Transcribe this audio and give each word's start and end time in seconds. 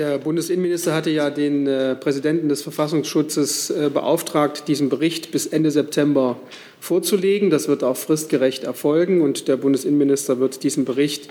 Der 0.00 0.16
Bundesinnenminister 0.16 0.94
hatte 0.94 1.10
ja 1.10 1.28
den 1.28 1.66
äh, 1.66 1.94
Präsidenten 1.94 2.48
des 2.48 2.62
Verfassungsschutzes 2.62 3.68
äh, 3.68 3.90
beauftragt, 3.92 4.66
diesen 4.66 4.88
Bericht 4.88 5.30
bis 5.30 5.46
Ende 5.46 5.70
September 5.70 6.40
vorzulegen. 6.80 7.50
Das 7.50 7.68
wird 7.68 7.84
auch 7.84 7.98
fristgerecht 7.98 8.64
erfolgen 8.64 9.20
und 9.20 9.46
der 9.46 9.58
Bundesinnenminister 9.58 10.40
wird 10.40 10.62
diesen 10.62 10.86
Bericht 10.86 11.28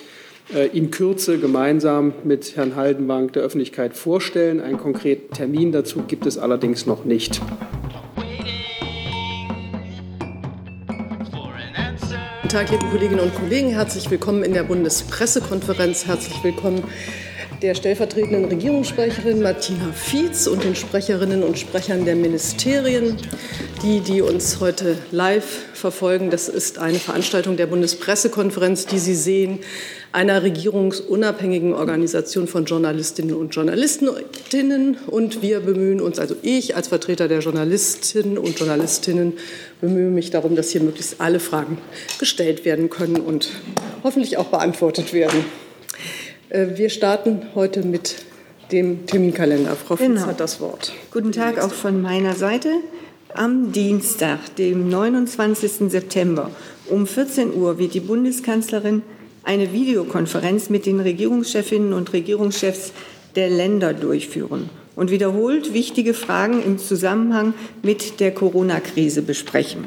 äh, 0.54 0.68
in 0.68 0.92
Kürze 0.92 1.40
gemeinsam 1.40 2.14
mit 2.24 2.58
Herrn 2.58 2.76
Haldenwang 2.76 3.32
der 3.32 3.42
Öffentlichkeit 3.42 3.96
vorstellen. 3.96 4.62
Einen 4.62 4.78
konkreten 4.78 5.34
Termin 5.34 5.72
dazu 5.72 6.04
gibt 6.08 6.28
es 6.28 6.38
allerdings 6.38 6.86
noch 6.86 7.06
nicht. 7.06 7.42
Guten 12.44 12.50
Tag, 12.50 12.70
liebe 12.70 12.86
Kolleginnen 12.92 13.22
und 13.22 13.34
Kollegen. 13.34 13.70
Herzlich 13.70 14.12
willkommen 14.12 14.44
in 14.44 14.54
der 14.54 14.62
Bundespressekonferenz. 14.62 16.06
Herzlich 16.06 16.44
willkommen 16.44 16.84
der 17.62 17.76
stellvertretenden 17.76 18.46
Regierungssprecherin 18.46 19.42
Martina 19.42 19.92
Fietz 19.92 20.48
und 20.48 20.64
den 20.64 20.76
Sprecherinnen 20.76 21.44
und 21.44 21.60
Sprechern 21.60 22.06
der 22.06 22.16
Ministerien. 22.16 23.18
Die, 23.84 24.00
die 24.02 24.22
uns 24.22 24.60
heute 24.60 24.98
live 25.12 25.66
verfolgen, 25.74 26.30
das 26.30 26.50
ist 26.50 26.80
eine 26.80 27.00
Veranstaltung 27.00 27.58
der 27.58 27.68
Bundespressekonferenz, 27.68 28.86
die 28.86 29.00
Sie 29.00 29.16
sehen, 29.16 29.60
einer 30.12 30.44
regierungsunabhängigen 30.44 31.74
Organisation 31.74 32.48
von 32.48 32.66
Journalistinnen 32.66 33.36
und 33.36 33.56
Journalistinnen. 33.56 34.98
Und 35.08 35.42
wir 35.42 35.60
bemühen 35.60 36.02
uns, 36.02 36.20
also 36.20 36.36
ich 36.42 36.76
als 36.76 36.90
Vertreter 36.90 37.28
der 37.28 37.40
Journalistinnen 37.40 38.38
und 38.38 38.58
Journalistinnen, 38.58 39.34
bemühe 39.82 40.10
mich 40.10 40.30
darum, 40.30 40.56
dass 40.56 40.70
hier 40.70 40.82
möglichst 40.82 41.22
alle 41.22 41.40
Fragen 41.40 41.78
gestellt 42.20 42.66
werden 42.66 42.90
können 42.90 43.18
und 43.18 43.50
hoffentlich 44.04 44.38
auch 44.38 44.48
beantwortet 44.48 45.14
werden. 45.14 45.46
Äh, 46.50 46.78
wir 46.78 46.90
starten 46.90 47.42
heute 47.56 47.84
mit 47.84 48.16
dem 48.72 49.06
Terminkalender. 49.06 49.76
Frau 49.76 49.96
Fitz 49.96 50.08
genau. 50.08 50.26
hat 50.26 50.40
das 50.40 50.60
Wort. 50.60 50.94
Guten 51.12 51.32
Tag 51.32 51.60
auch 51.60 51.72
von 51.72 52.02
meiner 52.02 52.34
Seite. 52.34 52.70
Am 53.36 53.72
Dienstag, 53.72 54.56
dem 54.58 54.90
29. 54.90 55.92
September 55.92 56.50
um 56.88 57.06
14 57.06 57.54
Uhr 57.54 57.78
wird 57.78 57.94
die 57.94 58.00
Bundeskanzlerin 58.00 59.04
eine 59.44 59.72
Videokonferenz 59.72 60.70
mit 60.70 60.88
den 60.88 61.00
Regierungschefinnen 61.00 61.94
und 61.94 62.12
Regierungschefs 62.14 62.94
der 63.36 63.50
Länder 63.50 63.94
durchführen 63.94 64.72
und 64.96 65.12
wiederholt 65.12 65.74
wichtige 65.76 66.16
Fragen 66.16 66.64
im 66.64 66.80
Zusammenhang 66.80 67.54
mit 67.84 68.20
der 68.20 68.34
Corona-Krise 68.34 69.22
besprechen. 69.22 69.86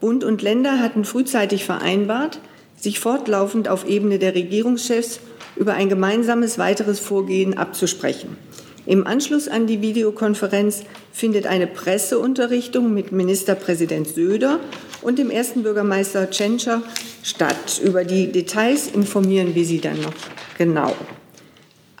Bund 0.00 0.24
und 0.24 0.40
Länder 0.40 0.80
hatten 0.80 1.04
frühzeitig 1.04 1.64
vereinbart, 1.64 2.40
sich 2.74 2.98
fortlaufend 2.98 3.68
auf 3.68 3.86
Ebene 3.86 4.18
der 4.18 4.34
Regierungschefs 4.34 5.20
über 5.60 5.74
ein 5.74 5.90
gemeinsames 5.90 6.58
weiteres 6.58 6.98
Vorgehen 7.00 7.56
abzusprechen. 7.58 8.38
Im 8.86 9.06
Anschluss 9.06 9.46
an 9.46 9.66
die 9.66 9.82
Videokonferenz 9.82 10.84
findet 11.12 11.46
eine 11.46 11.66
Presseunterrichtung 11.66 12.94
mit 12.94 13.12
Ministerpräsident 13.12 14.08
Söder 14.08 14.58
und 15.02 15.18
dem 15.18 15.30
ersten 15.30 15.62
Bürgermeister 15.62 16.30
Tschentscher 16.30 16.82
statt. 17.22 17.78
Über 17.84 18.04
die 18.04 18.32
Details 18.32 18.88
informieren 18.88 19.54
wir 19.54 19.66
Sie 19.66 19.80
dann 19.80 20.00
noch 20.00 20.14
genau. 20.56 20.96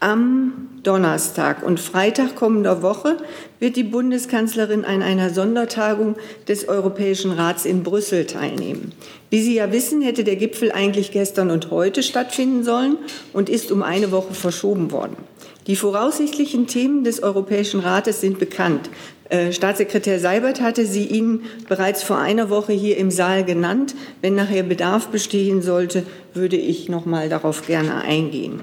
Am 0.02 0.70
Donnerstag 0.82 1.62
und 1.62 1.78
Freitag 1.78 2.34
kommender 2.34 2.80
Woche 2.80 3.18
wird 3.58 3.76
die 3.76 3.82
Bundeskanzlerin 3.82 4.86
an 4.86 5.02
einer 5.02 5.28
Sondertagung 5.28 6.16
des 6.48 6.66
Europäischen 6.66 7.32
Rats 7.32 7.66
in 7.66 7.82
Brüssel 7.82 8.24
teilnehmen. 8.24 8.92
Wie 9.28 9.42
Sie 9.42 9.56
ja 9.56 9.70
wissen, 9.72 10.00
hätte 10.00 10.24
der 10.24 10.36
Gipfel 10.36 10.72
eigentlich 10.72 11.12
gestern 11.12 11.50
und 11.50 11.70
heute 11.70 12.02
stattfinden 12.02 12.64
sollen 12.64 12.96
und 13.34 13.50
ist 13.50 13.70
um 13.70 13.82
eine 13.82 14.10
Woche 14.10 14.32
verschoben 14.32 14.90
worden. 14.90 15.18
Die 15.66 15.76
voraussichtlichen 15.76 16.66
Themen 16.66 17.04
des 17.04 17.22
Europäischen 17.22 17.80
Rates 17.80 18.22
sind 18.22 18.38
bekannt. 18.38 18.88
Äh, 19.28 19.52
Staatssekretär 19.52 20.18
Seibert 20.18 20.62
hatte 20.62 20.86
sie 20.86 21.04
Ihnen 21.04 21.42
bereits 21.68 22.02
vor 22.02 22.16
einer 22.16 22.48
Woche 22.48 22.72
hier 22.72 22.96
im 22.96 23.10
Saal 23.10 23.44
genannt. 23.44 23.94
Wenn 24.22 24.34
nachher 24.34 24.62
Bedarf 24.62 25.08
bestehen 25.08 25.60
sollte, 25.60 26.04
würde 26.32 26.56
ich 26.56 26.88
noch 26.88 27.04
mal 27.04 27.28
darauf 27.28 27.66
gerne 27.66 27.96
eingehen. 27.96 28.62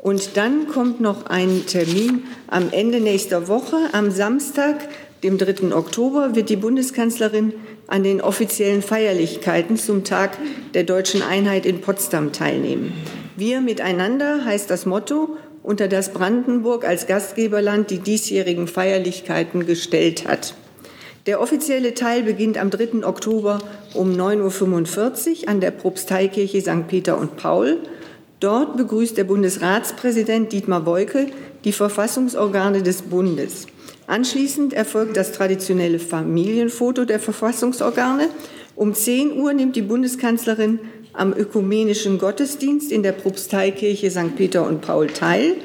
Und 0.00 0.36
dann 0.36 0.68
kommt 0.68 1.00
noch 1.00 1.26
ein 1.26 1.66
Termin 1.66 2.24
am 2.46 2.70
Ende 2.70 3.00
nächster 3.00 3.48
Woche. 3.48 3.76
Am 3.92 4.10
Samstag, 4.10 4.76
dem 5.22 5.38
3. 5.38 5.74
Oktober, 5.74 6.34
wird 6.34 6.50
die 6.50 6.56
Bundeskanzlerin 6.56 7.52
an 7.88 8.04
den 8.04 8.20
offiziellen 8.20 8.82
Feierlichkeiten 8.82 9.76
zum 9.76 10.04
Tag 10.04 10.38
der 10.74 10.84
deutschen 10.84 11.22
Einheit 11.22 11.66
in 11.66 11.80
Potsdam 11.80 12.32
teilnehmen. 12.32 12.92
Wir 13.36 13.60
miteinander 13.60 14.44
heißt 14.44 14.70
das 14.70 14.86
Motto, 14.86 15.36
unter 15.62 15.88
das 15.88 16.12
Brandenburg 16.12 16.84
als 16.84 17.06
Gastgeberland 17.06 17.90
die 17.90 17.98
diesjährigen 17.98 18.68
Feierlichkeiten 18.68 19.66
gestellt 19.66 20.26
hat. 20.26 20.54
Der 21.26 21.40
offizielle 21.42 21.94
Teil 21.94 22.22
beginnt 22.22 22.56
am 22.56 22.70
3. 22.70 23.04
Oktober 23.06 23.58
um 23.92 24.12
9.45 24.12 25.42
Uhr 25.42 25.48
an 25.48 25.60
der 25.60 25.72
Propsteikirche 25.72 26.60
St. 26.60 26.88
Peter 26.88 27.18
und 27.18 27.36
Paul. 27.36 27.78
Dort 28.40 28.76
begrüßt 28.76 29.16
der 29.16 29.24
Bundesratspräsident 29.24 30.52
Dietmar 30.52 30.86
Woike 30.86 31.26
die 31.64 31.72
Verfassungsorgane 31.72 32.84
des 32.84 33.02
Bundes. 33.02 33.66
Anschließend 34.06 34.72
erfolgt 34.72 35.16
das 35.16 35.32
traditionelle 35.32 35.98
Familienfoto 35.98 37.04
der 37.04 37.18
Verfassungsorgane. 37.18 38.28
Um 38.76 38.94
10 38.94 39.36
Uhr 39.38 39.52
nimmt 39.54 39.74
die 39.74 39.82
Bundeskanzlerin 39.82 40.78
am 41.12 41.32
ökumenischen 41.32 42.18
Gottesdienst 42.18 42.92
in 42.92 43.02
der 43.02 43.12
Propsteikirche 43.12 44.10
St. 44.10 44.36
Peter 44.36 44.64
und 44.66 44.82
Paul 44.82 45.08
teil. 45.08 45.56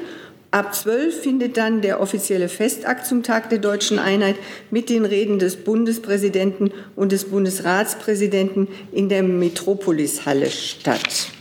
Ab 0.50 0.74
12 0.74 1.20
findet 1.20 1.56
dann 1.56 1.80
der 1.80 2.00
offizielle 2.00 2.48
Festakt 2.48 3.06
zum 3.06 3.22
Tag 3.22 3.50
der 3.50 3.58
deutschen 3.58 4.00
Einheit 4.00 4.36
mit 4.70 4.88
den 4.88 5.04
Reden 5.04 5.38
des 5.38 5.56
Bundespräsidenten 5.56 6.72
und 6.96 7.12
des 7.12 7.24
Bundesratspräsidenten 7.24 8.66
in 8.92 9.08
der 9.08 9.22
Metropolishalle 9.22 10.50
statt. 10.50 11.33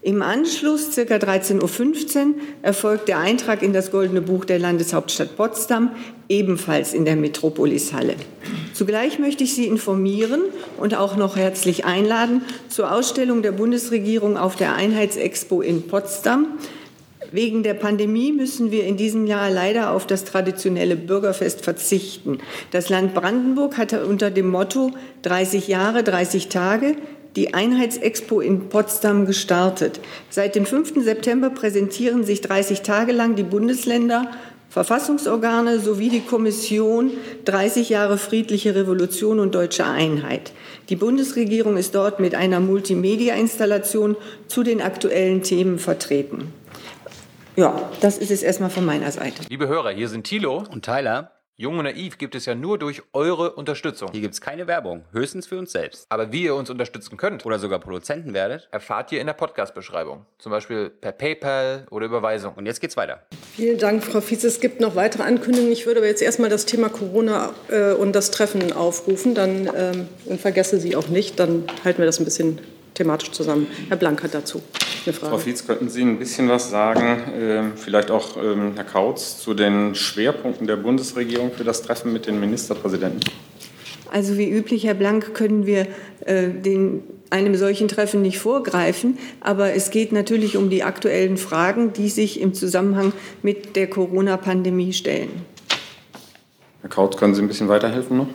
Im 0.00 0.22
Anschluss, 0.22 0.90
ca. 0.94 1.02
13.15 1.02 2.16
Uhr, 2.16 2.34
erfolgt 2.62 3.08
der 3.08 3.18
Eintrag 3.18 3.62
in 3.62 3.72
das 3.72 3.90
Goldene 3.90 4.20
Buch 4.20 4.44
der 4.44 4.60
Landeshauptstadt 4.60 5.36
Potsdam, 5.36 5.90
ebenfalls 6.28 6.94
in 6.94 7.04
der 7.04 7.16
Metropolishalle. 7.16 8.14
Zugleich 8.74 9.18
möchte 9.18 9.42
ich 9.42 9.54
Sie 9.54 9.66
informieren 9.66 10.42
und 10.76 10.94
auch 10.94 11.16
noch 11.16 11.36
herzlich 11.36 11.84
einladen 11.84 12.42
zur 12.68 12.92
Ausstellung 12.92 13.42
der 13.42 13.50
Bundesregierung 13.50 14.36
auf 14.36 14.54
der 14.54 14.76
Einheitsexpo 14.76 15.62
in 15.62 15.88
Potsdam. 15.88 16.46
Wegen 17.32 17.64
der 17.64 17.74
Pandemie 17.74 18.32
müssen 18.32 18.70
wir 18.70 18.84
in 18.84 18.96
diesem 18.96 19.26
Jahr 19.26 19.50
leider 19.50 19.90
auf 19.90 20.06
das 20.06 20.24
traditionelle 20.24 20.96
Bürgerfest 20.96 21.62
verzichten. 21.62 22.38
Das 22.70 22.88
Land 22.88 23.14
Brandenburg 23.14 23.76
hatte 23.76 24.06
unter 24.06 24.30
dem 24.30 24.48
Motto 24.48 24.92
30 25.22 25.66
Jahre, 25.66 26.04
30 26.04 26.48
Tage 26.48 26.96
die 27.36 27.54
Einheitsexpo 27.54 28.40
in 28.40 28.68
Potsdam 28.68 29.26
gestartet. 29.26 30.00
Seit 30.30 30.54
dem 30.54 30.66
5. 30.66 31.04
September 31.04 31.50
präsentieren 31.50 32.24
sich 32.24 32.40
30 32.40 32.82
Tage 32.82 33.12
lang 33.12 33.36
die 33.36 33.42
Bundesländer, 33.42 34.30
Verfassungsorgane 34.70 35.80
sowie 35.80 36.10
die 36.10 36.20
Kommission 36.20 37.12
30 37.46 37.88
Jahre 37.88 38.18
friedliche 38.18 38.74
Revolution 38.74 39.40
und 39.40 39.54
deutsche 39.54 39.86
Einheit. 39.86 40.52
Die 40.90 40.96
Bundesregierung 40.96 41.78
ist 41.78 41.94
dort 41.94 42.20
mit 42.20 42.34
einer 42.34 42.60
Multimedia-Installation 42.60 44.16
zu 44.46 44.62
den 44.62 44.82
aktuellen 44.82 45.42
Themen 45.42 45.78
vertreten. 45.78 46.52
Ja, 47.56 47.90
das 48.00 48.18
ist 48.18 48.30
es 48.30 48.42
erstmal 48.42 48.70
von 48.70 48.84
meiner 48.84 49.10
Seite. 49.10 49.42
Liebe 49.48 49.68
Hörer, 49.68 49.90
hier 49.90 50.08
sind 50.08 50.24
Thilo 50.24 50.64
und 50.70 50.84
Tyler. 50.84 51.37
Jung 51.60 51.76
und 51.76 51.86
Naiv 51.86 52.18
gibt 52.18 52.36
es 52.36 52.46
ja 52.46 52.54
nur 52.54 52.78
durch 52.78 53.02
eure 53.12 53.50
Unterstützung. 53.54 54.10
Hier 54.12 54.20
gibt 54.20 54.34
es 54.34 54.40
keine 54.40 54.68
Werbung, 54.68 55.02
höchstens 55.10 55.48
für 55.48 55.58
uns 55.58 55.72
selbst. 55.72 56.06
Aber 56.08 56.30
wie 56.30 56.44
ihr 56.44 56.54
uns 56.54 56.70
unterstützen 56.70 57.16
könnt 57.16 57.44
oder 57.44 57.58
sogar 57.58 57.80
Produzenten 57.80 58.32
werdet, 58.32 58.68
erfahrt 58.70 59.10
ihr 59.10 59.20
in 59.20 59.26
der 59.26 59.34
Podcast-Beschreibung. 59.34 60.24
Zum 60.38 60.52
Beispiel 60.52 60.88
per 60.88 61.10
PayPal 61.10 61.88
oder 61.90 62.06
Überweisung. 62.06 62.54
Und 62.54 62.66
jetzt 62.66 62.80
geht's 62.80 62.96
weiter. 62.96 63.24
Vielen 63.56 63.76
Dank, 63.76 64.04
Frau 64.04 64.20
Fietz. 64.20 64.44
Es 64.44 64.60
gibt 64.60 64.80
noch 64.80 64.94
weitere 64.94 65.24
Ankündigungen. 65.24 65.72
Ich 65.72 65.84
würde 65.84 65.98
aber 65.98 66.06
jetzt 66.06 66.22
erstmal 66.22 66.48
das 66.48 66.64
Thema 66.64 66.90
Corona 66.90 67.52
äh, 67.66 67.90
und 67.90 68.12
das 68.12 68.30
Treffen 68.30 68.72
aufrufen. 68.72 69.34
Dann 69.34 69.68
ähm, 69.74 70.08
und 70.26 70.40
vergesse 70.40 70.78
Sie 70.78 70.94
auch 70.94 71.08
nicht. 71.08 71.40
Dann 71.40 71.64
halten 71.82 71.98
wir 71.98 72.06
das 72.06 72.20
ein 72.20 72.24
bisschen 72.24 72.60
thematisch 72.98 73.30
zusammen. 73.30 73.66
Herr 73.88 73.96
Blank 73.96 74.22
hat 74.22 74.34
dazu 74.34 74.60
eine 75.06 75.12
Frage. 75.14 75.30
Frau 75.30 75.38
Fietz, 75.38 75.66
könnten 75.66 75.88
Sie 75.88 76.02
ein 76.02 76.18
bisschen 76.18 76.48
was 76.48 76.70
sagen, 76.70 77.32
äh, 77.32 77.62
vielleicht 77.76 78.10
auch 78.10 78.36
ähm, 78.36 78.72
Herr 78.74 78.84
Kautz, 78.84 79.40
zu 79.40 79.54
den 79.54 79.94
Schwerpunkten 79.94 80.66
der 80.66 80.76
Bundesregierung 80.76 81.52
für 81.52 81.64
das 81.64 81.82
Treffen 81.82 82.12
mit 82.12 82.26
den 82.26 82.40
Ministerpräsidenten? 82.40 83.20
Also 84.10 84.38
wie 84.38 84.48
üblich, 84.48 84.84
Herr 84.84 84.94
Blank, 84.94 85.34
können 85.34 85.66
wir 85.66 85.86
äh, 86.24 86.48
den, 86.48 87.02
einem 87.30 87.54
solchen 87.56 87.88
Treffen 87.88 88.22
nicht 88.22 88.38
vorgreifen. 88.38 89.18
Aber 89.40 89.72
es 89.74 89.90
geht 89.90 90.12
natürlich 90.12 90.56
um 90.56 90.70
die 90.70 90.82
aktuellen 90.82 91.36
Fragen, 91.36 91.92
die 91.92 92.08
sich 92.08 92.40
im 92.40 92.54
Zusammenhang 92.54 93.12
mit 93.42 93.76
der 93.76 93.88
Corona-Pandemie 93.88 94.92
stellen. 94.92 95.30
Herr 96.80 96.90
Kautz, 96.90 97.16
können 97.16 97.34
Sie 97.34 97.42
ein 97.42 97.48
bisschen 97.48 97.68
weiterhelfen 97.68 98.16
noch? 98.16 98.28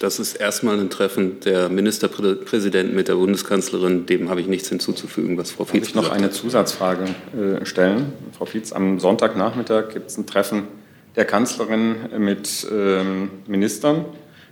Das 0.00 0.20
ist 0.20 0.36
erstmal 0.36 0.78
ein 0.78 0.90
Treffen 0.90 1.40
der 1.40 1.68
Ministerpräsidenten 1.68 2.94
mit 2.94 3.08
der 3.08 3.14
Bundeskanzlerin. 3.14 4.06
Dem 4.06 4.30
habe 4.30 4.40
ich 4.40 4.46
nichts 4.46 4.68
hinzuzufügen, 4.68 5.36
was 5.36 5.50
Frau 5.50 5.64
Fietz 5.64 5.80
Darf 5.80 5.88
ich 5.88 5.94
noch 5.94 6.10
eine 6.10 6.30
Zusatzfrage 6.30 7.04
äh, 7.04 7.64
stellen? 7.66 8.12
Frau 8.36 8.44
Fietz, 8.44 8.72
am 8.72 9.00
Sonntagnachmittag 9.00 9.88
gibt 9.92 10.10
es 10.10 10.16
ein 10.16 10.26
Treffen 10.26 10.64
der 11.16 11.24
Kanzlerin 11.24 11.96
mit 12.18 12.66
ähm, 12.70 13.30
Ministern. 13.48 14.04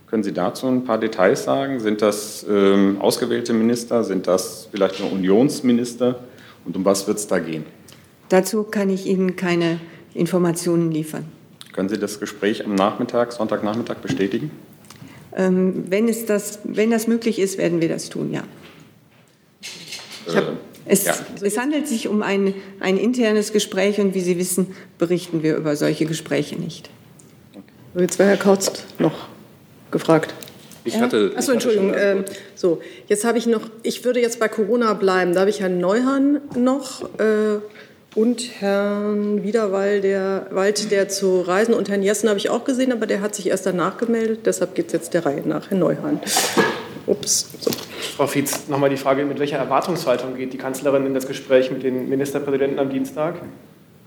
Können 0.07 0.23
Sie 0.23 0.33
dazu 0.33 0.67
ein 0.67 0.83
paar 0.83 0.97
Details 0.97 1.45
sagen? 1.45 1.79
Sind 1.79 2.01
das 2.01 2.45
ähm, 2.49 2.97
ausgewählte 2.99 3.53
Minister? 3.53 4.03
Sind 4.03 4.27
das 4.27 4.67
vielleicht 4.69 4.99
nur 4.99 5.13
Unionsminister? 5.13 6.19
Und 6.65 6.75
um 6.75 6.83
was 6.83 7.07
wird 7.07 7.19
es 7.19 7.27
da 7.27 7.39
gehen? 7.39 7.65
Dazu 8.27 8.63
kann 8.63 8.89
ich 8.89 9.05
Ihnen 9.05 9.37
keine 9.37 9.79
Informationen 10.13 10.91
liefern. 10.91 11.25
Können 11.71 11.87
Sie 11.87 11.97
das 11.97 12.19
Gespräch 12.19 12.65
am 12.65 12.75
Nachmittag, 12.75 13.31
Sonntagnachmittag 13.31 13.97
bestätigen? 13.97 14.51
Ähm, 15.37 15.85
wenn, 15.87 16.09
es 16.09 16.25
das, 16.25 16.59
wenn 16.65 16.91
das 16.91 17.07
möglich 17.07 17.39
ist, 17.39 17.57
werden 17.57 17.79
wir 17.79 17.87
das 17.87 18.09
tun, 18.09 18.33
ja. 18.33 18.43
Äh, 20.33 20.41
Es, 20.89 21.05
ja. 21.05 21.15
es 21.41 21.57
handelt 21.57 21.87
sich 21.87 22.07
um 22.07 22.21
ein, 22.21 22.53
ein 22.79 22.97
internes 22.97 23.51
Gespräch 23.51 23.99
und 23.99 24.13
wie 24.15 24.21
Sie 24.21 24.37
wissen, 24.37 24.75
berichten 24.97 25.43
wir 25.43 25.57
über 25.57 25.75
solche 25.75 26.05
Gespräche 26.05 26.55
nicht. 26.55 26.89
Jetzt 27.97 28.19
wäre 28.19 28.29
Herr 28.29 28.37
Kautz 28.37 28.71
noch 28.97 29.27
gefragt. 29.91 30.33
Ich 30.85 30.97
hatte. 30.99 31.33
Achso, 31.35 31.51
Entschuldigung. 31.51 31.93
Ähm, 31.97 32.23
so, 32.55 32.81
jetzt 33.07 33.25
habe 33.25 33.37
ich 33.37 33.47
noch, 33.47 33.69
ich 33.83 34.05
würde 34.05 34.21
jetzt 34.21 34.39
bei 34.39 34.47
Corona 34.47 34.93
bleiben. 34.93 35.33
Da 35.33 35.41
habe 35.41 35.49
ich 35.49 35.59
Herrn 35.59 35.79
Neuhan 35.79 36.39
noch 36.55 37.03
äh, 37.19 37.59
und 38.17 38.61
Herrn 38.61 39.43
Wiederwald, 39.43 40.03
der, 40.03 40.47
Wald, 40.49 40.89
der 40.89 41.07
zu 41.07 41.41
Reisen 41.41 41.75
und 41.75 41.87
Herrn 41.87 42.01
Jessen 42.01 42.27
habe 42.27 42.39
ich 42.39 42.49
auch 42.49 42.63
gesehen, 42.63 42.91
aber 42.91 43.05
der 43.05 43.21
hat 43.21 43.35
sich 43.35 43.47
erst 43.47 43.67
danach 43.67 43.97
gemeldet. 43.97 44.39
Deshalb 44.47 44.73
geht 44.73 44.87
es 44.87 44.93
jetzt 44.93 45.13
der 45.13 45.23
Reihe 45.23 45.47
nach. 45.47 45.69
Herr 45.69 45.77
Neuhan. 45.77 46.19
Ups. 47.05 47.47
So. 47.59 47.69
Frau 48.15 48.25
Fietz, 48.25 48.69
nochmal 48.69 48.89
die 48.89 48.97
Frage, 48.97 49.23
mit 49.23 49.37
welcher 49.37 49.57
Erwartungshaltung 49.57 50.35
geht 50.35 50.51
die 50.51 50.57
Kanzlerin 50.57 51.05
in 51.05 51.13
das 51.13 51.27
Gespräch 51.27 51.69
mit 51.69 51.83
den 51.83 52.09
Ministerpräsidenten 52.09 52.79
am 52.79 52.89
Dienstag? 52.89 53.35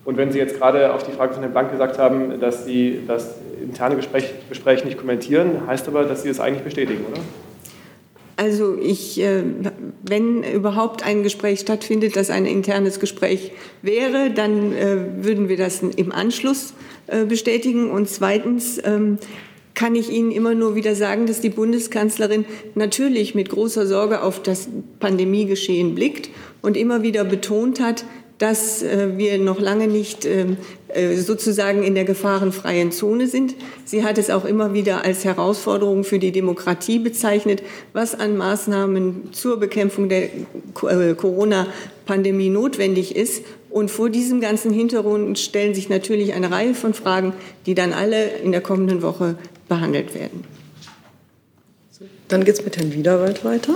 Und 0.04 0.16
wenn 0.16 0.32
Sie 0.32 0.38
jetzt 0.38 0.58
gerade 0.58 0.92
auf 0.92 1.04
die 1.04 1.12
Frage 1.12 1.34
von 1.34 1.42
Herrn 1.44 1.52
Blank 1.52 1.70
gesagt 1.70 1.96
haben, 1.98 2.40
dass 2.40 2.64
Sie 2.64 3.02
das 3.06 3.36
interne 3.62 3.94
Gespräch, 3.94 4.34
Gespräch 4.48 4.84
nicht 4.84 4.98
kommentieren, 4.98 5.68
heißt 5.68 5.86
aber, 5.86 6.02
dass 6.02 6.24
Sie 6.24 6.30
es 6.30 6.40
eigentlich 6.40 6.64
bestätigen, 6.64 7.04
oder? 7.08 7.20
Also 8.36 8.76
ich, 8.76 9.20
äh, 9.20 9.44
wenn 10.02 10.42
überhaupt 10.42 11.04
ein 11.04 11.22
Gespräch 11.22 11.60
stattfindet, 11.60 12.16
das 12.16 12.30
ein 12.30 12.46
internes 12.46 13.00
Gespräch 13.00 13.52
wäre, 13.82 14.30
dann 14.30 14.72
äh, 14.72 15.24
würden 15.24 15.48
wir 15.48 15.56
das 15.56 15.82
im 15.82 16.12
Anschluss 16.12 16.74
äh, 17.06 17.24
bestätigen. 17.24 17.90
Und 17.90 18.08
zweitens 18.08 18.80
ähm, 18.84 19.18
kann 19.74 19.94
ich 19.94 20.10
Ihnen 20.10 20.30
immer 20.30 20.54
nur 20.54 20.74
wieder 20.74 20.94
sagen, 20.94 21.26
dass 21.26 21.40
die 21.40 21.50
Bundeskanzlerin 21.50 22.44
natürlich 22.74 23.34
mit 23.34 23.50
großer 23.50 23.86
Sorge 23.86 24.22
auf 24.22 24.42
das 24.42 24.68
Pandemiegeschehen 24.98 25.94
blickt 25.94 26.30
und 26.62 26.76
immer 26.76 27.02
wieder 27.02 27.24
betont 27.24 27.80
hat, 27.80 28.04
dass 28.38 28.82
äh, 28.82 29.18
wir 29.18 29.38
noch 29.38 29.60
lange 29.60 29.86
nicht 29.86 30.24
ähm, 30.24 30.52
äh, 30.52 30.54
sozusagen 31.16 31.82
in 31.82 31.94
der 31.94 32.04
gefahrenfreien 32.04 32.92
Zone 32.92 33.26
sind. 33.26 33.54
Sie 33.84 34.04
hat 34.04 34.18
es 34.18 34.30
auch 34.30 34.44
immer 34.44 34.74
wieder 34.74 35.04
als 35.04 35.24
Herausforderung 35.24 36.04
für 36.04 36.18
die 36.18 36.32
Demokratie 36.32 36.98
bezeichnet, 36.98 37.62
was 37.92 38.18
an 38.18 38.36
Maßnahmen 38.36 39.32
zur 39.32 39.58
Bekämpfung 39.58 40.08
der 40.08 40.24
äh, 40.24 41.14
Corona-Pandemie 41.14 42.50
notwendig 42.50 43.16
ist. 43.16 43.44
Und 43.70 43.90
vor 43.90 44.10
diesem 44.10 44.40
ganzen 44.40 44.72
Hintergrund 44.72 45.38
stellen 45.38 45.74
sich 45.74 45.88
natürlich 45.88 46.34
eine 46.34 46.50
Reihe 46.50 46.74
von 46.74 46.92
Fragen, 46.92 47.34
die 47.66 47.74
dann 47.74 47.92
alle 47.92 48.38
in 48.38 48.50
der 48.50 48.60
kommenden 48.60 49.02
Woche 49.02 49.36
behandelt 49.68 50.14
werden. 50.14 50.44
Dann 52.28 52.44
geht 52.44 52.54
es 52.58 52.64
mit 52.64 52.76
Herrn 52.76 52.92
Wiederwald 52.92 53.44
weiter. 53.44 53.74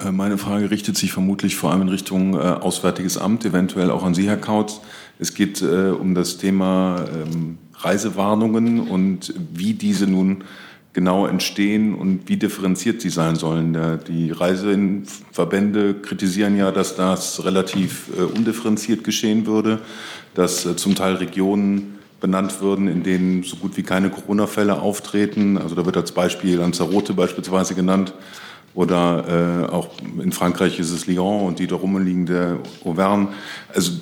Äh, 0.00 0.12
Meine 0.12 0.38
Frage 0.38 0.70
richtet 0.70 0.96
sich 0.96 1.12
vermutlich 1.12 1.56
vor 1.56 1.72
allem 1.72 1.82
in 1.82 1.88
Richtung 1.88 2.34
äh, 2.34 2.38
Auswärtiges 2.38 3.18
Amt, 3.18 3.44
eventuell 3.44 3.90
auch 3.90 4.04
an 4.04 4.14
Sie, 4.14 4.28
Herr 4.28 4.36
Kautz. 4.36 4.80
Es 5.18 5.34
geht 5.34 5.62
äh, 5.62 5.90
um 5.90 6.14
das 6.14 6.38
Thema 6.38 7.04
ähm, 7.12 7.58
Reisewarnungen 7.74 8.80
und 8.80 9.34
wie 9.52 9.74
diese 9.74 10.06
nun 10.06 10.44
genau 10.92 11.26
entstehen 11.26 11.94
und 11.94 12.28
wie 12.28 12.36
differenziert 12.36 13.00
sie 13.00 13.10
sein 13.10 13.36
sollen. 13.36 13.76
Die 14.08 14.32
Reiseverbände 14.32 15.94
kritisieren 15.94 16.56
ja, 16.56 16.72
dass 16.72 16.96
das 16.96 17.44
relativ 17.44 18.10
äh, 18.18 18.22
undifferenziert 18.22 19.04
geschehen 19.04 19.46
würde, 19.46 19.80
dass 20.34 20.66
äh, 20.66 20.76
zum 20.76 20.94
Teil 20.94 21.14
Regionen 21.14 21.98
benannt 22.20 22.60
würden, 22.60 22.88
in 22.88 23.02
denen 23.04 23.44
so 23.44 23.56
gut 23.56 23.76
wie 23.76 23.84
keine 23.84 24.10
Corona-Fälle 24.10 24.80
auftreten. 24.80 25.56
Also 25.56 25.76
da 25.76 25.86
wird 25.86 25.96
als 25.96 26.12
Beispiel 26.12 26.56
Lanzarote 26.56 27.12
beispielsweise 27.12 27.74
genannt. 27.74 28.12
Oder 28.74 29.66
äh, 29.68 29.72
auch 29.72 29.90
in 30.20 30.32
Frankreich 30.32 30.78
ist 30.78 30.90
es 30.90 31.06
Lyon 31.06 31.46
und 31.46 31.58
die 31.58 31.66
darum 31.66 31.96
liegende 32.04 32.58
Auvergne. 32.84 33.28
Also 33.74 33.92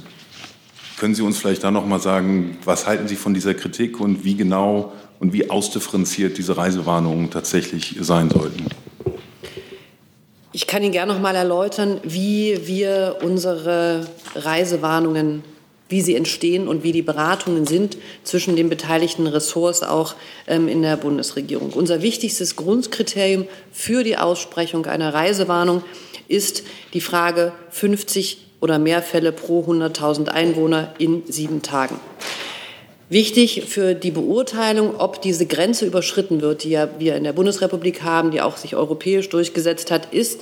können 0.96 1.14
Sie 1.14 1.22
uns 1.22 1.38
vielleicht 1.38 1.62
da 1.64 1.70
noch 1.70 1.86
mal 1.86 2.00
sagen, 2.00 2.58
was 2.64 2.86
halten 2.86 3.08
Sie 3.08 3.16
von 3.16 3.34
dieser 3.34 3.54
Kritik 3.54 4.00
und 4.00 4.24
wie 4.24 4.34
genau 4.34 4.92
und 5.20 5.32
wie 5.32 5.50
ausdifferenziert 5.50 6.38
diese 6.38 6.56
Reisewarnungen 6.56 7.30
tatsächlich 7.30 7.96
sein 8.00 8.30
sollten? 8.30 8.66
Ich 10.52 10.66
kann 10.66 10.82
Ihnen 10.82 10.92
gerne 10.92 11.12
noch 11.12 11.20
mal 11.20 11.34
erläutern, 11.34 12.00
wie 12.02 12.66
wir 12.66 13.18
unsere 13.22 14.06
Reisewarnungen, 14.34 15.44
wie 15.88 16.00
sie 16.00 16.16
entstehen 16.16 16.66
und 16.66 16.82
wie 16.82 16.92
die 16.92 17.02
Beratungen 17.02 17.66
sind 17.66 17.98
zwischen 18.24 18.56
den 18.56 18.68
beteiligten 18.68 19.26
Ressorts 19.26 19.82
auch 19.82 20.16
ähm, 20.46 20.66
in 20.66 20.82
der 20.82 20.96
Bundesregierung. 20.96 21.72
Unser 21.72 22.02
wichtigstes 22.02 22.56
Grundkriterium 22.56 23.46
für 23.70 24.02
die 24.02 24.16
Aussprechung 24.16 24.86
einer 24.86 25.12
Reisewarnung 25.12 25.84
ist 26.26 26.64
die 26.92 27.00
Frage 27.00 27.52
50 27.70 28.45
oder 28.66 28.80
mehr 28.80 29.00
Fälle 29.00 29.30
pro 29.30 29.60
100.000 29.60 30.26
Einwohner 30.26 30.92
in 30.98 31.22
sieben 31.28 31.62
Tagen. 31.62 32.00
Wichtig 33.08 33.62
für 33.68 33.94
die 33.94 34.10
Beurteilung, 34.10 34.96
ob 34.98 35.22
diese 35.22 35.46
Grenze 35.46 35.86
überschritten 35.86 36.40
wird, 36.40 36.64
die 36.64 36.70
ja 36.70 36.88
wir 36.98 37.14
in 37.14 37.22
der 37.22 37.32
Bundesrepublik 37.32 38.02
haben, 38.02 38.32
die 38.32 38.40
auch 38.40 38.56
sich 38.56 38.74
europäisch 38.74 39.28
durchgesetzt 39.28 39.92
hat, 39.92 40.12
ist, 40.12 40.40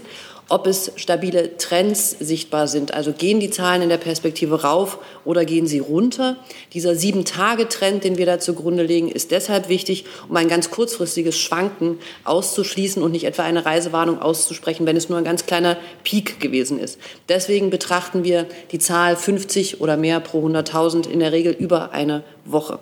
ob 0.48 0.66
es 0.66 0.92
stabile 0.96 1.56
Trends 1.56 2.10
sichtbar 2.20 2.68
sind. 2.68 2.92
Also 2.92 3.12
gehen 3.12 3.40
die 3.40 3.50
Zahlen 3.50 3.82
in 3.82 3.88
der 3.88 3.96
Perspektive 3.96 4.62
rauf 4.62 4.98
oder 5.24 5.44
gehen 5.44 5.66
sie 5.66 5.78
runter? 5.78 6.36
Dieser 6.72 6.94
Sieben-Tage-Trend, 6.94 8.04
den 8.04 8.18
wir 8.18 8.26
da 8.26 8.38
zugrunde 8.38 8.82
legen, 8.82 9.10
ist 9.10 9.30
deshalb 9.30 9.68
wichtig, 9.68 10.04
um 10.28 10.36
ein 10.36 10.48
ganz 10.48 10.70
kurzfristiges 10.70 11.38
Schwanken 11.38 11.98
auszuschließen 12.24 13.02
und 13.02 13.12
nicht 13.12 13.24
etwa 13.24 13.42
eine 13.42 13.64
Reisewarnung 13.64 14.20
auszusprechen, 14.20 14.86
wenn 14.86 14.96
es 14.96 15.08
nur 15.08 15.18
ein 15.18 15.24
ganz 15.24 15.46
kleiner 15.46 15.76
Peak 16.02 16.40
gewesen 16.40 16.78
ist. 16.78 16.98
Deswegen 17.28 17.70
betrachten 17.70 18.24
wir 18.24 18.46
die 18.70 18.78
Zahl 18.78 19.16
50 19.16 19.80
oder 19.80 19.96
mehr 19.96 20.20
pro 20.20 20.46
100.000 20.46 21.08
in 21.08 21.20
der 21.20 21.32
Regel 21.32 21.52
über 21.52 21.92
eine 21.92 22.22
Woche. 22.44 22.80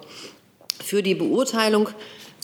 Für 0.82 1.02
die 1.02 1.14
Beurteilung 1.14 1.88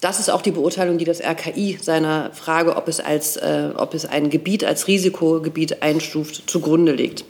das 0.01 0.21
ist 0.21 0.31
auch 0.31 0.43
die 0.43 0.53
Beurteilung, 0.53 0.99
die 0.99 1.05
das 1.05 1.21
RKI 1.21 1.79
seiner 1.83 2.31
Frage, 2.33 2.77
ob 2.77 2.87
es, 2.87 3.01
als, 3.01 3.37
äh, 3.37 3.71
ob 3.77 3.95
es 3.95 4.05
ein 4.05 4.31
Gebiet 4.31 4.65
als 4.65 4.87
Risikogebiet 4.87 5.83
einstuft, 5.83 6.49
zugrunde 6.49 6.93
legt. 6.93 7.25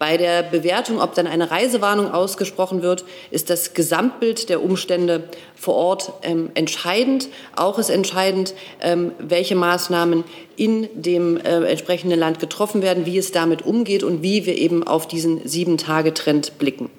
Bei 0.00 0.16
der 0.16 0.42
Bewertung, 0.42 1.00
ob 1.00 1.14
dann 1.14 1.26
eine 1.26 1.50
Reisewarnung 1.50 2.10
ausgesprochen 2.10 2.82
wird, 2.82 3.04
ist 3.30 3.48
das 3.50 3.74
Gesamtbild 3.74 4.48
der 4.48 4.62
Umstände 4.62 5.24
vor 5.54 5.74
Ort 5.74 6.12
ähm, 6.22 6.50
entscheidend. 6.54 7.28
Auch 7.54 7.78
ist 7.78 7.90
entscheidend, 7.90 8.54
ähm, 8.80 9.12
welche 9.18 9.54
Maßnahmen 9.54 10.24
in 10.56 10.88
dem 10.94 11.36
äh, 11.36 11.64
entsprechenden 11.64 12.18
Land 12.18 12.40
getroffen 12.40 12.82
werden, 12.82 13.06
wie 13.06 13.18
es 13.18 13.30
damit 13.30 13.62
umgeht 13.62 14.02
und 14.02 14.22
wie 14.22 14.46
wir 14.46 14.56
eben 14.56 14.84
auf 14.84 15.06
diesen 15.06 15.46
Sieben-Tage-Trend 15.46 16.58
blicken. 16.58 16.90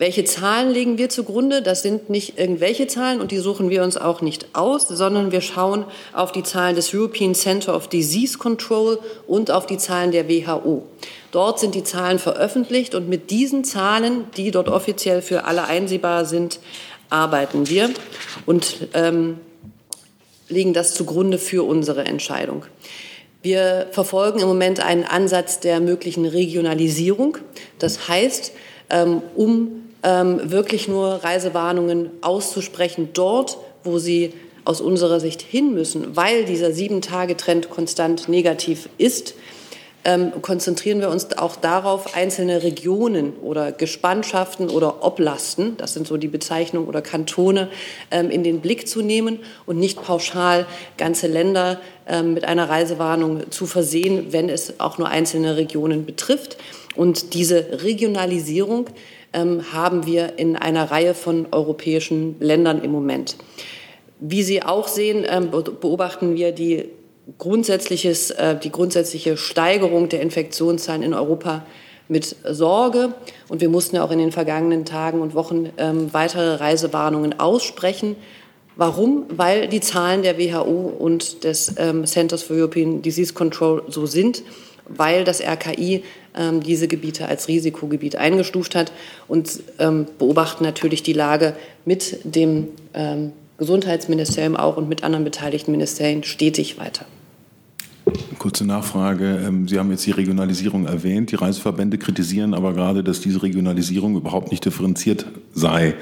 Welche 0.00 0.24
Zahlen 0.24 0.70
legen 0.70 0.96
wir 0.96 1.10
zugrunde? 1.10 1.60
Das 1.60 1.82
sind 1.82 2.08
nicht 2.08 2.38
irgendwelche 2.38 2.86
Zahlen 2.86 3.20
und 3.20 3.32
die 3.32 3.36
suchen 3.36 3.68
wir 3.68 3.82
uns 3.82 3.98
auch 3.98 4.22
nicht 4.22 4.46
aus, 4.54 4.88
sondern 4.88 5.30
wir 5.30 5.42
schauen 5.42 5.84
auf 6.14 6.32
die 6.32 6.42
Zahlen 6.42 6.74
des 6.74 6.94
European 6.94 7.34
Center 7.34 7.76
of 7.76 7.86
Disease 7.86 8.38
Control 8.38 8.98
und 9.26 9.50
auf 9.50 9.66
die 9.66 9.76
Zahlen 9.76 10.10
der 10.10 10.26
WHO. 10.26 10.86
Dort 11.32 11.60
sind 11.60 11.74
die 11.74 11.84
Zahlen 11.84 12.18
veröffentlicht 12.18 12.94
und 12.94 13.10
mit 13.10 13.30
diesen 13.30 13.62
Zahlen, 13.62 14.24
die 14.38 14.50
dort 14.50 14.70
offiziell 14.70 15.20
für 15.20 15.44
alle 15.44 15.64
einsehbar 15.64 16.24
sind, 16.24 16.60
arbeiten 17.10 17.68
wir 17.68 17.90
und 18.46 18.88
ähm, 18.94 19.36
legen 20.48 20.72
das 20.72 20.94
zugrunde 20.94 21.36
für 21.36 21.62
unsere 21.66 22.06
Entscheidung. 22.06 22.64
Wir 23.42 23.86
verfolgen 23.90 24.40
im 24.40 24.48
Moment 24.48 24.80
einen 24.80 25.04
Ansatz 25.04 25.60
der 25.60 25.78
möglichen 25.78 26.24
Regionalisierung. 26.24 27.36
Das 27.78 28.08
heißt, 28.08 28.52
ähm, 28.88 29.20
um 29.36 29.89
ähm, 30.02 30.50
wirklich 30.50 30.88
nur 30.88 31.24
Reisewarnungen 31.24 32.10
auszusprechen, 32.20 33.10
dort, 33.12 33.58
wo 33.84 33.98
sie 33.98 34.32
aus 34.64 34.80
unserer 34.80 35.20
Sicht 35.20 35.42
hin 35.42 35.72
müssen, 35.74 36.16
weil 36.16 36.44
dieser 36.44 36.72
Sieben-Tage-Trend 36.72 37.70
konstant 37.70 38.28
negativ 38.28 38.88
ist, 38.98 39.34
ähm, 40.04 40.32
konzentrieren 40.40 41.00
wir 41.00 41.10
uns 41.10 41.36
auch 41.36 41.56
darauf, 41.56 42.14
einzelne 42.14 42.62
Regionen 42.62 43.34
oder 43.42 43.70
Gespannschaften 43.70 44.70
oder 44.70 45.04
Oblasten, 45.04 45.76
das 45.76 45.92
sind 45.92 46.06
so 46.06 46.16
die 46.16 46.28
Bezeichnungen, 46.28 46.88
oder 46.88 47.02
Kantone 47.02 47.68
ähm, 48.10 48.30
in 48.30 48.42
den 48.42 48.60
Blick 48.60 48.88
zu 48.88 49.02
nehmen 49.02 49.40
und 49.66 49.78
nicht 49.78 50.02
pauschal 50.02 50.66
ganze 50.96 51.26
Länder 51.26 51.80
ähm, 52.06 52.32
mit 52.32 52.44
einer 52.44 52.68
Reisewarnung 52.68 53.50
zu 53.50 53.66
versehen, 53.66 54.28
wenn 54.30 54.48
es 54.48 54.80
auch 54.80 54.96
nur 54.96 55.08
einzelne 55.08 55.56
Regionen 55.56 56.06
betrifft. 56.06 56.56
Und 56.96 57.34
diese 57.34 57.82
Regionalisierung 57.84 58.86
ähm, 59.32 59.72
haben 59.72 60.06
wir 60.06 60.38
in 60.38 60.56
einer 60.56 60.90
Reihe 60.90 61.14
von 61.14 61.46
europäischen 61.52 62.36
Ländern 62.40 62.82
im 62.82 62.90
Moment. 62.90 63.36
Wie 64.18 64.42
Sie 64.42 64.62
auch 64.62 64.88
sehen, 64.88 65.24
ähm, 65.28 65.50
beobachten 65.50 66.36
wir 66.36 66.52
die 66.52 66.90
grundsätzliches, 67.38 68.30
äh, 68.32 68.58
die 68.58 68.70
grundsätzliche 68.70 69.36
Steigerung 69.36 70.08
der 70.08 70.20
Infektionszahlen 70.20 71.02
in 71.02 71.14
Europa 71.14 71.64
mit 72.08 72.36
Sorge. 72.44 73.14
Und 73.48 73.60
wir 73.60 73.68
mussten 73.68 73.96
ja 73.96 74.04
auch 74.04 74.10
in 74.10 74.18
den 74.18 74.32
vergangenen 74.32 74.84
Tagen 74.84 75.20
und 75.20 75.34
Wochen 75.34 75.70
ähm, 75.78 76.12
weitere 76.12 76.56
Reisewarnungen 76.56 77.38
aussprechen. 77.38 78.16
Warum? 78.76 79.26
Weil 79.28 79.68
die 79.68 79.80
Zahlen 79.80 80.22
der 80.22 80.38
WHO 80.38 80.94
und 80.98 81.44
des 81.44 81.74
ähm, 81.78 82.06
Centers 82.06 82.42
for 82.42 82.56
European 82.56 83.02
Disease 83.02 83.32
Control 83.32 83.82
so 83.88 84.06
sind, 84.06 84.42
weil 84.96 85.24
das 85.24 85.40
RKI 85.40 86.02
ähm, 86.36 86.62
diese 86.62 86.88
Gebiete 86.88 87.26
als 87.26 87.48
Risikogebiet 87.48 88.16
eingestuft 88.16 88.74
hat 88.74 88.92
und 89.28 89.62
ähm, 89.78 90.06
beobachten 90.18 90.64
natürlich 90.64 91.02
die 91.02 91.12
Lage 91.12 91.54
mit 91.84 92.18
dem 92.24 92.68
ähm, 92.94 93.32
Gesundheitsministerium 93.58 94.56
auch 94.56 94.76
und 94.76 94.88
mit 94.88 95.04
anderen 95.04 95.24
beteiligten 95.24 95.72
Ministerien 95.72 96.24
stetig 96.24 96.78
weiter. 96.78 97.04
Kurze 98.38 98.64
Nachfrage. 98.64 99.42
Ähm, 99.46 99.68
Sie 99.68 99.78
haben 99.78 99.90
jetzt 99.90 100.06
die 100.06 100.10
Regionalisierung 100.10 100.86
erwähnt. 100.86 101.30
Die 101.30 101.36
Reiseverbände 101.36 101.98
kritisieren 101.98 102.54
aber 102.54 102.72
gerade, 102.72 103.04
dass 103.04 103.20
diese 103.20 103.42
Regionalisierung 103.42 104.16
überhaupt 104.16 104.50
nicht 104.50 104.64
differenziert 104.64 105.26
sei. 105.52 105.94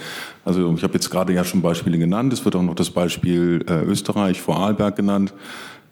Also 0.44 0.72
ich 0.74 0.82
habe 0.82 0.94
jetzt 0.94 1.10
gerade 1.10 1.32
ja 1.32 1.44
schon 1.44 1.60
Beispiele 1.60 1.98
genannt. 1.98 2.32
Es 2.32 2.44
wird 2.44 2.54
auch 2.56 2.62
noch 2.62 2.76
das 2.76 2.90
Beispiel 2.90 3.64
äh, 3.68 3.82
Österreich, 3.82 4.40
Vorarlberg 4.40 4.96
genannt. 4.96 5.34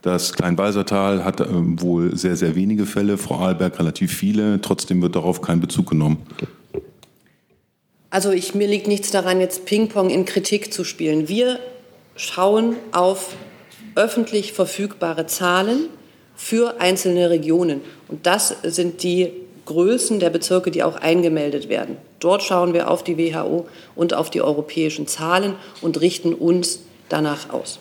Das 0.06 0.34
Kleinwalsertal 0.34 1.24
hat 1.24 1.40
ähm, 1.40 1.82
wohl 1.82 2.16
sehr, 2.16 2.36
sehr 2.36 2.54
wenige 2.54 2.86
Fälle, 2.86 3.18
Vorarlberg 3.18 3.76
relativ 3.80 4.16
viele. 4.16 4.60
Trotzdem 4.60 5.02
wird 5.02 5.16
darauf 5.16 5.42
kein 5.42 5.58
Bezug 5.58 5.90
genommen. 5.90 6.24
Also 8.08 8.30
ich, 8.30 8.54
mir 8.54 8.68
liegt 8.68 8.86
nichts 8.86 9.10
daran, 9.10 9.40
jetzt 9.40 9.64
Ping-Pong 9.64 10.10
in 10.10 10.24
Kritik 10.24 10.72
zu 10.72 10.84
spielen. 10.84 11.28
Wir 11.28 11.58
schauen 12.14 12.76
auf 12.92 13.34
öffentlich 13.96 14.52
verfügbare 14.52 15.26
Zahlen 15.26 15.88
für 16.36 16.80
einzelne 16.80 17.28
Regionen. 17.28 17.80
Und 18.06 18.26
das 18.26 18.54
sind 18.62 19.02
die 19.02 19.32
Größen 19.64 20.20
der 20.20 20.30
Bezirke, 20.30 20.70
die 20.70 20.84
auch 20.84 20.94
eingemeldet 20.94 21.68
werden. 21.68 21.96
Dort 22.20 22.44
schauen 22.44 22.74
wir 22.74 22.92
auf 22.92 23.02
die 23.02 23.18
WHO 23.18 23.66
und 23.96 24.14
auf 24.14 24.30
die 24.30 24.40
europäischen 24.40 25.08
Zahlen 25.08 25.54
und 25.82 26.00
richten 26.00 26.32
uns 26.32 26.82
danach 27.08 27.50
aus. 27.50 27.80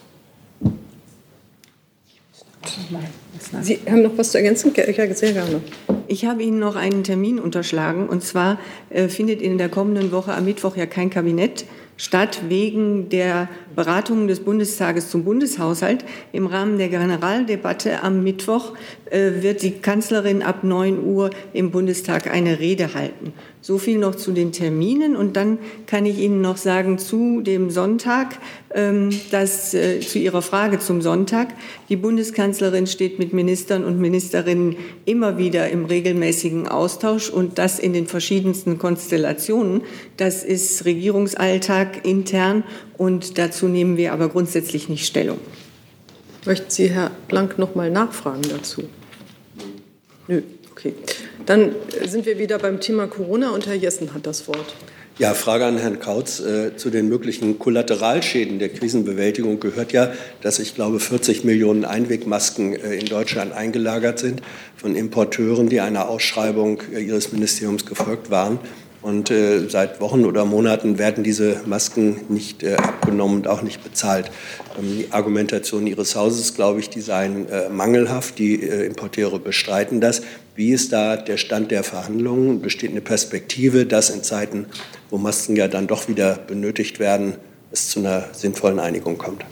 Sie 3.61 3.79
haben 3.89 4.01
noch 4.01 4.17
was 4.17 4.31
zu 4.31 4.37
ergänzen? 4.37 4.73
Ja, 4.75 5.13
sehr 5.13 5.33
gerne. 5.33 5.61
Ich 6.07 6.25
habe 6.25 6.43
Ihnen 6.43 6.59
noch 6.59 6.75
einen 6.75 7.03
Termin 7.03 7.39
unterschlagen. 7.39 8.07
Und 8.07 8.23
zwar 8.23 8.59
äh, 8.89 9.07
findet 9.07 9.41
in 9.41 9.57
der 9.57 9.69
kommenden 9.69 10.11
Woche 10.11 10.33
am 10.33 10.45
Mittwoch 10.45 10.75
ja 10.75 10.85
kein 10.85 11.09
Kabinett 11.09 11.65
statt 11.97 12.41
wegen 12.49 13.09
der 13.09 13.47
Beratungen 13.75 14.27
des 14.27 14.41
Bundestages 14.41 15.09
zum 15.09 15.23
Bundeshaushalt. 15.23 16.03
Im 16.31 16.47
Rahmen 16.47 16.77
der 16.77 16.89
Generaldebatte 16.89 18.03
am 18.03 18.23
Mittwoch 18.23 18.73
äh, 19.09 19.41
wird 19.41 19.61
die 19.61 19.71
Kanzlerin 19.71 20.43
ab 20.43 20.63
9 20.63 21.03
Uhr 21.03 21.29
im 21.53 21.71
Bundestag 21.71 22.31
eine 22.31 22.59
Rede 22.59 22.93
halten. 22.93 23.33
So 23.65 23.79
viel 23.79 23.97
noch 23.97 24.13
zu 24.13 24.31
den 24.31 24.51
Terminen. 24.51 25.15
Und 25.15 25.35
dann 25.35 25.57
kann 25.87 26.05
ich 26.05 26.19
Ihnen 26.19 26.39
noch 26.39 26.57
sagen 26.57 26.99
zu 26.99 27.41
dem 27.41 27.71
Sonntag, 27.71 28.37
ähm, 28.71 29.09
dass 29.31 29.73
äh, 29.73 30.01
zu 30.01 30.19
Ihrer 30.19 30.43
Frage 30.43 30.77
zum 30.77 31.01
Sonntag. 31.01 31.47
Die 31.89 31.95
Bundeskanzlerin 31.95 32.85
steht 32.85 33.17
mit 33.17 33.33
Ministern 33.33 33.83
und 33.83 33.99
Ministerinnen 33.99 34.75
immer 35.05 35.39
wieder 35.39 35.67
im 35.71 35.85
regelmäßigen 35.85 36.67
Austausch 36.67 37.31
und 37.31 37.57
das 37.57 37.79
in 37.79 37.93
den 37.93 38.05
verschiedensten 38.05 38.77
Konstellationen. 38.77 39.81
Das 40.17 40.43
ist 40.43 40.85
Regierungsalltag 40.85 42.05
intern 42.05 42.63
und 42.99 43.39
dazu 43.39 43.67
nehmen 43.67 43.97
wir 43.97 44.13
aber 44.13 44.29
grundsätzlich 44.29 44.89
nicht 44.89 45.07
Stellung. 45.07 45.39
Möchten 46.45 46.69
Sie, 46.69 46.91
Herr 46.91 47.09
Blank, 47.27 47.57
noch 47.57 47.73
mal 47.73 47.89
nachfragen 47.89 48.43
dazu? 48.47 48.83
Nö, 50.27 50.43
okay. 50.69 50.93
Dann 51.45 51.75
sind 52.03 52.25
wir 52.25 52.39
wieder 52.39 52.59
beim 52.59 52.79
Thema 52.79 53.07
Corona 53.07 53.51
und 53.51 53.67
Herr 53.67 53.75
Jessen 53.75 54.13
hat 54.13 54.25
das 54.25 54.47
Wort. 54.47 54.75
Ja, 55.17 55.33
Frage 55.33 55.65
an 55.65 55.77
Herrn 55.77 55.99
Kautz. 56.01 56.41
Äh, 56.41 56.75
zu 56.75 56.89
den 56.89 57.07
möglichen 57.07 57.57
Kollateralschäden 57.57 58.59
der 58.59 58.67
Krisenbewältigung 58.67 59.61
gehört 59.61 59.93
ja, 59.93 60.11
dass 60.41 60.59
ich 60.59 60.75
glaube 60.75 60.99
40 60.99 61.45
Millionen 61.45 61.85
Einwegmasken 61.85 62.73
äh, 62.73 62.95
in 62.95 63.05
Deutschland 63.05 63.53
eingelagert 63.53 64.19
sind 64.19 64.41
von 64.75 64.93
Importeuren, 64.93 65.69
die 65.69 65.79
einer 65.79 66.09
Ausschreibung 66.09 66.81
äh, 66.93 66.99
ihres 66.99 67.31
Ministeriums 67.31 67.85
gefolgt 67.85 68.29
waren. 68.29 68.59
Und 69.01 69.31
äh, 69.31 69.69
seit 69.69 70.01
Wochen 70.01 70.25
oder 70.25 70.43
Monaten 70.43 70.97
werden 70.97 71.23
diese 71.23 71.61
Masken 71.65 72.21
nicht 72.27 72.63
äh, 72.63 72.73
abgenommen 72.73 73.37
und 73.37 73.47
auch 73.47 73.61
nicht 73.61 73.83
bezahlt. 73.85 74.31
Ähm, 74.77 74.97
die 74.97 75.11
Argumentation 75.11 75.87
Ihres 75.87 76.17
Hauses, 76.17 76.55
glaube 76.55 76.81
ich, 76.81 76.89
die 76.89 77.01
seien 77.01 77.47
äh, 77.47 77.69
mangelhaft. 77.69 78.37
Die 78.37 78.55
Importeure 78.55 79.39
bestreiten 79.39 80.01
das. 80.01 80.23
Wie 80.55 80.71
ist 80.71 80.93
da 80.93 81.17
der 81.17 81.35
Stand 81.35 81.71
der 81.71 81.83
Verhandlungen? 81.83 82.61
Besteht 82.61 82.91
eine 82.91 83.01
Perspektive, 83.01 83.85
dass 83.85 84.09
in 84.09 84.23
Zeiten, 84.23 84.67
wo 85.09 85.17
Masken 85.17 85.57
ja 85.57 85.67
dann 85.67 85.85
doch 85.85 86.07
wieder 86.07 86.35
benötigt 86.35 86.97
werden, 86.97 87.35
es 87.71 87.89
zu 87.89 87.99
einer 87.99 88.29
sinnvollen 88.31 88.79
Einigung 88.79 89.17
kommt? 89.17 89.43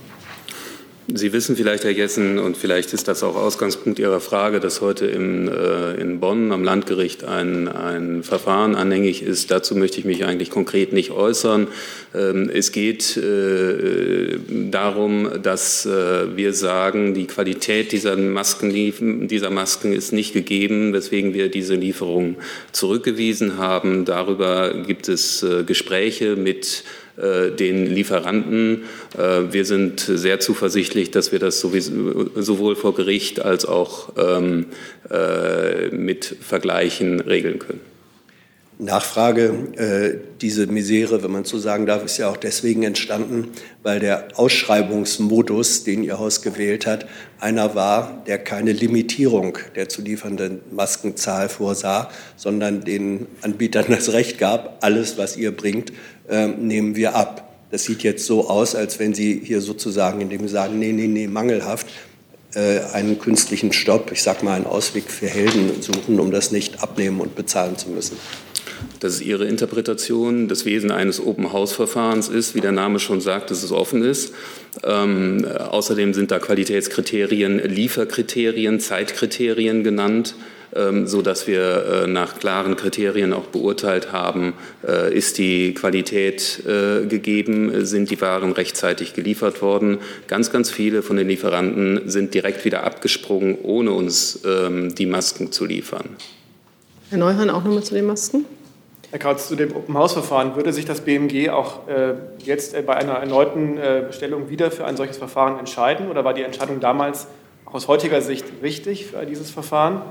Sie 1.08 1.34
wissen 1.34 1.58
vielleicht, 1.58 1.84
Herr 1.84 1.92
Jessen, 1.92 2.40
und 2.40 2.56
vielleicht 2.56 2.94
ist 2.94 3.10
das 3.10 3.24
auch 3.24 3.36
Ausgangspunkt 3.36 4.00
Ihrer 4.00 4.22
Frage, 4.22 4.62
dass 4.62 4.80
heute 4.80 5.06
im, 5.06 5.50
äh, 5.50 5.96
in 5.96 6.22
Bonn 6.22 6.54
am 6.54 6.64
Landgericht 6.64 7.26
ein, 7.26 7.68
ein 7.68 8.24
Verfahren 8.24 8.76
anhängig 8.76 9.22
ist. 9.22 9.52
Dazu 9.52 9.76
möchte 9.76 10.00
ich 10.00 10.06
mich 10.06 10.24
eigentlich 10.24 10.50
konkret 10.50 10.94
nicht 10.94 11.12
äußern. 11.12 11.68
Ähm, 12.16 12.50
es 12.54 12.72
geht 12.72 13.18
äh, 13.18 14.40
darum, 14.72 15.30
dass 15.42 15.86
äh, 15.86 16.38
wir 16.38 16.54
sagen, 16.54 17.14
die 17.14 17.28
Qualität 17.28 17.92
dieser 17.92 18.16
Masken, 18.16 19.28
dieser 19.28 19.50
Masken 19.50 19.92
ist 19.92 20.14
nicht 20.14 20.32
gegeben, 20.32 20.94
weswegen 20.94 21.34
wir 21.34 21.50
diese 21.50 21.76
Lieferung 21.76 22.38
zurückgewiesen 22.72 23.58
haben. 23.58 24.06
Darüber 24.06 24.74
gibt 24.88 25.10
es 25.10 25.44
äh, 25.44 25.64
Gespräche 25.64 26.38
mit 26.38 26.86
den 27.18 27.86
Lieferanten. 27.86 28.84
Äh, 29.18 29.54
wir 29.54 29.66
sind 29.66 30.00
sehr 30.00 30.40
zuversichtlich, 30.40 31.12
dass 31.12 31.32
wir 31.32 31.40
das 31.40 31.60
sowohl 31.60 32.76
vor 32.76 32.96
Gericht 32.96 33.42
als 33.42 33.66
auch 33.66 34.14
ähm, 34.18 34.66
äh, 35.10 35.90
mit 35.90 36.36
Vergleichen 36.42 37.20
regeln 37.20 37.60
können. 37.60 37.93
Nachfrage, 38.80 39.54
äh, 39.78 40.18
diese 40.42 40.68
Misere, 40.68 41.24
wenn 41.24 41.32
man 41.32 41.46
so 41.46 41.60
sagen 41.60 41.86
darf, 41.86 42.04
ist 42.04 42.18
ja 42.18 42.30
auch 42.30 42.38
deswegen 42.38 42.84
entstanden, 42.84 43.50
weil 43.84 44.00
der 44.00 44.28
Ausschreibungsmodus, 44.36 45.84
den 45.84 46.04
Ihr 46.04 46.20
Haus 46.20 46.42
gewählt 46.42 46.86
hat, 46.88 47.06
einer 47.40 47.76
war, 47.76 48.24
der 48.26 48.40
keine 48.40 48.72
Limitierung 48.72 49.58
der 49.76 49.90
zu 49.90 50.02
liefernden 50.02 50.62
Maskenzahl 50.72 51.50
vorsah, 51.50 52.10
sondern 52.36 52.84
den 52.84 53.28
Anbietern 53.42 53.86
das 53.90 54.12
Recht 54.12 54.38
gab, 54.40 54.84
alles, 54.84 55.18
was 55.18 55.38
ihr 55.38 55.56
bringt, 55.56 55.94
äh, 56.30 56.48
nehmen 56.48 56.96
wir 56.96 57.16
ab. 57.16 57.50
Das 57.72 57.84
sieht 57.86 58.04
jetzt 58.04 58.26
so 58.26 58.50
aus, 58.50 58.76
als 58.76 59.00
wenn 59.00 59.14
Sie 59.14 59.42
hier 59.44 59.62
sozusagen, 59.62 60.22
indem 60.22 60.42
Sie 60.42 60.54
sagen, 60.54 60.78
nee, 60.78 60.92
nee, 60.92 61.08
nee, 61.08 61.28
mangelhaft, 61.28 61.88
äh, 62.56 62.82
einen 62.94 63.18
künstlichen 63.18 63.74
Stopp, 63.74 64.12
ich 64.12 64.22
sage 64.22 64.46
mal 64.46 64.56
einen 64.56 64.68
Ausweg 64.68 65.10
für 65.10 65.28
Helden 65.28 65.82
suchen, 65.82 66.20
um 66.20 66.30
das 66.30 66.52
nicht 66.52 66.84
abnehmen 66.84 67.20
und 67.20 67.36
bezahlen 67.36 67.78
zu 67.78 67.90
müssen. 67.90 68.18
Das 69.00 69.16
ist 69.16 69.22
Ihre 69.22 69.46
Interpretation. 69.46 70.48
Das 70.48 70.66
Wesen 70.66 70.92
eines 70.92 71.20
Open-House-Verfahrens 71.26 72.30
ist, 72.30 72.56
wie 72.56 72.62
der 72.62 72.72
Name 72.72 73.00
schon 73.00 73.22
sagt, 73.22 73.52
dass 73.52 73.64
es 73.64 73.72
offen 73.72 74.04
ist. 74.04 74.34
Ähm, 74.84 75.46
außerdem 75.46 76.14
sind 76.14 76.32
da 76.32 76.40
Qualitätskriterien, 76.40 77.60
Lieferkriterien, 77.60 78.80
Zeitkriterien 78.80 79.84
genannt 79.84 80.36
ähm, 80.76 81.08
so 81.08 81.22
dass 81.22 81.48
wir 81.48 81.86
äh, 81.86 82.08
nach 82.08 82.40
klaren 82.40 82.76
Kriterien 82.76 83.34
auch 83.34 83.46
beurteilt 83.46 84.12
haben, 84.12 84.54
äh, 84.88 85.16
ist 85.16 85.38
die 85.38 85.74
Qualität 85.74 86.64
äh, 86.66 87.06
gegeben, 87.06 87.86
sind 87.86 88.10
die 88.10 88.20
Waren 88.22 88.52
rechtzeitig 88.52 89.14
geliefert 89.14 89.62
worden. 89.62 90.00
Ganz, 90.28 90.52
ganz 90.52 90.72
viele 90.72 91.04
von 91.04 91.18
den 91.18 91.28
Lieferanten 91.28 92.10
sind 92.10 92.34
direkt 92.34 92.66
wieder 92.66 92.84
abgesprungen, 92.84 93.58
ohne 93.62 93.92
uns 93.92 94.40
ähm, 94.46 94.96
die 94.96 95.06
Masken 95.06 95.52
zu 95.52 95.66
liefern. 95.66 96.10
Herr 97.10 97.20
Neuhan, 97.20 97.50
auch 97.50 97.64
nochmal 97.64 97.84
zu 97.84 97.94
den 97.94 98.06
Masken? 98.06 98.46
Herr 99.14 99.20
Kautz, 99.20 99.48
zu 99.48 99.56
dem 99.56 99.76
Open-House-Verfahren, 99.76 100.56
würde 100.56 100.74
sich 100.74 100.86
das 100.86 101.02
BMG 101.02 101.52
auch 101.52 101.88
äh, 101.88 102.16
jetzt 102.40 102.74
äh, 102.74 102.82
bei 102.82 102.96
einer 102.96 103.14
erneuten 103.14 103.78
äh, 103.78 104.06
Bestellung 104.08 104.50
wieder 104.50 104.72
für 104.72 104.86
ein 104.86 104.98
solches 104.98 105.18
Verfahren 105.18 105.60
entscheiden 105.60 106.10
oder 106.10 106.26
war 106.26 106.34
die 106.34 106.42
Entscheidung 106.42 106.80
damals 106.80 107.28
auch 107.68 107.76
aus 107.76 107.88
heutiger 107.88 108.22
Sicht 108.22 108.44
richtig 108.64 109.06
für 109.06 109.24
dieses 109.28 109.52
Verfahren? 109.52 110.02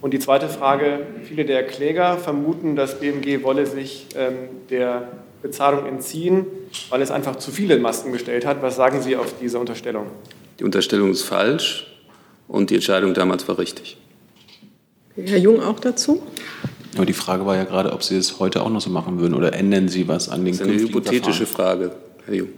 Und 0.00 0.14
die 0.14 0.20
zweite 0.20 0.48
Frage, 0.48 1.00
viele 1.22 1.44
der 1.44 1.66
Kläger 1.66 2.16
vermuten, 2.16 2.76
dass 2.76 2.98
BMG 2.98 3.42
wolle 3.42 3.66
sich 3.66 4.06
ähm, 4.16 4.48
der 4.70 5.08
Bezahlung 5.42 5.84
entziehen, 5.84 6.46
weil 6.88 7.02
es 7.02 7.10
einfach 7.10 7.36
zu 7.36 7.50
viele 7.50 7.78
Masken 7.78 8.10
bestellt 8.10 8.46
hat. 8.46 8.62
Was 8.62 8.74
sagen 8.74 9.02
Sie 9.02 9.16
auf 9.16 9.34
diese 9.38 9.58
Unterstellung? 9.58 10.06
Die 10.58 10.64
Unterstellung 10.64 11.10
ist 11.10 11.24
falsch 11.24 11.94
und 12.48 12.70
die 12.70 12.76
Entscheidung 12.76 13.12
damals 13.12 13.46
war 13.48 13.58
richtig. 13.58 13.98
Herr 15.14 15.36
Jung 15.36 15.62
auch 15.62 15.78
dazu? 15.78 16.22
Aber 16.96 17.06
die 17.06 17.12
Frage 17.12 17.46
war 17.46 17.56
ja 17.56 17.64
gerade, 17.64 17.92
ob 17.92 18.02
Sie 18.02 18.16
es 18.16 18.40
heute 18.40 18.62
auch 18.62 18.70
noch 18.70 18.80
so 18.80 18.90
machen 18.90 19.20
würden 19.20 19.34
oder 19.34 19.52
ändern 19.52 19.88
Sie 19.88 20.08
was 20.08 20.28
an 20.28 20.44
den 20.44 20.56
Das 20.56 20.66
ist 20.66 20.72
eine 20.72 20.80
hypothetische 20.80 21.46
Verfahren? 21.46 21.78
Frage, 21.78 21.92
Herr 22.26 22.34
Jung. 22.34 22.48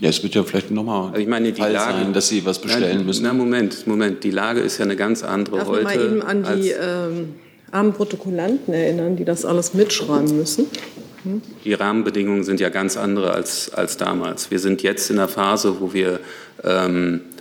Ja, 0.00 0.10
es 0.10 0.22
wird 0.22 0.34
ja 0.34 0.44
vielleicht 0.44 0.70
nochmal 0.70 1.08
Also 1.08 1.20
ich 1.20 1.26
meine, 1.26 1.50
die 1.52 1.60
Fall 1.60 1.72
Lage, 1.72 1.92
sein, 1.92 2.12
dass 2.12 2.28
Sie 2.28 2.44
was 2.46 2.60
bestellen 2.60 2.98
Nein, 2.98 3.06
müssen. 3.06 3.24
Na, 3.24 3.32
Moment, 3.32 3.86
Moment. 3.86 4.22
Die 4.22 4.30
Lage 4.30 4.60
ist 4.60 4.78
ja 4.78 4.84
eine 4.84 4.94
ganz 4.94 5.24
andere 5.24 5.58
Darf 5.58 5.68
heute. 5.68 5.80
ich 5.80 5.84
mal 5.84 6.04
eben 6.04 6.22
an 6.22 6.44
die 6.56 6.70
ähm, 6.70 7.34
armen 7.72 7.92
Protokollanten 7.92 8.72
erinnern, 8.72 9.16
die 9.16 9.24
das 9.24 9.44
alles 9.44 9.74
mitschreiben 9.74 10.36
müssen? 10.36 10.66
die 11.64 11.74
Rahmenbedingungen 11.74 12.44
sind 12.44 12.60
ja 12.60 12.68
ganz 12.68 12.96
andere 12.96 13.32
als, 13.32 13.74
als 13.74 13.96
damals. 13.96 14.50
Wir 14.50 14.60
sind 14.60 14.82
jetzt 14.82 15.10
in 15.10 15.18
einer 15.18 15.28
Phase, 15.28 15.80
wo 15.80 15.92
wir 15.92 16.20
ähm, 16.64 17.20
äh, 17.36 17.37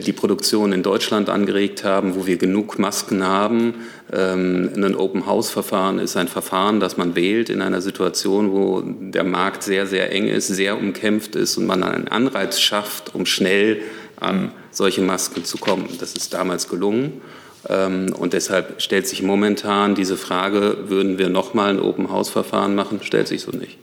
die 0.00 0.12
Produktion 0.12 0.72
in 0.72 0.82
Deutschland 0.82 1.28
angeregt 1.28 1.84
haben, 1.84 2.14
wo 2.14 2.26
wir 2.26 2.38
genug 2.38 2.78
Masken 2.78 3.22
haben. 3.22 3.74
Ähm, 4.10 4.70
ein 4.76 4.94
Open-House-Verfahren 4.94 5.98
ist 5.98 6.16
ein 6.16 6.28
Verfahren, 6.28 6.80
das 6.80 6.96
man 6.96 7.16
wählt 7.16 7.50
in 7.50 7.60
einer 7.60 7.82
Situation, 7.82 8.52
wo 8.52 8.82
der 8.82 9.24
Markt 9.24 9.62
sehr, 9.62 9.86
sehr 9.86 10.10
eng 10.10 10.26
ist, 10.26 10.46
sehr 10.46 10.78
umkämpft 10.78 11.36
ist 11.36 11.58
und 11.58 11.66
man 11.66 11.82
einen 11.82 12.08
Anreiz 12.08 12.60
schafft, 12.60 13.14
um 13.14 13.26
schnell 13.26 13.82
an 14.18 14.52
solche 14.70 15.02
Masken 15.02 15.44
zu 15.44 15.58
kommen. 15.58 15.88
Das 16.00 16.14
ist 16.14 16.32
damals 16.32 16.68
gelungen. 16.68 17.20
Ähm, 17.68 18.14
Und 18.18 18.32
deshalb 18.32 18.80
stellt 18.80 19.06
sich 19.06 19.22
momentan 19.22 19.94
diese 19.94 20.16
Frage, 20.16 20.88
würden 20.88 21.18
wir 21.18 21.28
nochmal 21.28 21.70
ein 21.70 21.80
Open-House-Verfahren 21.80 22.74
machen, 22.74 23.00
stellt 23.02 23.28
sich 23.28 23.42
so 23.42 23.50
nicht. 23.50 23.76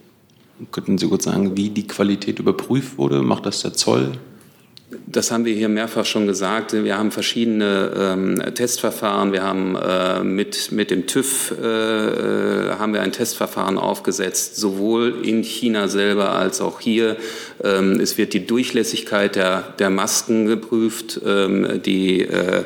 Könnten 0.72 0.98
Sie 0.98 1.08
kurz 1.08 1.26
sagen, 1.26 1.58
wie 1.58 1.70
die 1.70 1.88
Qualität 1.88 2.40
überprüft 2.40 2.98
wurde? 2.98 3.22
Macht 3.22 3.46
das 3.46 3.62
der 3.62 3.74
Zoll? 3.74 4.14
Das 5.08 5.32
haben 5.32 5.46
wir 5.46 5.54
hier 5.54 5.70
mehrfach 5.70 6.06
schon 6.06 6.28
gesagt. 6.28 6.74
Wir 6.74 6.98
haben 6.98 7.12
verschiedene 7.12 7.92
ähm, 7.96 8.56
Testverfahren. 8.56 9.32
Wir 9.32 9.44
haben 9.44 9.76
äh, 9.76 10.24
mit, 10.24 10.72
mit 10.72 10.92
dem 10.92 11.08
TÜV 11.08 11.54
äh, 11.62 12.64
äh, 12.74 12.76
haben 12.80 12.94
wir 12.94 13.02
ein 13.02 13.12
Testverfahren 13.12 13.78
aufgesetzt, 13.78 14.58
sowohl 14.58 15.20
in 15.24 15.44
China 15.44 15.88
selber 15.88 16.32
als 16.32 16.62
auch 16.62 16.80
hier. 16.80 17.18
Ähm, 17.64 18.00
es 18.00 18.18
wird 18.18 18.34
die 18.34 18.46
Durchlässigkeit 18.46 19.36
der, 19.36 19.74
der 19.80 19.90
Masken 19.90 20.46
geprüft, 20.46 21.20
ähm, 21.26 21.82
die, 21.84 22.22
äh, 22.22 22.64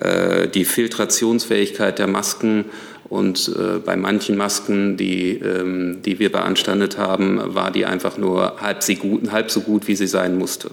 äh, 0.00 0.48
die 0.48 0.64
Filtrationsfähigkeit 0.64 1.98
der 1.98 2.06
Masken. 2.06 2.66
Und 3.08 3.48
äh, 3.48 3.78
bei 3.78 3.96
manchen 3.96 4.36
Masken, 4.36 4.96
die, 4.96 5.32
ähm, 5.32 6.00
die 6.04 6.20
wir 6.20 6.30
beanstandet 6.30 6.96
haben, 6.96 7.40
war 7.54 7.72
die 7.72 7.84
einfach 7.84 8.16
nur 8.16 8.60
halb, 8.60 8.84
halb 9.32 9.50
so 9.50 9.60
gut, 9.62 9.88
wie 9.88 9.96
sie 9.96 10.06
sein 10.06 10.38
musste. 10.38 10.70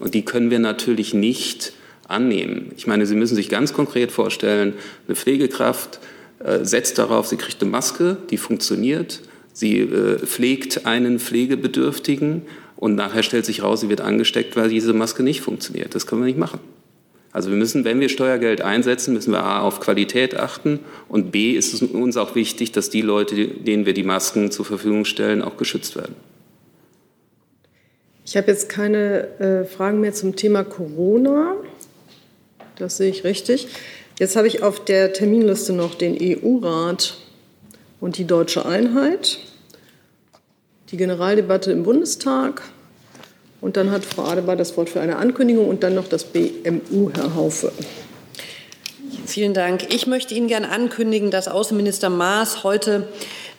Und 0.00 0.14
die 0.14 0.24
können 0.24 0.50
wir 0.50 0.58
natürlich 0.58 1.14
nicht 1.14 1.72
annehmen. 2.08 2.72
Ich 2.76 2.86
meine, 2.86 3.06
Sie 3.06 3.14
müssen 3.14 3.36
sich 3.36 3.48
ganz 3.48 3.72
konkret 3.72 4.10
vorstellen, 4.10 4.74
eine 5.06 5.14
Pflegekraft 5.14 6.00
äh, 6.40 6.64
setzt 6.64 6.98
darauf, 6.98 7.26
sie 7.26 7.36
kriegt 7.36 7.60
eine 7.60 7.70
Maske, 7.70 8.16
die 8.30 8.38
funktioniert, 8.38 9.20
sie 9.52 9.80
äh, 9.80 10.18
pflegt 10.18 10.86
einen 10.86 11.18
Pflegebedürftigen 11.18 12.42
und 12.76 12.94
nachher 12.94 13.22
stellt 13.22 13.44
sich 13.44 13.62
raus, 13.62 13.82
sie 13.82 13.90
wird 13.90 14.00
angesteckt, 14.00 14.56
weil 14.56 14.70
diese 14.70 14.94
Maske 14.94 15.22
nicht 15.22 15.42
funktioniert. 15.42 15.94
Das 15.94 16.06
können 16.06 16.22
wir 16.22 16.26
nicht 16.26 16.38
machen. 16.38 16.58
Also 17.32 17.50
wir 17.50 17.56
müssen, 17.56 17.84
wenn 17.84 18.00
wir 18.00 18.08
Steuergeld 18.08 18.60
einsetzen, 18.62 19.14
müssen 19.14 19.32
wir 19.32 19.44
A 19.44 19.60
auf 19.60 19.80
Qualität 19.80 20.34
achten 20.34 20.80
und 21.08 21.30
B 21.30 21.52
ist 21.52 21.74
es 21.74 21.82
uns 21.82 22.16
auch 22.16 22.34
wichtig, 22.34 22.72
dass 22.72 22.90
die 22.90 23.02
Leute, 23.02 23.46
denen 23.46 23.86
wir 23.86 23.92
die 23.92 24.02
Masken 24.02 24.50
zur 24.50 24.64
Verfügung 24.64 25.04
stellen, 25.04 25.42
auch 25.42 25.56
geschützt 25.56 25.94
werden. 25.94 26.16
Ich 28.30 28.36
habe 28.36 28.46
jetzt 28.46 28.68
keine 28.68 29.26
äh, 29.40 29.64
Fragen 29.64 29.98
mehr 29.98 30.12
zum 30.12 30.36
Thema 30.36 30.62
Corona. 30.62 31.56
Das 32.76 32.96
sehe 32.96 33.10
ich 33.10 33.24
richtig. 33.24 33.66
Jetzt 34.20 34.36
habe 34.36 34.46
ich 34.46 34.62
auf 34.62 34.84
der 34.84 35.12
Terminliste 35.12 35.72
noch 35.72 35.96
den 35.96 36.16
EU-Rat 36.16 37.16
und 38.00 38.18
die 38.18 38.26
deutsche 38.28 38.64
Einheit, 38.64 39.40
die 40.92 40.96
Generaldebatte 40.96 41.72
im 41.72 41.82
Bundestag 41.82 42.62
und 43.60 43.76
dann 43.76 43.90
hat 43.90 44.04
Frau 44.04 44.22
Adebar 44.22 44.54
das 44.54 44.76
Wort 44.76 44.90
für 44.90 45.00
eine 45.00 45.16
Ankündigung 45.16 45.68
und 45.68 45.82
dann 45.82 45.96
noch 45.96 46.06
das 46.06 46.22
BMU, 46.22 47.10
Herr 47.12 47.34
Haufe. 47.34 47.72
Vielen 49.26 49.54
Dank. 49.54 49.92
Ich 49.92 50.06
möchte 50.06 50.34
Ihnen 50.34 50.46
gerne 50.46 50.68
ankündigen, 50.68 51.32
dass 51.32 51.48
Außenminister 51.48 52.10
Maas 52.10 52.62
heute 52.62 53.08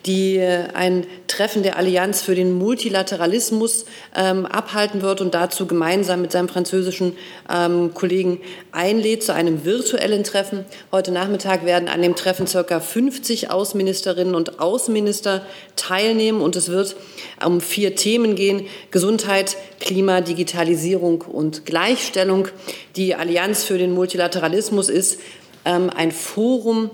die 0.06 0.36
äh, 0.36 0.64
ein 0.74 1.06
Treffen 1.28 1.62
der 1.62 1.76
Allianz 1.76 2.22
für 2.22 2.34
den 2.34 2.52
Multilateralismus 2.52 3.86
ähm, 4.16 4.46
abhalten 4.46 5.02
wird 5.02 5.20
und 5.20 5.34
dazu 5.34 5.66
gemeinsam 5.66 6.22
mit 6.22 6.32
seinem 6.32 6.48
französischen 6.48 7.16
ähm, 7.48 7.94
Kollegen 7.94 8.40
einlädt 8.72 9.22
zu 9.22 9.32
einem 9.32 9.64
virtuellen 9.64 10.24
Treffen. 10.24 10.64
Heute 10.90 11.12
Nachmittag 11.12 11.64
werden 11.64 11.88
an 11.88 12.02
dem 12.02 12.16
Treffen 12.16 12.46
circa 12.46 12.80
50 12.80 13.50
Außenministerinnen 13.50 14.34
und 14.34 14.60
Außenminister 14.60 15.46
teilnehmen 15.76 16.40
und 16.40 16.56
es 16.56 16.68
wird 16.68 16.96
um 17.44 17.60
vier 17.60 17.94
Themen 17.94 18.34
gehen. 18.34 18.66
Gesundheit, 18.90 19.56
Klima, 19.80 20.20
Digitalisierung 20.20 21.22
und 21.22 21.64
Gleichstellung. 21.64 22.48
Die 22.96 23.14
Allianz 23.14 23.64
für 23.64 23.78
den 23.78 23.92
Multilateralismus 23.92 24.88
ist 24.88 25.18
ähm, 25.64 25.90
ein 25.94 26.12
Forum, 26.12 26.90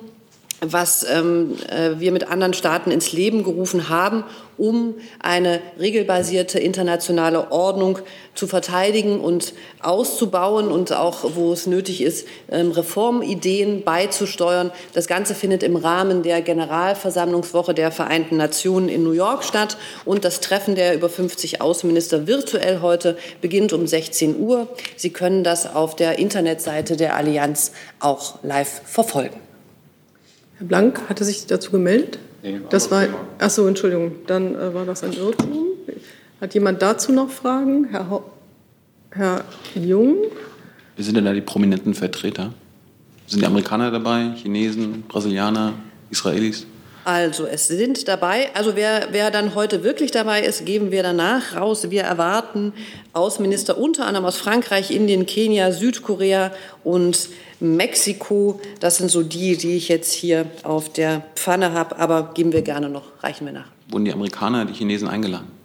was 0.60 1.06
ähm, 1.08 1.56
äh, 1.68 2.00
wir 2.00 2.12
mit 2.12 2.28
anderen 2.28 2.52
Staaten 2.52 2.90
ins 2.90 3.12
Leben 3.12 3.44
gerufen 3.44 3.88
haben, 3.88 4.24
um 4.56 4.94
eine 5.20 5.60
regelbasierte 5.78 6.58
internationale 6.58 7.52
Ordnung 7.52 8.00
zu 8.34 8.48
verteidigen 8.48 9.20
und 9.20 9.54
auszubauen 9.80 10.68
und 10.68 10.92
auch, 10.92 11.36
wo 11.36 11.52
es 11.52 11.68
nötig 11.68 12.02
ist, 12.02 12.26
ähm, 12.50 12.72
Reformideen 12.72 13.84
beizusteuern. 13.84 14.72
Das 14.94 15.06
Ganze 15.06 15.36
findet 15.36 15.62
im 15.62 15.76
Rahmen 15.76 16.24
der 16.24 16.42
Generalversammlungswoche 16.42 17.72
der 17.72 17.92
Vereinten 17.92 18.36
Nationen 18.36 18.88
in 18.88 19.04
New 19.04 19.12
York 19.12 19.44
statt 19.44 19.76
und 20.04 20.24
das 20.24 20.40
Treffen 20.40 20.74
der 20.74 20.94
über 20.94 21.08
50 21.08 21.60
Außenminister 21.60 22.26
virtuell 22.26 22.80
heute 22.82 23.16
beginnt 23.40 23.72
um 23.72 23.86
16 23.86 24.40
Uhr. 24.40 24.66
Sie 24.96 25.10
können 25.10 25.44
das 25.44 25.72
auf 25.72 25.94
der 25.94 26.18
Internetseite 26.18 26.96
der 26.96 27.14
Allianz 27.14 27.70
auch 28.00 28.42
live 28.42 28.82
verfolgen. 28.84 29.47
Herr 30.58 30.66
Blank 30.66 31.00
hatte 31.08 31.24
sich 31.24 31.46
dazu 31.46 31.70
gemeldet? 31.70 32.18
Nee, 32.42 32.60
das 32.70 32.90
war, 32.90 32.98
anderes 33.00 33.16
Thema. 33.16 33.28
ach 33.38 33.50
so, 33.50 33.66
Entschuldigung, 33.66 34.12
dann 34.26 34.54
äh, 34.54 34.74
war 34.74 34.84
das 34.84 35.02
ein 35.04 35.12
Irrtum. 35.12 35.66
Hat 36.40 36.54
jemand 36.54 36.82
dazu 36.82 37.12
noch 37.12 37.30
Fragen? 37.30 37.86
Herr, 37.90 38.10
Ho 38.10 38.24
Herr 39.10 39.44
Jung? 39.74 40.16
Wer 40.96 41.04
sind 41.04 41.16
denn 41.16 41.24
da 41.24 41.32
die 41.32 41.40
prominenten 41.40 41.94
Vertreter? 41.94 42.52
Sind 43.26 43.42
die 43.42 43.46
Amerikaner 43.46 43.90
dabei, 43.90 44.32
Chinesen, 44.36 45.02
Brasilianer, 45.08 45.74
Israelis? 46.10 46.66
Also 47.08 47.46
es 47.46 47.68
sind 47.68 48.06
dabei, 48.06 48.50
also 48.52 48.76
wer, 48.76 49.08
wer 49.12 49.30
dann 49.30 49.54
heute 49.54 49.82
wirklich 49.82 50.10
dabei 50.10 50.42
ist, 50.42 50.66
geben 50.66 50.90
wir 50.90 51.02
danach 51.02 51.56
raus. 51.56 51.90
Wir 51.90 52.02
erwarten 52.02 52.74
Außenminister 53.14 53.78
unter 53.78 54.04
anderem 54.04 54.26
aus 54.26 54.36
Frankreich, 54.36 54.90
Indien, 54.90 55.24
Kenia, 55.24 55.72
Südkorea 55.72 56.52
und 56.84 57.30
Mexiko. 57.60 58.60
Das 58.80 58.98
sind 58.98 59.10
so 59.10 59.22
die, 59.22 59.56
die 59.56 59.74
ich 59.74 59.88
jetzt 59.88 60.12
hier 60.12 60.44
auf 60.64 60.92
der 60.92 61.22
Pfanne 61.34 61.72
habe, 61.72 61.98
aber 61.98 62.34
geben 62.34 62.52
wir 62.52 62.60
gerne 62.60 62.90
noch, 62.90 63.04
reichen 63.22 63.46
wir 63.46 63.54
nach. 63.54 63.68
Wurden 63.88 64.04
die 64.04 64.12
Amerikaner, 64.12 64.66
die 64.66 64.74
Chinesen 64.74 65.08
eingeladen? 65.08 65.57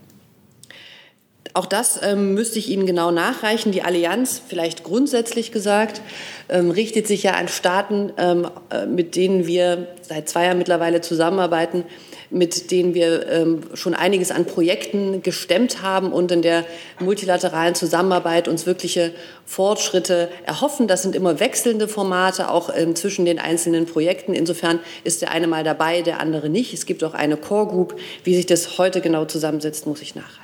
Auch 1.55 1.67
das 1.67 1.99
ähm, 2.01 2.33
müsste 2.33 2.57
ich 2.57 2.69
Ihnen 2.69 2.87
genau 2.87 3.11
nachreichen. 3.11 3.71
Die 3.71 3.83
Allianz, 3.83 4.41
vielleicht 4.47 4.83
grundsätzlich 4.83 5.51
gesagt, 5.51 6.01
ähm, 6.49 6.71
richtet 6.71 7.07
sich 7.07 7.21
ja 7.21 7.33
an 7.33 7.47
Staaten, 7.47 8.11
ähm, 8.17 8.49
äh, 8.71 8.87
mit 8.87 9.15
denen 9.15 9.45
wir 9.45 9.87
seit 10.01 10.27
zwei 10.27 10.45
Jahren 10.45 10.57
mittlerweile 10.57 11.01
zusammenarbeiten, 11.01 11.85
mit 12.31 12.71
denen 12.71 12.95
wir 12.95 13.29
ähm, 13.29 13.61
schon 13.75 13.93
einiges 13.93 14.31
an 14.31 14.45
Projekten 14.45 15.21
gestemmt 15.21 15.83
haben 15.83 16.11
und 16.11 16.31
in 16.31 16.41
der 16.41 16.65
multilateralen 16.99 17.75
Zusammenarbeit 17.75 18.47
uns 18.47 18.65
wirkliche 18.65 19.11
Fortschritte 19.45 20.29
erhoffen. 20.47 20.87
Das 20.87 21.03
sind 21.03 21.15
immer 21.15 21.39
wechselnde 21.39 21.87
Formate, 21.87 22.49
auch 22.49 22.71
ähm, 22.75 22.95
zwischen 22.95 23.25
den 23.25 23.37
einzelnen 23.37 23.85
Projekten. 23.85 24.33
Insofern 24.33 24.79
ist 25.03 25.21
der 25.21 25.29
eine 25.29 25.45
mal 25.45 25.63
dabei, 25.63 26.01
der 26.01 26.19
andere 26.19 26.49
nicht. 26.49 26.73
Es 26.73 26.87
gibt 26.87 27.03
auch 27.03 27.13
eine 27.13 27.37
Core 27.37 27.67
Group. 27.67 27.99
Wie 28.23 28.33
sich 28.33 28.47
das 28.47 28.79
heute 28.79 29.01
genau 29.01 29.25
zusammensetzt, 29.25 29.85
muss 29.85 30.01
ich 30.01 30.15
nachreichen. 30.15 30.42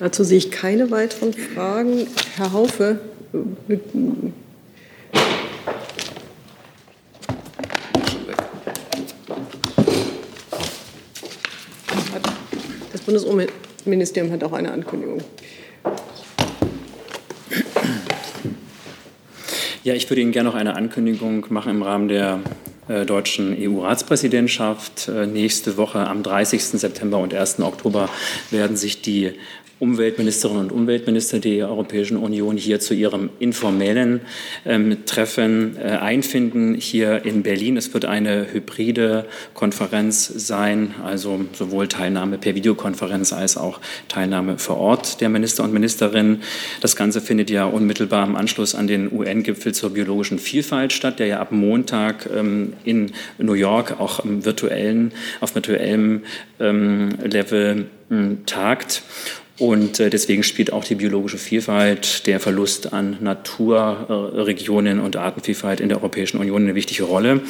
Dazu 0.00 0.24
sehe 0.24 0.38
ich 0.38 0.50
keine 0.50 0.90
weiteren 0.90 1.34
Fragen. 1.34 2.06
Herr 2.34 2.54
Haufe, 2.54 3.00
äh, 3.34 3.76
das 12.90 13.02
Bundesministerium 13.02 14.32
hat 14.32 14.42
auch 14.42 14.54
eine 14.54 14.72
Ankündigung. 14.72 15.18
Ja, 19.84 19.92
ich 19.92 20.08
würde 20.08 20.22
Ihnen 20.22 20.32
gerne 20.32 20.48
noch 20.48 20.56
eine 20.56 20.76
Ankündigung 20.76 21.44
machen 21.50 21.72
im 21.72 21.82
Rahmen 21.82 22.08
der 22.08 22.40
äh, 22.90 23.06
deutschen 23.06 23.56
EU-Ratspräsidentschaft. 23.56 25.06
Äh, 25.08 25.26
nächste 25.26 25.76
Woche 25.76 26.00
am 26.00 26.24
30. 26.24 26.60
September 26.62 27.18
und 27.18 27.32
1. 27.32 27.60
Oktober 27.60 28.08
werden 28.50 28.76
sich 28.76 29.00
die 29.00 29.34
Umweltministerinnen 29.80 30.64
und 30.64 30.72
Umweltminister 30.72 31.38
der 31.38 31.70
Europäischen 31.70 32.18
Union 32.18 32.58
hier 32.58 32.80
zu 32.80 32.92
ihrem 32.92 33.30
informellen 33.38 34.20
ähm, 34.66 35.06
Treffen 35.06 35.76
äh, 35.78 35.92
einfinden, 35.92 36.74
hier 36.74 37.24
in 37.24 37.42
Berlin. 37.42 37.78
Es 37.78 37.92
wird 37.94 38.04
eine 38.04 38.52
hybride 38.52 39.24
Konferenz 39.54 40.26
sein, 40.26 40.94
also 41.02 41.46
sowohl 41.54 41.88
Teilnahme 41.88 42.36
per 42.36 42.54
Videokonferenz 42.54 43.32
als 43.32 43.56
auch 43.56 43.80
Teilnahme 44.08 44.58
vor 44.58 44.76
Ort 44.76 45.22
der 45.22 45.30
Minister 45.30 45.64
und 45.64 45.72
Ministerinnen. 45.72 46.42
Das 46.82 46.94
Ganze 46.94 47.22
findet 47.22 47.48
ja 47.48 47.64
unmittelbar 47.64 48.26
im 48.26 48.36
Anschluss 48.36 48.74
an 48.74 48.86
den 48.86 49.10
UN-Gipfel 49.10 49.72
zur 49.72 49.90
biologischen 49.90 50.38
Vielfalt 50.38 50.92
statt, 50.92 51.18
der 51.18 51.26
ja 51.26 51.40
ab 51.40 51.52
Montag 51.52 52.28
ähm, 52.30 52.74
in 52.84 53.12
New 53.38 53.54
York 53.54 53.98
auch 53.98 54.22
im 54.26 54.44
virtuellen, 54.44 55.12
auf 55.40 55.54
virtuellem 55.54 56.22
ähm, 56.58 57.08
Level 57.24 57.86
tagt. 58.44 59.02
Und 59.60 60.00
äh, 60.00 60.08
deswegen 60.08 60.42
spielt 60.42 60.72
auch 60.72 60.84
die 60.84 60.94
biologische 60.94 61.36
Vielfalt, 61.36 62.26
der 62.26 62.40
Verlust 62.40 62.94
an 62.94 63.18
Naturregionen 63.20 65.00
und 65.00 65.16
Artenvielfalt 65.16 65.80
in 65.80 65.90
der 65.90 65.98
Europäischen 65.98 66.38
Union 66.38 66.62
eine 66.62 66.74
wichtige 66.74 67.02
Rolle. 67.02 67.42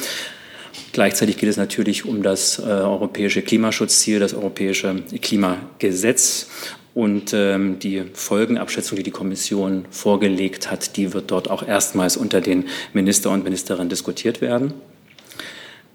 Gleichzeitig 0.91 1.37
geht 1.37 1.47
es 1.47 1.55
natürlich 1.55 2.03
um 2.03 2.21
das 2.21 2.59
äh, 2.59 2.63
europäische 2.63 3.41
Klimaschutzziel, 3.41 4.19
das 4.19 4.33
europäische 4.33 5.03
Klimagesetz. 5.21 6.49
Und 6.93 7.31
ähm, 7.33 7.79
die 7.79 8.03
Folgenabschätzung, 8.13 8.97
die 8.97 9.03
die 9.03 9.11
Kommission 9.11 9.85
vorgelegt 9.89 10.69
hat, 10.69 10.97
die 10.97 11.13
wird 11.13 11.31
dort 11.31 11.49
auch 11.49 11.65
erstmals 11.65 12.17
unter 12.17 12.41
den 12.41 12.65
Minister 12.91 13.29
und 13.29 13.45
Ministerinnen 13.45 13.87
diskutiert 13.87 14.41
werden. 14.41 14.73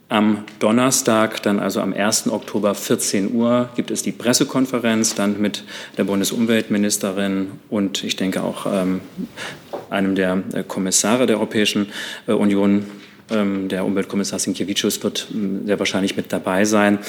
Am 0.08 0.44
Donnerstag, 0.60 1.42
dann 1.42 1.58
also 1.58 1.80
am 1.80 1.92
1. 1.92 2.28
Oktober 2.28 2.76
14 2.76 3.34
Uhr, 3.34 3.70
gibt 3.74 3.90
es 3.90 4.04
die 4.04 4.12
Pressekonferenz 4.12 5.16
dann 5.16 5.40
mit 5.40 5.64
der 5.98 6.04
Bundesumweltministerin 6.04 7.50
und 7.70 8.04
ich 8.04 8.14
denke 8.14 8.44
auch 8.44 8.66
ähm, 8.72 9.00
einem 9.90 10.14
der 10.14 10.44
äh, 10.52 10.62
Kommissare 10.62 11.26
der 11.26 11.36
Europäischen 11.36 11.88
äh, 12.28 12.32
Union. 12.32 12.86
Ähm, 13.28 13.68
der 13.68 13.84
Umweltkommissar 13.84 14.38
Sinkiewicz 14.38 15.02
wird 15.02 15.26
äh, 15.32 15.66
sehr 15.66 15.78
wahrscheinlich 15.80 16.16
mit 16.16 16.32
dabei 16.32 16.64
sein. 16.64 17.00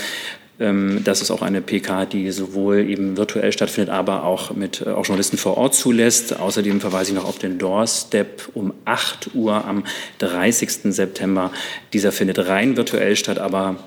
Ähm, 0.59 1.01
das 1.03 1.21
ist 1.21 1.31
auch 1.31 1.41
eine 1.41 1.61
PK, 1.61 2.05
die 2.05 2.31
sowohl 2.31 2.89
eben 2.89 3.17
virtuell 3.17 3.51
stattfindet, 3.51 3.93
aber 3.93 4.23
auch 4.23 4.55
mit 4.55 4.81
äh, 4.81 4.89
auch 4.89 5.05
Journalisten 5.05 5.37
vor 5.37 5.57
Ort 5.57 5.75
zulässt. 5.75 6.39
Außerdem 6.39 6.81
verweise 6.81 7.11
ich 7.11 7.17
noch 7.17 7.27
auf 7.27 7.37
den 7.37 7.59
Doorstep 7.59 8.49
um 8.53 8.73
8 8.85 9.35
Uhr 9.35 9.65
am 9.65 9.83
30. 10.19 10.93
September. 10.93 11.51
Dieser 11.93 12.11
findet 12.11 12.39
rein 12.47 12.75
virtuell 12.75 13.15
statt, 13.15 13.37
aber 13.37 13.77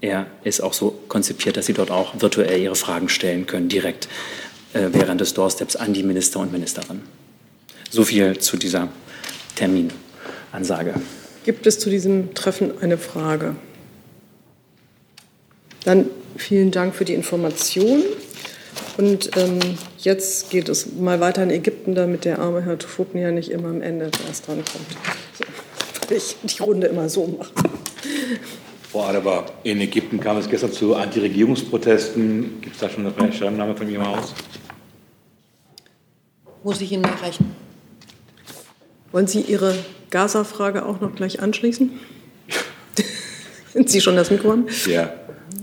er 0.00 0.26
ist 0.44 0.60
auch 0.60 0.74
so 0.74 0.98
konzipiert, 1.08 1.56
dass 1.56 1.66
Sie 1.66 1.72
dort 1.72 1.90
auch 1.90 2.20
virtuell 2.20 2.60
Ihre 2.60 2.76
Fragen 2.76 3.08
stellen 3.08 3.46
können, 3.46 3.68
direkt 3.68 4.08
äh, 4.74 4.88
während 4.92 5.20
des 5.20 5.34
Doorsteps 5.34 5.76
an 5.76 5.94
die 5.94 6.02
Minister 6.02 6.40
und 6.40 6.52
Ministerinnen. 6.52 7.02
So 7.90 8.04
viel 8.04 8.38
zu 8.38 8.58
dieser 8.58 8.88
Terminansage. 9.56 10.94
Gibt 11.44 11.66
es 11.66 11.78
zu 11.78 11.88
diesem 11.88 12.34
Treffen 12.34 12.72
eine 12.82 12.98
Frage? 12.98 13.56
Dann 15.84 16.10
vielen 16.38 16.70
Dank 16.70 16.94
für 16.94 17.04
die 17.04 17.14
Information. 17.14 18.02
Und 18.96 19.36
ähm, 19.36 19.58
jetzt 19.98 20.50
geht 20.50 20.68
es 20.68 20.94
mal 20.94 21.20
weiter 21.20 21.42
in 21.42 21.50
Ägypten, 21.50 21.94
damit 21.94 22.24
der 22.24 22.38
arme 22.38 22.62
Herr 22.62 22.78
Tufukni 22.78 23.20
ja 23.22 23.30
nicht 23.30 23.50
immer 23.50 23.68
am 23.68 23.82
Ende 23.82 24.10
erst 24.26 24.46
dran 24.46 24.56
kommt. 24.56 24.86
So, 25.34 25.44
weil 26.08 26.16
ich 26.16 26.36
die 26.42 26.62
Runde 26.62 26.86
immer 26.88 27.08
so 27.08 27.26
mache. 27.26 27.52
Frau 28.90 29.04
Adebar, 29.04 29.46
in 29.64 29.80
Ägypten 29.80 30.18
kam 30.18 30.38
es 30.38 30.48
gestern 30.48 30.72
zu 30.72 30.96
Antiregierungsprotesten. 30.96 32.60
Gibt 32.60 32.74
es 32.74 32.80
da 32.80 32.88
schon 32.88 33.06
eine 33.06 33.32
Stellungnahme 33.32 33.76
von 33.76 33.88
Ihrem 33.88 34.06
Haus? 34.06 34.34
Muss 36.64 36.80
ich 36.80 36.90
Ihnen 36.90 37.02
nachreichen. 37.02 37.54
Wollen 39.12 39.26
Sie 39.26 39.42
Ihre 39.42 39.76
Gaza-Frage 40.10 40.86
auch 40.86 41.00
noch 41.00 41.14
gleich 41.14 41.40
anschließen? 41.40 42.00
Sind 43.72 43.90
Sie 43.90 44.00
schon 44.00 44.16
das 44.16 44.30
Mikro 44.30 44.50
haben? 44.50 44.66
Ja. 44.86 45.12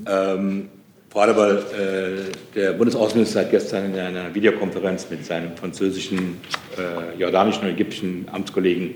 Ähm, 0.08 0.70
Frau 1.10 1.22
Adebar, 1.22 1.52
äh, 1.52 2.32
der 2.54 2.74
Bundesaußenminister 2.74 3.42
hat 3.42 3.52
gestern 3.52 3.94
in 3.94 4.00
einer 4.00 4.36
Videokonferenz 4.36 5.08
mit 5.10 5.26
seinem 5.26 5.56
französischen, 5.56 6.40
äh, 6.78 7.18
jordanischen 7.18 7.64
und 7.64 7.70
ägyptischen 7.70 8.28
Amtskollegen 8.32 8.96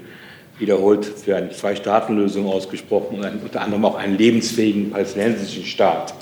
wiederholt 0.58 1.06
für 1.06 1.38
eine 1.38 1.52
Zwei-Staaten-Lösung 1.52 2.46
ausgesprochen 2.46 3.20
und 3.20 3.44
unter 3.44 3.62
anderem 3.62 3.86
auch 3.86 3.96
einen 3.96 4.18
lebensfähigen 4.18 4.92
palästinensischen 4.92 5.64
Staat. 5.64 6.14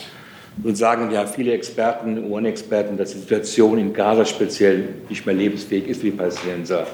Nun 0.64 0.76
sagen 0.76 1.12
ja 1.12 1.26
viele 1.26 1.54
Experten, 1.54 2.32
UN-Experten, 2.32 2.98
dass 2.98 3.14
die 3.14 3.20
Situation 3.20 3.78
in 3.80 3.94
Gaza 3.94 4.26
speziell 4.26 4.90
nicht 5.10 5.26
mehr 5.26 5.36
lebensfähig 5.36 5.88
ist 5.88 6.02
für 6.02 6.12
die 6.12 6.18
Palästinenser. 6.18 6.86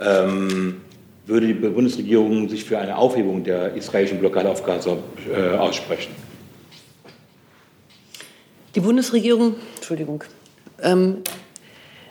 Ähm, 0.00 0.82
würde 1.26 1.46
die 1.46 1.54
Bundesregierung 1.54 2.48
sich 2.48 2.64
für 2.64 2.78
eine 2.78 2.96
Aufhebung 2.96 3.44
der 3.44 3.74
israelischen 3.74 4.18
Blockade 4.18 4.48
auf 4.50 4.64
Gaza 4.64 4.96
äh, 5.34 5.56
aussprechen? 5.56 6.27
Die 8.74 8.80
Bundesregierung, 8.80 9.54
Entschuldigung, 9.76 10.24
ähm, 10.82 11.18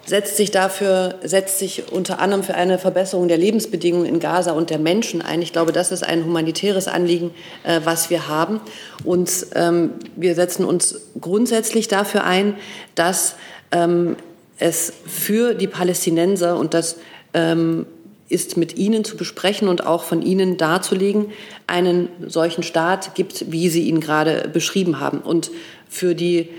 setzt 0.05 0.37
sich 0.37 0.51
dafür, 0.51 1.15
setzt 1.23 1.59
sich 1.59 1.91
unter 1.91 2.19
anderem 2.19 2.41
für 2.41 2.55
eine 2.55 2.79
Verbesserung 2.79 3.27
der 3.27 3.37
Lebensbedingungen 3.37 4.07
in 4.07 4.19
Gaza 4.19 4.53
und 4.53 4.69
der 4.69 4.79
Menschen 4.79 5.21
ein. 5.21 5.41
Ich 5.41 5.53
glaube, 5.53 5.71
das 5.71 5.91
ist 5.91 6.03
ein 6.03 6.25
humanitäres 6.25 6.87
Anliegen, 6.87 7.31
äh, 7.63 7.81
was 7.83 8.09
wir 8.09 8.27
haben. 8.27 8.59
Und 9.03 9.47
ähm, 9.53 9.91
wir 10.15 10.33
setzen 10.33 10.65
uns 10.65 11.01
grundsätzlich 11.19 11.87
dafür 11.87 12.23
ein, 12.23 12.55
dass 12.95 13.35
ähm, 13.71 14.15
es 14.57 14.93
für 15.05 15.53
die 15.53 15.67
Palästinenser 15.67 16.57
und 16.57 16.73
das 16.73 16.95
ähm, 17.33 17.85
ist 18.29 18.57
mit 18.57 18.77
Ihnen 18.77 19.03
zu 19.03 19.15
besprechen 19.15 19.67
und 19.67 19.85
auch 19.85 20.03
von 20.03 20.21
Ihnen 20.21 20.57
darzulegen, 20.57 21.27
einen 21.65 22.09
solchen 22.25 22.63
Staat 22.63 23.15
gibt, 23.15 23.51
wie 23.51 23.69
Sie 23.69 23.87
ihn 23.87 24.01
gerade 24.01 24.49
beschrieben 24.51 24.99
haben. 24.99 25.19
Und 25.19 25.51
für 25.89 26.15
die 26.15 26.49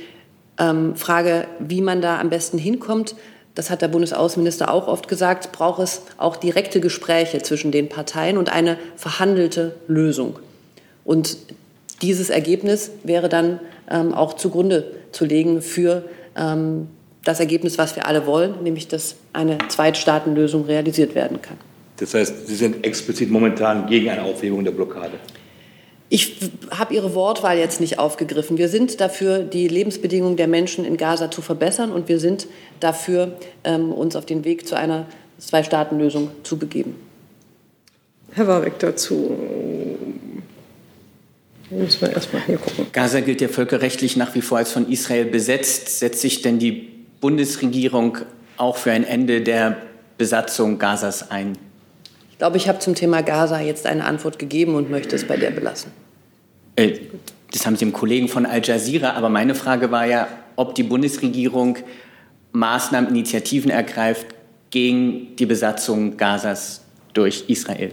ähm, 0.58 0.96
Frage, 0.96 1.46
wie 1.58 1.80
man 1.80 2.00
da 2.00 2.18
am 2.20 2.30
besten 2.30 2.58
hinkommt, 2.58 3.14
das 3.54 3.70
hat 3.70 3.82
der 3.82 3.88
Bundesaußenminister 3.88 4.72
auch 4.72 4.86
oft 4.86 5.08
gesagt, 5.08 5.50
braucht 5.50 5.82
es 5.82 6.02
auch 6.16 6.36
direkte 6.36 6.80
Gespräche 6.80 7.42
zwischen 7.42 7.72
den 7.72 7.88
Parteien 7.88 8.38
und 8.38 8.52
eine 8.52 8.78
verhandelte 8.94 9.74
Lösung. 9.88 10.38
Und 11.04 11.36
dieses 12.02 12.30
Ergebnis 12.30 12.92
wäre 13.02 13.28
dann 13.28 13.58
ähm, 13.90 14.14
auch 14.14 14.34
zugrunde 14.34 14.92
zu 15.10 15.24
legen 15.24 15.60
für 15.62 16.04
ähm, 16.36 16.86
das 17.24 17.40
Ergebnis, 17.40 17.78
was 17.78 17.96
wir 17.96 18.06
alle 18.06 18.26
wollen, 18.26 18.62
nämlich 18.62 18.86
dass 18.88 19.16
eine 19.32 19.58
Zweitstaatenlösung 19.68 20.66
realisiert 20.66 21.14
werden 21.14 21.42
kann. 21.42 21.56
Das 21.96 22.14
heißt, 22.14 22.46
Sie 22.46 22.54
sind 22.54 22.86
explizit 22.86 23.30
momentan 23.30 23.88
gegen 23.88 24.08
eine 24.08 24.22
Aufhebung 24.22 24.62
der 24.64 24.70
Blockade. 24.70 25.14
Ich 26.11 26.51
habe 26.71 26.94
Ihre 26.94 27.14
Wortwahl 27.14 27.59
jetzt 27.59 27.81
nicht 27.81 27.99
aufgegriffen. 27.99 28.57
Wir 28.57 28.68
sind 28.68 29.01
dafür, 29.01 29.40
die 29.40 29.68
Lebensbedingungen 29.68 30.37
der 30.37 30.49
Menschen 30.49 30.85
in 30.85 30.97
Gaza 30.97 31.31
zu 31.31 31.42
verbessern 31.42 31.92
und 31.92 32.09
wir 32.09 32.18
sind 32.18 32.47
dafür, 32.81 33.37
ähm, 33.64 33.92
uns 33.92 34.16
auf 34.16 34.25
den 34.25 34.44
Weg 34.44 34.66
zu 34.66 34.75
einer 34.75 35.07
Zwei-Staaten-Lösung 35.38 36.31
zu 36.44 36.59
begeben. 36.59 36.97
Herr 38.33 38.47
Warwick 38.47 38.79
dazu. 38.79 39.37
Müssen 41.71 42.01
wir 42.01 42.12
erstmal 42.12 42.42
hier 42.42 42.57
gucken. 42.57 42.87
Gaza 42.92 43.21
gilt 43.21 43.42
ja 43.42 43.49
völkerrechtlich 43.49 44.16
nach 44.16 44.35
wie 44.35 44.40
vor 44.40 44.59
als 44.59 44.73
von 44.73 44.90
Israel 44.90 45.27
besetzt. 45.27 45.99
Setzt 45.99 46.23
sich 46.23 46.40
denn 46.40 46.59
die 46.59 46.88
Bundesregierung 47.21 48.18
auch 48.57 48.77
für 48.77 48.92
ein 48.92 49.05
Ende 49.05 49.42
der 49.42 49.77
Besatzung 50.16 50.79
Gazas 50.79 51.31
ein? 51.31 51.59
Ich 52.38 52.40
glaube, 52.40 52.57
ich 52.57 52.68
habe 52.68 52.79
zum 52.79 52.94
Thema 52.94 53.24
Gaza 53.24 53.59
jetzt 53.59 53.85
eine 53.85 54.05
Antwort 54.05 54.38
gegeben 54.38 54.77
und 54.77 54.92
möchte 54.92 55.16
es 55.16 55.27
bei 55.27 55.37
der 55.37 55.51
belassen. 55.51 55.90
Äh, 56.77 56.92
das 57.51 57.66
haben 57.66 57.74
Sie 57.74 57.85
dem 57.85 57.92
Kollegen 57.92 58.29
von 58.29 58.46
Al 58.46 58.61
Jazeera, 58.64 59.14
aber 59.14 59.29
meine 59.29 59.57
Frage 59.57 59.90
war 59.90 60.07
ja, 60.07 60.29
ob 60.55 60.77
die 60.77 60.85
Bundesregierung 60.85 61.79
Maßnahmen, 62.53 63.11
Initiativen 63.11 63.72
ergreift 63.72 64.29
gegen 64.70 65.35
die 65.35 65.46
Besatzung 65.46 66.16
Gazas 66.16 66.83
durch 67.12 67.46
Israel. 67.48 67.92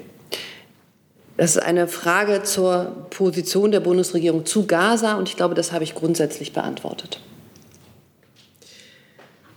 Das 1.38 1.56
ist 1.56 1.64
eine 1.64 1.88
Frage 1.88 2.44
zur 2.44 3.08
Position 3.10 3.72
der 3.72 3.80
Bundesregierung 3.80 4.46
zu 4.46 4.68
Gaza 4.68 5.16
und 5.16 5.28
ich 5.28 5.38
glaube, 5.38 5.56
das 5.56 5.72
habe 5.72 5.84
ich 5.84 5.96
grundsätzlich 5.96 6.54
beantwortet. 6.54 7.20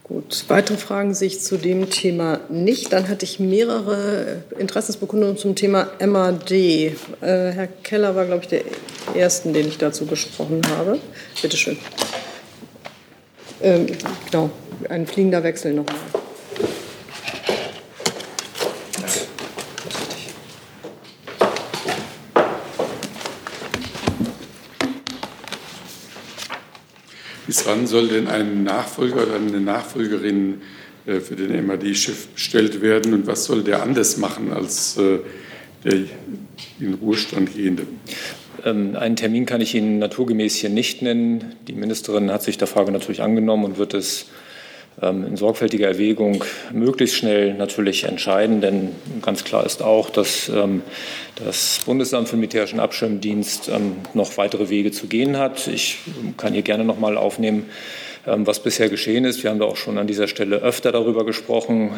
Gut, 0.08 0.44
weitere 0.48 0.78
Fragen 0.78 1.12
sehe 1.12 1.28
ich 1.28 1.40
zu 1.40 1.58
dem 1.58 1.90
Thema 1.90 2.40
nicht. 2.48 2.94
Dann 2.94 3.08
hatte 3.08 3.26
ich 3.26 3.40
mehrere 3.40 4.42
Interessensbekundungen 4.58 5.36
zum 5.36 5.54
Thema 5.54 5.88
MAD. 6.00 6.50
Äh, 6.50 6.94
Herr 7.20 7.66
Keller 7.82 8.16
war, 8.16 8.24
glaube 8.24 8.42
ich, 8.42 8.48
der 8.48 8.62
Erste, 9.14 9.52
den 9.52 9.68
ich 9.68 9.76
dazu 9.76 10.06
gesprochen 10.06 10.62
habe. 10.78 10.98
Bitte 11.42 11.58
schön. 11.58 11.76
Ähm, 13.60 13.86
genau, 14.30 14.48
ein 14.88 15.06
fliegender 15.06 15.42
Wechsel 15.42 15.74
nochmal. 15.74 15.96
Wann 27.68 27.86
soll 27.86 28.08
denn 28.08 28.26
ein 28.26 28.64
Nachfolger 28.64 29.22
oder 29.24 29.36
eine 29.36 29.60
Nachfolgerin 29.60 30.62
äh, 31.06 31.20
für 31.20 31.36
den 31.36 31.66
MAD-Chef 31.66 32.28
bestellt 32.28 32.80
werden 32.80 33.14
und 33.14 33.26
was 33.26 33.44
soll 33.44 33.62
der 33.62 33.82
anders 33.82 34.16
machen 34.16 34.52
als 34.52 34.96
äh, 34.96 35.18
der 35.84 36.04
in 36.80 36.94
Ruhestand 36.94 37.54
gehende? 37.54 37.86
Ähm, 38.64 38.96
einen 38.96 39.16
Termin 39.16 39.46
kann 39.46 39.60
ich 39.60 39.74
Ihnen 39.74 39.98
naturgemäß 39.98 40.56
hier 40.56 40.70
nicht 40.70 41.02
nennen. 41.02 41.54
Die 41.68 41.74
Ministerin 41.74 42.32
hat 42.32 42.42
sich 42.42 42.58
der 42.58 42.66
Frage 42.66 42.90
natürlich 42.90 43.22
angenommen 43.22 43.64
und 43.64 43.78
wird 43.78 43.94
es 43.94 44.26
in 45.00 45.36
sorgfältiger 45.36 45.86
Erwägung 45.86 46.44
möglichst 46.72 47.16
schnell 47.16 47.54
natürlich 47.54 48.04
entscheiden. 48.04 48.60
Denn 48.60 48.90
ganz 49.22 49.44
klar 49.44 49.64
ist 49.64 49.82
auch, 49.82 50.10
dass 50.10 50.48
ähm, 50.48 50.82
das 51.44 51.80
Bundesamt 51.86 52.28
für 52.28 52.36
den 52.36 52.40
Militärischen 52.40 52.80
Abschirmdienst 52.80 53.70
noch 54.14 54.36
weitere 54.38 54.70
Wege 54.70 54.90
zu 54.90 55.06
gehen 55.06 55.36
hat. 55.36 55.68
Ich 55.68 55.98
kann 56.36 56.52
hier 56.52 56.62
gerne 56.62 56.84
noch 56.84 56.98
mal 56.98 57.16
aufnehmen, 57.16 57.66
was 58.24 58.60
bisher 58.60 58.88
geschehen 58.88 59.24
ist. 59.24 59.42
Wir 59.44 59.50
haben 59.50 59.60
da 59.60 59.66
auch 59.66 59.76
schon 59.76 59.98
an 59.98 60.08
dieser 60.08 60.26
Stelle 60.26 60.56
öfter 60.56 60.90
darüber 60.90 61.24
gesprochen. 61.24 61.92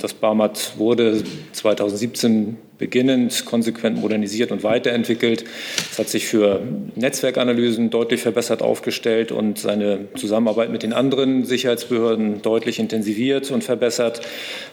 Das 0.00 0.12
Barmat 0.12 0.72
wurde 0.76 1.22
2017 1.52 2.56
beginnend 2.80 3.44
konsequent 3.44 4.00
modernisiert 4.00 4.50
und 4.50 4.64
weiterentwickelt. 4.64 5.44
Es 5.92 5.98
hat 5.98 6.08
sich 6.08 6.26
für 6.26 6.62
Netzwerkanalysen 6.96 7.90
deutlich 7.90 8.22
verbessert 8.22 8.62
aufgestellt 8.62 9.30
und 9.32 9.58
seine 9.58 10.08
Zusammenarbeit 10.16 10.70
mit 10.70 10.82
den 10.82 10.94
anderen 10.94 11.44
Sicherheitsbehörden 11.44 12.40
deutlich 12.40 12.78
intensiviert 12.78 13.50
und 13.50 13.62
verbessert. 13.62 14.22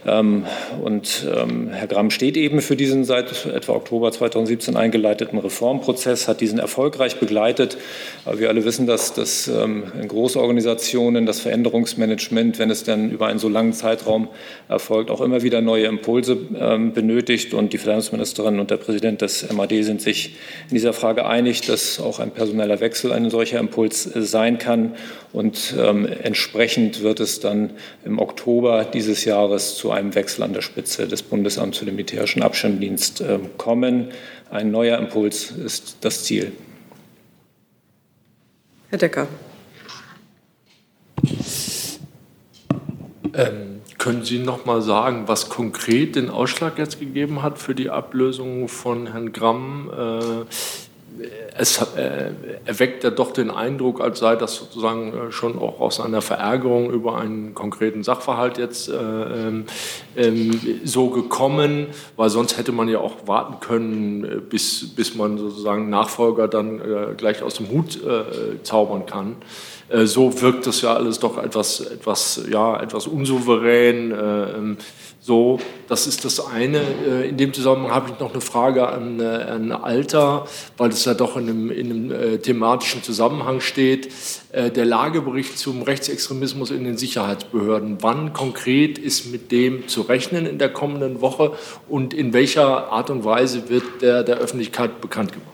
Ähm, 0.07 0.45
und 0.81 1.27
ähm, 1.35 1.69
Herr 1.69 1.87
Gramm 1.87 2.09
steht 2.09 2.37
eben 2.37 2.61
für 2.61 2.77
diesen 2.77 3.03
seit 3.03 3.45
etwa 3.45 3.73
Oktober 3.73 4.11
2017 4.11 4.77
eingeleiteten 4.77 5.37
Reformprozess, 5.37 6.29
hat 6.29 6.39
diesen 6.39 6.59
erfolgreich 6.59 7.17
begleitet. 7.19 7.77
Aber 8.23 8.39
wir 8.39 8.47
alle 8.47 8.63
wissen, 8.63 8.87
dass 8.87 9.13
das 9.13 9.49
ähm, 9.49 9.83
in 10.01 10.07
Großorganisationen 10.07 11.25
das 11.25 11.41
Veränderungsmanagement, 11.41 12.57
wenn 12.57 12.69
es 12.69 12.85
dann 12.85 13.11
über 13.11 13.27
einen 13.27 13.39
so 13.39 13.49
langen 13.49 13.73
Zeitraum 13.73 14.29
erfolgt, 14.69 15.11
auch 15.11 15.19
immer 15.19 15.43
wieder 15.43 15.59
neue 15.59 15.87
Impulse 15.87 16.37
benötigt 16.37 17.53
und 17.53 17.73
die 17.73 17.77
Finanzministerin 17.97 18.59
und 18.59 18.69
der 18.69 18.77
Präsident 18.77 19.21
des 19.21 19.51
MAD 19.51 19.83
sind 19.83 20.01
sich 20.01 20.35
in 20.69 20.75
dieser 20.75 20.93
Frage 20.93 21.25
einig, 21.25 21.61
dass 21.61 21.99
auch 21.99 22.19
ein 22.19 22.31
personeller 22.31 22.79
Wechsel 22.79 23.11
ein 23.11 23.29
solcher 23.29 23.59
Impuls 23.59 24.03
sein 24.03 24.59
kann. 24.59 24.95
Und 25.33 25.73
ähm, 25.77 26.05
entsprechend 26.05 27.01
wird 27.01 27.19
es 27.19 27.39
dann 27.39 27.71
im 28.05 28.19
Oktober 28.19 28.85
dieses 28.85 29.25
Jahres 29.25 29.75
zu 29.75 29.91
einem 29.91 30.13
Wechsel 30.15 30.43
an 30.43 30.53
der 30.53 30.61
Spitze 30.61 31.07
des 31.07 31.23
Bundesamts 31.23 31.79
für 31.79 31.85
den 31.85 31.95
militärischen 31.95 32.43
Abschirmdienst 32.43 33.21
äh, 33.21 33.39
kommen. 33.57 34.09
Ein 34.51 34.71
neuer 34.71 34.97
Impuls 34.97 35.51
ist 35.51 35.97
das 36.01 36.23
Ziel. 36.23 36.51
Herr 38.89 38.99
Decker. 38.99 39.27
Ähm 43.33 43.77
können 43.97 44.23
Sie 44.23 44.39
noch 44.39 44.65
mal 44.65 44.81
sagen, 44.81 45.27
was 45.27 45.49
konkret 45.49 46.15
den 46.15 46.29
Ausschlag 46.29 46.77
jetzt 46.77 46.99
gegeben 46.99 47.41
hat 47.41 47.57
für 47.59 47.75
die 47.75 47.89
Ablösung 47.89 48.67
von 48.67 49.07
Herrn 49.07 49.33
Gramm? 49.33 49.89
Äh, 51.19 51.25
es 51.57 51.81
äh, 51.95 52.31
erweckt 52.65 53.03
ja 53.03 53.09
doch 53.09 53.31
den 53.31 53.49
Eindruck, 53.49 54.01
als 54.01 54.19
sei 54.19 54.35
das 54.35 54.55
sozusagen 54.55 55.13
äh, 55.13 55.31
schon 55.31 55.57
auch 55.57 55.79
aus 55.79 55.99
einer 55.99 56.21
Verärgerung 56.21 56.91
über 56.91 57.17
einen 57.17 57.53
konkreten 57.53 58.03
Sachverhalt 58.03 58.57
jetzt 58.57 58.89
ähm, 58.89 59.65
ähm, 60.15 60.59
so 60.83 61.09
gekommen, 61.09 61.87
weil 62.15 62.29
sonst 62.29 62.57
hätte 62.57 62.71
man 62.71 62.87
ja 62.89 62.99
auch 62.99 63.27
warten 63.27 63.59
können, 63.59 64.43
bis, 64.49 64.95
bis 64.95 65.15
man 65.15 65.37
sozusagen 65.37 65.89
Nachfolger 65.89 66.47
dann 66.47 67.15
gleich 67.17 67.41
aus 67.43 67.55
dem 67.55 67.69
Hut 67.69 67.99
zaubern 68.63 69.05
kann. 69.05 69.37
Äh, 69.89 70.05
so 70.05 70.41
wirkt 70.41 70.67
das 70.67 70.81
ja 70.81 70.93
alles 70.93 71.19
doch 71.19 71.37
etwas, 71.37 71.79
etwas, 71.79 72.41
ja, 72.49 72.81
etwas 72.81 73.07
unsouverän. 73.07 74.77
Äh, 75.27 75.31
ähm, 75.31 75.57
so, 75.57 75.59
das 75.87 76.07
ist 76.07 76.25
das 76.25 76.45
eine. 76.45 76.79
Äh, 76.79 77.29
in 77.29 77.37
dem 77.37 77.53
Zusammenhang 77.53 77.91
habe 77.91 78.11
ich 78.11 78.19
noch 78.19 78.31
eine 78.31 78.41
Frage 78.41 78.87
an, 78.87 79.21
an 79.21 79.71
Alter, 79.71 80.47
weil 80.77 80.89
es 80.89 81.05
ja 81.05 81.13
doch 81.13 81.37
in 81.37 81.49
einem, 81.49 81.71
in 81.71 81.91
einem 81.91 82.41
thematischen 82.41 83.03
Zusammenhang 83.03 83.61
steht. 83.61 84.09
Der 84.53 84.85
Lagebericht 84.85 85.57
zum 85.57 85.81
Rechtsextremismus 85.81 86.71
in 86.71 86.83
den 86.83 86.97
Sicherheitsbehörden. 86.97 87.97
Wann 88.01 88.33
konkret 88.33 88.97
ist 88.97 89.31
mit 89.31 89.51
dem 89.51 89.87
zu 89.87 90.01
rechnen 90.01 90.45
in 90.45 90.57
der 90.57 90.69
kommenden 90.69 91.21
Woche 91.21 91.53
und 91.87 92.13
in 92.13 92.33
welcher 92.33 92.91
Art 92.91 93.09
und 93.09 93.23
Weise 93.23 93.69
wird 93.69 94.01
der 94.01 94.23
der 94.23 94.37
Öffentlichkeit 94.37 95.01
bekannt 95.01 95.33
gemacht? 95.33 95.51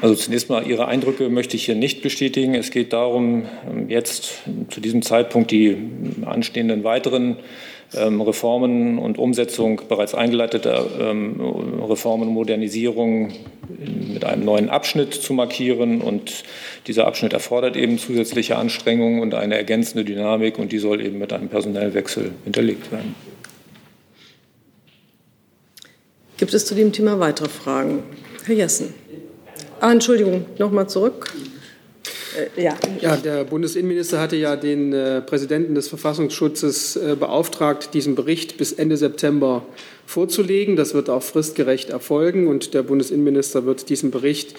Also 0.00 0.14
zunächst 0.14 0.48
mal 0.48 0.66
Ihre 0.66 0.88
Eindrücke 0.88 1.28
möchte 1.28 1.56
ich 1.56 1.66
hier 1.66 1.74
nicht 1.74 2.02
bestätigen. 2.02 2.54
Es 2.54 2.70
geht 2.70 2.92
darum, 2.92 3.46
jetzt 3.88 4.40
zu 4.70 4.80
diesem 4.80 5.02
Zeitpunkt 5.02 5.50
die 5.50 5.76
anstehenden 6.24 6.84
weiteren 6.84 7.30
ähm, 7.30 7.36
Reformen 7.92 8.98
und 8.98 9.18
Umsetzung 9.18 9.82
bereits 9.88 10.14
eingeleiteter 10.14 10.86
ähm, 11.00 11.40
Reformen 11.82 12.28
und 12.28 12.34
Modernisierung 12.34 13.32
mit 14.12 14.24
einem 14.24 14.44
neuen 14.44 14.68
Abschnitt 14.68 15.14
zu 15.14 15.32
markieren. 15.32 16.00
Und 16.00 16.44
dieser 16.86 17.06
Abschnitt 17.06 17.32
erfordert 17.32 17.76
eben 17.76 17.98
zusätzliche 17.98 18.56
Anstrengungen 18.56 19.20
und 19.20 19.34
eine 19.34 19.56
ergänzende 19.56 20.04
Dynamik 20.04 20.58
und 20.58 20.72
die 20.72 20.78
soll 20.78 21.00
eben 21.04 21.18
mit 21.18 21.32
einem 21.32 21.48
Personellwechsel 21.48 22.32
hinterlegt 22.44 22.92
werden. 22.92 23.14
Gibt 26.36 26.54
es 26.54 26.64
zu 26.64 26.74
dem 26.74 26.92
Thema 26.92 27.20
weitere 27.20 27.48
Fragen? 27.48 28.02
Herr 28.46 28.54
Jessen. 28.54 28.94
Ah, 29.80 29.92
Entschuldigung, 29.92 30.46
nochmal 30.58 30.88
zurück. 30.88 31.32
Äh, 32.36 32.62
ja. 32.62 32.76
ja, 33.00 33.16
der 33.16 33.44
Bundesinnenminister 33.44 34.20
hatte 34.20 34.36
ja 34.36 34.56
den 34.56 34.92
äh, 34.92 35.20
Präsidenten 35.20 35.74
des 35.74 35.88
Verfassungsschutzes 35.88 36.96
äh, 36.96 37.16
beauftragt, 37.18 37.94
diesen 37.94 38.14
Bericht 38.14 38.56
bis 38.56 38.72
Ende 38.72 38.96
September 38.96 39.62
vorzulegen. 40.06 40.76
Das 40.76 40.94
wird 40.94 41.10
auch 41.10 41.22
fristgerecht 41.22 41.90
erfolgen 41.90 42.46
und 42.46 42.74
der 42.74 42.82
Bundesinnenminister 42.82 43.66
wird 43.66 43.88
diesen 43.88 44.10
Bericht 44.10 44.56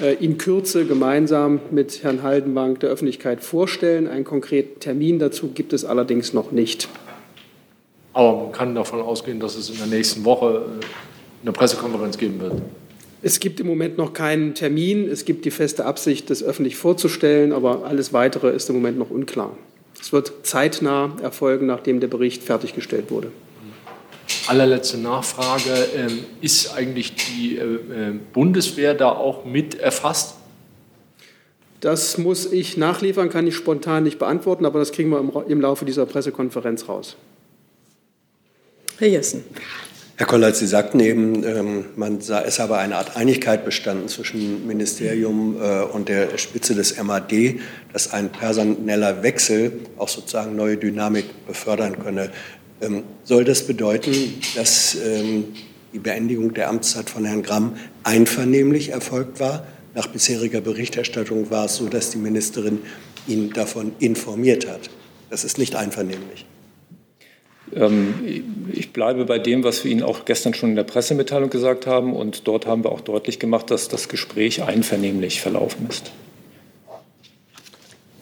äh, 0.00 0.14
in 0.14 0.38
Kürze 0.38 0.86
gemeinsam 0.86 1.60
mit 1.70 2.02
Herrn 2.02 2.22
Haldenbank 2.22 2.80
der 2.80 2.90
Öffentlichkeit 2.90 3.42
vorstellen. 3.42 4.06
Einen 4.06 4.24
konkreten 4.24 4.80
Termin 4.80 5.18
dazu 5.18 5.48
gibt 5.48 5.72
es 5.72 5.84
allerdings 5.84 6.32
noch 6.32 6.52
nicht. 6.52 6.88
Aber 8.12 8.44
man 8.44 8.52
kann 8.52 8.74
davon 8.74 9.00
ausgehen, 9.00 9.40
dass 9.40 9.56
es 9.56 9.70
in 9.70 9.78
der 9.78 9.86
nächsten 9.86 10.24
Woche 10.24 10.64
äh, 10.80 11.42
eine 11.42 11.52
Pressekonferenz 11.52 12.18
geben 12.18 12.40
wird. 12.40 12.62
Es 13.22 13.38
gibt 13.38 13.60
im 13.60 13.66
Moment 13.66 13.98
noch 13.98 14.14
keinen 14.14 14.54
Termin. 14.54 15.08
Es 15.08 15.24
gibt 15.24 15.44
die 15.44 15.50
feste 15.50 15.84
Absicht, 15.84 16.30
das 16.30 16.42
öffentlich 16.42 16.76
vorzustellen, 16.76 17.52
aber 17.52 17.84
alles 17.84 18.12
Weitere 18.12 18.50
ist 18.50 18.68
im 18.70 18.76
Moment 18.76 18.98
noch 18.98 19.10
unklar. 19.10 19.56
Es 20.00 20.12
wird 20.12 20.32
zeitnah 20.44 21.16
erfolgen, 21.22 21.66
nachdem 21.66 22.00
der 22.00 22.08
Bericht 22.08 22.42
fertiggestellt 22.42 23.10
wurde. 23.10 23.30
Allerletzte 24.46 24.96
Nachfrage. 24.96 25.88
Ähm, 25.94 26.20
ist 26.40 26.74
eigentlich 26.74 27.14
die 27.14 27.56
äh, 27.56 27.62
äh, 27.62 28.14
Bundeswehr 28.32 28.94
da 28.94 29.10
auch 29.10 29.44
mit 29.44 29.74
erfasst? 29.74 30.36
Das 31.80 32.18
muss 32.18 32.50
ich 32.50 32.76
nachliefern, 32.76 33.30
kann 33.30 33.46
ich 33.46 33.54
spontan 33.54 34.04
nicht 34.04 34.18
beantworten, 34.18 34.66
aber 34.66 34.78
das 34.78 34.92
kriegen 34.92 35.10
wir 35.10 35.46
im 35.48 35.60
Laufe 35.60 35.84
dieser 35.84 36.04
Pressekonferenz 36.06 36.88
raus. 36.88 37.16
Herr 38.98 39.08
Jessen. 39.08 39.44
Herr 40.20 40.26
Kollert, 40.26 40.54
Sie 40.54 40.66
sagten 40.66 41.00
eben, 41.00 41.44
ähm, 41.44 41.86
man 41.96 42.20
sah, 42.20 42.42
es 42.42 42.58
habe 42.58 42.76
eine 42.76 42.96
Art 42.96 43.16
Einigkeit 43.16 43.64
bestanden 43.64 44.06
zwischen 44.06 44.66
Ministerium 44.66 45.56
äh, 45.58 45.80
und 45.80 46.10
der 46.10 46.36
Spitze 46.36 46.74
des 46.74 47.02
MAD, 47.02 47.58
dass 47.94 48.12
ein 48.12 48.28
personeller 48.28 49.22
Wechsel 49.22 49.72
auch 49.96 50.10
sozusagen 50.10 50.56
neue 50.56 50.76
Dynamik 50.76 51.24
befördern 51.46 51.98
könne. 51.98 52.28
Ähm, 52.82 53.04
soll 53.24 53.44
das 53.44 53.66
bedeuten, 53.66 54.12
dass 54.54 54.94
ähm, 54.94 55.54
die 55.94 55.98
Beendigung 55.98 56.52
der 56.52 56.68
Amtszeit 56.68 57.08
von 57.08 57.24
Herrn 57.24 57.42
Gramm 57.42 57.76
einvernehmlich 58.02 58.90
erfolgt 58.90 59.40
war? 59.40 59.66
Nach 59.94 60.06
bisheriger 60.06 60.60
Berichterstattung 60.60 61.50
war 61.50 61.64
es 61.64 61.76
so, 61.76 61.88
dass 61.88 62.10
die 62.10 62.18
Ministerin 62.18 62.80
ihn 63.26 63.54
davon 63.54 63.92
informiert 64.00 64.68
hat. 64.68 64.90
Das 65.30 65.44
ist 65.44 65.56
nicht 65.56 65.76
einvernehmlich. 65.76 66.44
Ähm, 67.74 68.44
ich 68.72 68.92
bleibe 68.92 69.24
bei 69.24 69.38
dem, 69.38 69.64
was 69.64 69.84
wir 69.84 69.90
Ihnen 69.90 70.02
auch 70.02 70.24
gestern 70.24 70.54
schon 70.54 70.70
in 70.70 70.76
der 70.76 70.84
Pressemitteilung 70.84 71.50
gesagt 71.50 71.86
haben. 71.86 72.14
Und 72.14 72.46
dort 72.46 72.66
haben 72.66 72.84
wir 72.84 72.92
auch 72.92 73.00
deutlich 73.00 73.38
gemacht, 73.38 73.70
dass 73.70 73.88
das 73.88 74.08
Gespräch 74.08 74.62
einvernehmlich 74.62 75.40
verlaufen 75.40 75.86
ist. 75.88 76.12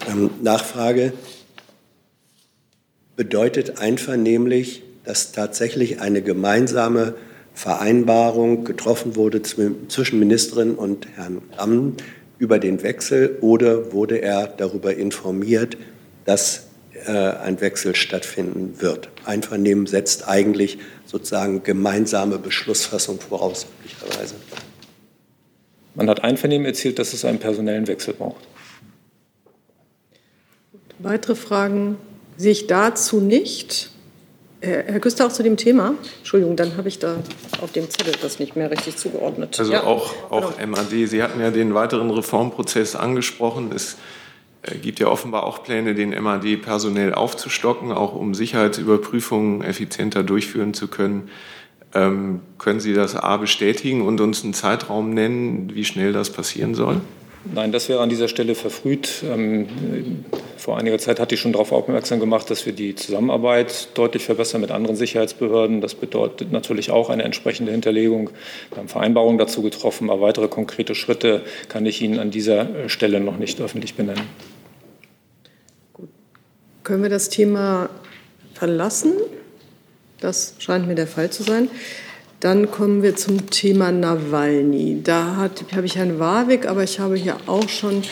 Ähm, 0.09 0.31
Nachfrage. 0.43 1.13
Bedeutet 3.17 3.79
einvernehmlich, 3.79 4.83
dass 5.05 5.33
tatsächlich 5.33 6.01
eine 6.01 6.23
gemeinsame 6.23 7.15
Vereinbarung 7.55 8.63
getroffen 8.63 9.17
wurde 9.17 9.43
zwischen 9.43 10.19
Ministerin 10.21 10.77
und 10.77 11.09
Herrn 11.17 11.43
Amm 11.57 11.95
über 12.39 12.61
den 12.61 12.85
Wechsel 12.85 13.37
oder 13.41 13.93
wurde 13.93 14.23
er 14.23 14.47
darüber 14.47 14.95
informiert, 14.95 15.77
dass 16.25 16.68
äh, 17.07 17.37
ein 17.43 17.61
Wechsel 17.61 17.95
stattfinden 17.95 18.81
wird. 18.81 19.09
Einvernehmen 19.25 19.87
setzt 19.87 20.29
eigentlich 20.29 20.79
sozusagen 21.07 21.63
gemeinsame 21.63 22.39
Beschlussfassung 22.39 23.21
voraus, 23.21 23.67
möglicherweise. 23.79 24.35
Man 25.95 26.09
hat 26.09 26.23
Einvernehmen 26.23 26.67
erzielt, 26.67 26.99
dass 26.99 27.13
es 27.13 27.25
einen 27.25 27.39
personellen 27.39 27.87
Wechsel 27.87 28.15
braucht. 28.15 28.47
Weitere 30.99 31.35
Fragen 31.35 31.97
sehe 32.37 32.53
ich 32.53 32.67
dazu 32.67 33.21
nicht. 33.21 33.91
Herr 34.61 34.99
Küster, 34.99 35.27
auch 35.27 35.33
zu 35.33 35.45
dem 35.45 35.57
Thema? 35.57 35.95
Entschuldigung, 36.19 36.57
dann 36.57 36.77
habe 36.77 36.89
ich 36.89 36.99
da 36.99 37.19
auf 37.61 37.71
dem 37.71 37.89
Zettel 37.89 38.15
das 38.21 38.41
nicht 38.41 38.57
mehr 38.57 38.71
richtig 38.73 38.97
zugeordnet. 38.97 39.57
Also 39.57 39.73
ja. 39.73 39.85
auch, 39.85 40.13
auch 40.31 40.59
MAD, 40.59 41.07
Sie 41.07 41.23
hatten 41.23 41.41
ja 41.41 41.53
den 41.53 41.75
weiteren 41.75 42.11
Reformprozess 42.11 42.97
angesprochen. 42.97 43.71
Es 43.73 43.95
äh, 43.95 43.97
gibt 44.83 45.01
ja 45.01 45.09
offenbar 45.09 45.45
auch 45.45 45.63
Pläne, 45.63 45.95
den 45.95 46.11
MAD 46.11 46.57
personell 46.63 47.15
aufzustocken, 47.15 47.93
auch 47.93 48.15
um 48.15 48.35
Sicherheitsüberprüfungen 48.35 49.63
effizienter 49.63 50.23
durchführen 50.23 50.75
zu 50.75 50.89
können. 50.89 51.31
Ähm, 51.95 52.41
können 52.59 52.81
Sie 52.81 52.93
das 52.93 53.17
A 53.17 53.37
bestätigen 53.39 54.03
und 54.03 54.21
uns 54.21 54.45
einen 54.45 54.55
Zeitraum 54.55 55.11
nennen, 55.11 55.71
wie 55.75 55.85
schnell 55.85 56.13
das 56.13 56.31
passieren 56.31 56.75
soll? 56.75 57.01
Nein, 57.55 57.73
das 57.73 57.89
wäre 57.89 58.01
an 58.01 58.09
dieser 58.09 58.29
Stelle 58.29 58.55
verfrüht. 58.55 59.23
Ähm, 59.25 59.69
vor 60.57 60.77
einiger 60.77 60.99
Zeit 60.99 61.21
hatte 61.21 61.35
ich 61.35 61.41
schon 61.41 61.53
darauf 61.53 61.73
aufmerksam 61.73 62.21
gemacht, 62.21 62.51
dass 62.51 62.67
wir 62.67 62.73
die 62.73 62.95
Zusammenarbeit 62.95 63.97
deutlich 63.97 64.25
verbessern 64.25 64.61
mit 64.61 64.71
anderen 64.71 64.97
Sicherheitsbehörden. 64.97 65.81
Das 65.81 65.95
bedeutet 65.95 66.53
natürlich 66.53 66.91
auch 66.91 67.11
eine 67.11 67.23
entsprechende 67.23 67.73
Hinterlegung. 67.73 68.31
Wir 68.71 68.79
haben 68.79 68.89
Vereinbarungen 68.89 69.39
dazu 69.39 69.63
getroffen, 69.63 70.11
aber 70.11 70.21
weitere 70.23 70.49
konkrete 70.49 70.95
Schritte 70.95 71.43
kann 71.69 71.87
ich 71.87 72.03
Ihnen 72.03 72.19
an 72.19 72.31
dieser 72.31 72.89
Stelle 72.89 73.21
noch 73.21 73.39
nicht 73.39 73.61
öffentlich 73.61 73.95
benennen. 73.95 74.25
Können 76.89 77.03
wir 77.03 77.11
das 77.11 77.29
Thema 77.29 77.91
verlassen? 78.55 79.13
Das 80.21 80.55
scheint 80.59 80.89
mir 80.89 80.95
der 80.95 81.07
Fall 81.07 81.29
zu 81.29 81.43
sein. 81.43 81.69
Dann 82.41 82.71
kommen 82.71 83.03
wir 83.03 83.15
zum 83.15 83.51
Thema 83.51 83.93
Nawalny. 83.93 85.03
Da 85.05 85.51
habe 85.77 85.85
ich 85.85 85.97
Herrn 85.97 86.19
Warwick, 86.19 86.67
aber 86.67 86.85
ich 86.85 86.99
habe 86.99 87.17
hier 87.17 87.37
auch 87.45 87.69
schon 87.69 88.05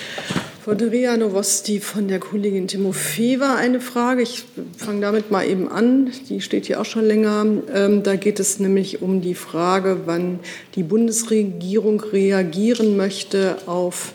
von 0.62 0.79
Ria 0.79 1.17
Novosti 1.17 1.81
von 1.81 2.07
der 2.09 2.19
Kollegin 2.19 2.69
Timofeva 2.69 3.55
eine 3.55 3.81
Frage. 3.81 4.21
Ich 4.21 4.45
fange 4.77 5.01
damit 5.01 5.31
mal 5.31 5.49
eben 5.49 5.71
an. 5.71 6.11
Die 6.29 6.43
steht 6.43 6.67
hier 6.67 6.79
auch 6.79 6.85
schon 6.85 7.07
länger. 7.07 7.47
Ähm, 7.73 8.03
da 8.03 8.17
geht 8.17 8.39
es 8.41 8.61
nämlich 8.61 9.01
um 9.01 9.23
die 9.23 9.35
Frage, 9.35 10.01
wann 10.05 10.39
die 10.75 10.83
Bundesregierung 10.83 12.01
reagieren 12.01 12.99
möchte 12.99 13.57
auf 13.65 14.12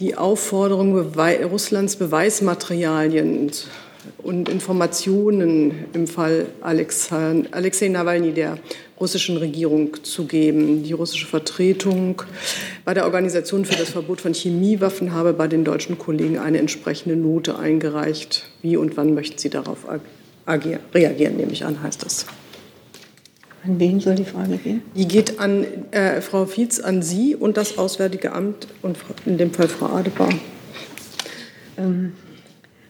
die 0.00 0.16
Aufforderung 0.16 0.94
Bewe 0.94 1.44
Russlands 1.44 1.96
Beweismaterialien 1.96 3.50
und 4.22 4.48
Informationen 4.48 5.84
im 5.92 6.06
Fall 6.06 6.46
Alexei 6.62 7.88
Nawalny, 7.88 8.32
der 8.32 8.58
russischen 8.98 9.36
Regierung 9.36 10.02
zu 10.02 10.24
geben. 10.24 10.82
Die 10.82 10.94
russische 10.94 11.26
Vertretung 11.26 12.22
bei 12.86 12.94
der 12.94 13.04
Organisation 13.04 13.66
für 13.66 13.76
das 13.76 13.90
Verbot 13.90 14.22
von 14.22 14.32
Chemiewaffen 14.32 15.12
habe 15.12 15.34
bei 15.34 15.48
den 15.48 15.64
deutschen 15.64 15.98
Kollegen 15.98 16.38
eine 16.38 16.58
entsprechende 16.58 17.16
Note 17.16 17.58
eingereicht. 17.58 18.46
Wie 18.62 18.78
und 18.78 18.96
wann 18.96 19.12
möchten 19.12 19.38
Sie 19.38 19.50
darauf 19.50 19.86
reagieren, 20.46 21.36
nehme 21.36 21.52
ich 21.52 21.64
an, 21.66 21.82
heißt 21.82 22.02
das. 22.04 22.24
An 23.62 23.78
wen 23.78 24.00
soll 24.00 24.14
die 24.14 24.24
Frage 24.24 24.56
gehen? 24.56 24.82
Die 24.94 25.06
geht 25.06 25.38
an 25.38 25.66
äh, 25.90 26.22
Frau 26.22 26.46
Fietz, 26.46 26.80
an 26.80 27.02
Sie 27.02 27.36
und 27.36 27.56
das 27.58 27.76
Auswärtige 27.76 28.32
Amt 28.32 28.68
und 28.80 28.96
in 29.26 29.36
dem 29.36 29.52
Fall 29.52 29.68
Frau 29.68 29.86
Adebar. 29.86 30.30
Ähm, 31.76 32.12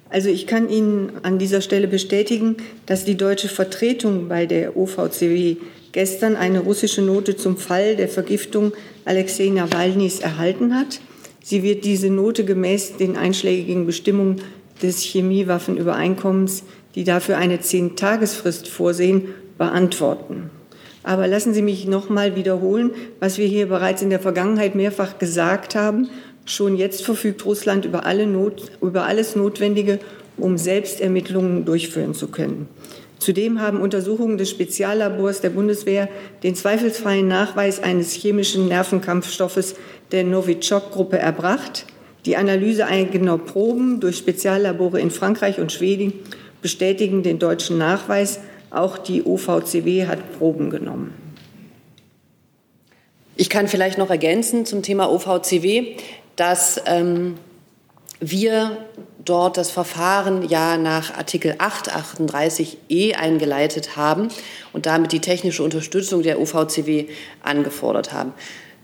also 0.09 0.29
ich 0.29 0.47
kann 0.47 0.69
Ihnen 0.69 1.13
an 1.23 1.39
dieser 1.39 1.61
Stelle 1.61 1.89
bestätigen, 1.89 2.57
dass 2.87 3.05
die 3.05 3.17
deutsche 3.17 3.49
Vertretung 3.49 4.29
bei 4.29 4.47
der 4.47 4.77
OVCW 4.77 5.57
gestern 5.93 6.37
eine 6.37 6.61
russische 6.61 7.03
Note 7.03 7.37
zum 7.37 7.57
Fall 7.57 7.97
der 7.97 8.09
Vergiftung 8.09 8.73
Alexei 9.05 9.49
Nawalnys 9.49 10.21
erhalten 10.21 10.75
hat. 10.75 11.01
Sie 11.43 11.63
wird 11.65 11.85
diese 11.85 12.11
Note 12.11 12.45
gemäß 12.45 12.97
den 12.97 13.17
einschlägigen 13.17 13.87
Bestimmungen 13.87 14.43
des 14.83 15.01
Chemiewaffenübereinkommens, 15.03 16.65
die 16.95 17.05
dafür 17.05 17.39
eine 17.39 17.61
Zehn-Tagesfrist 17.61 18.69
vorsehen, 18.69 19.29
beantworten. 19.59 20.51
Aber 21.03 21.27
lassen 21.27 21.55
Sie 21.55 21.63
mich 21.63 21.87
noch 21.87 22.09
mal 22.11 22.37
wiederholen, 22.37 22.91
was 23.21 23.39
wir 23.39 23.47
hier 23.47 23.67
bereits 23.67 24.03
in 24.03 24.11
der 24.11 24.21
Vergangenheit 24.21 24.75
mehrfach 24.75 25.19
gesagt 25.19 25.75
haben. 25.75 26.09
Schon 26.45 26.77
jetzt 26.77 27.05
verfügt 27.05 27.45
Russland 27.47 27.85
über, 27.85 28.07
alle 28.07 28.27
Not, 28.27 28.71
über 28.83 29.05
alles 29.05 29.37
Notwendige, 29.37 29.99
um 30.37 30.59
Selbstermittlungen 30.59 31.65
durchführen 31.65 32.15
zu 32.15 32.29
können. 32.29 32.69
Zudem 33.19 33.61
haben 33.61 33.83
Untersuchungen 33.83 34.39
des 34.39 34.49
Speziallabors 34.49 35.43
der 35.43 35.51
Bundeswehr 35.51 36.09
den 36.43 36.55
zweifelsfreien 36.55 37.29
Nachweis 37.29 37.83
eines 37.83 38.15
chemischen 38.15 38.67
Nervenkampfstoffes 38.69 39.75
der 40.11 40.25
Novichok-Gruppe 40.25 41.19
erbracht. 41.19 41.85
Die 42.25 42.37
Analyse 42.37 42.87
eigener 42.87 43.37
Proben 43.37 44.01
durch 44.01 44.17
Speziallabore 44.17 45.01
in 45.01 45.11
Frankreich 45.11 45.61
und 45.61 45.71
Schweden 45.71 46.15
bestätigen 46.63 47.23
den 47.23 47.39
deutschen 47.39 47.77
Nachweis. 47.77 48.41
Auch 48.71 48.99
die 48.99 49.25
OVCW 49.25 50.07
hat 50.07 50.39
Proben 50.39 50.71
genommen. 50.71 51.15
Ich 53.37 53.49
kann 53.51 53.69
vielleicht 53.69 53.99
noch 53.99 54.11
ergänzen 54.11 54.67
zum 54.67 54.83
Thema 54.83 55.11
OVCW, 55.11 55.97
dass 56.37 56.81
ähm, 56.87 57.37
wir 58.21 58.77
dort 59.25 59.57
das 59.57 59.71
Verfahren 59.71 60.49
ja 60.49 60.77
nach 60.77 61.17
Artikel 61.17 61.55
8, 61.59 61.91
38e 61.91 63.15
eingeleitet 63.15 63.97
haben 63.97 64.29
und 64.73 64.87
damit 64.87 65.13
die 65.13 65.21
technische 65.21 65.63
Unterstützung 65.63 66.23
der 66.23 66.41
OVCW 66.41 67.07
angefordert 67.43 68.13
haben. 68.13 68.33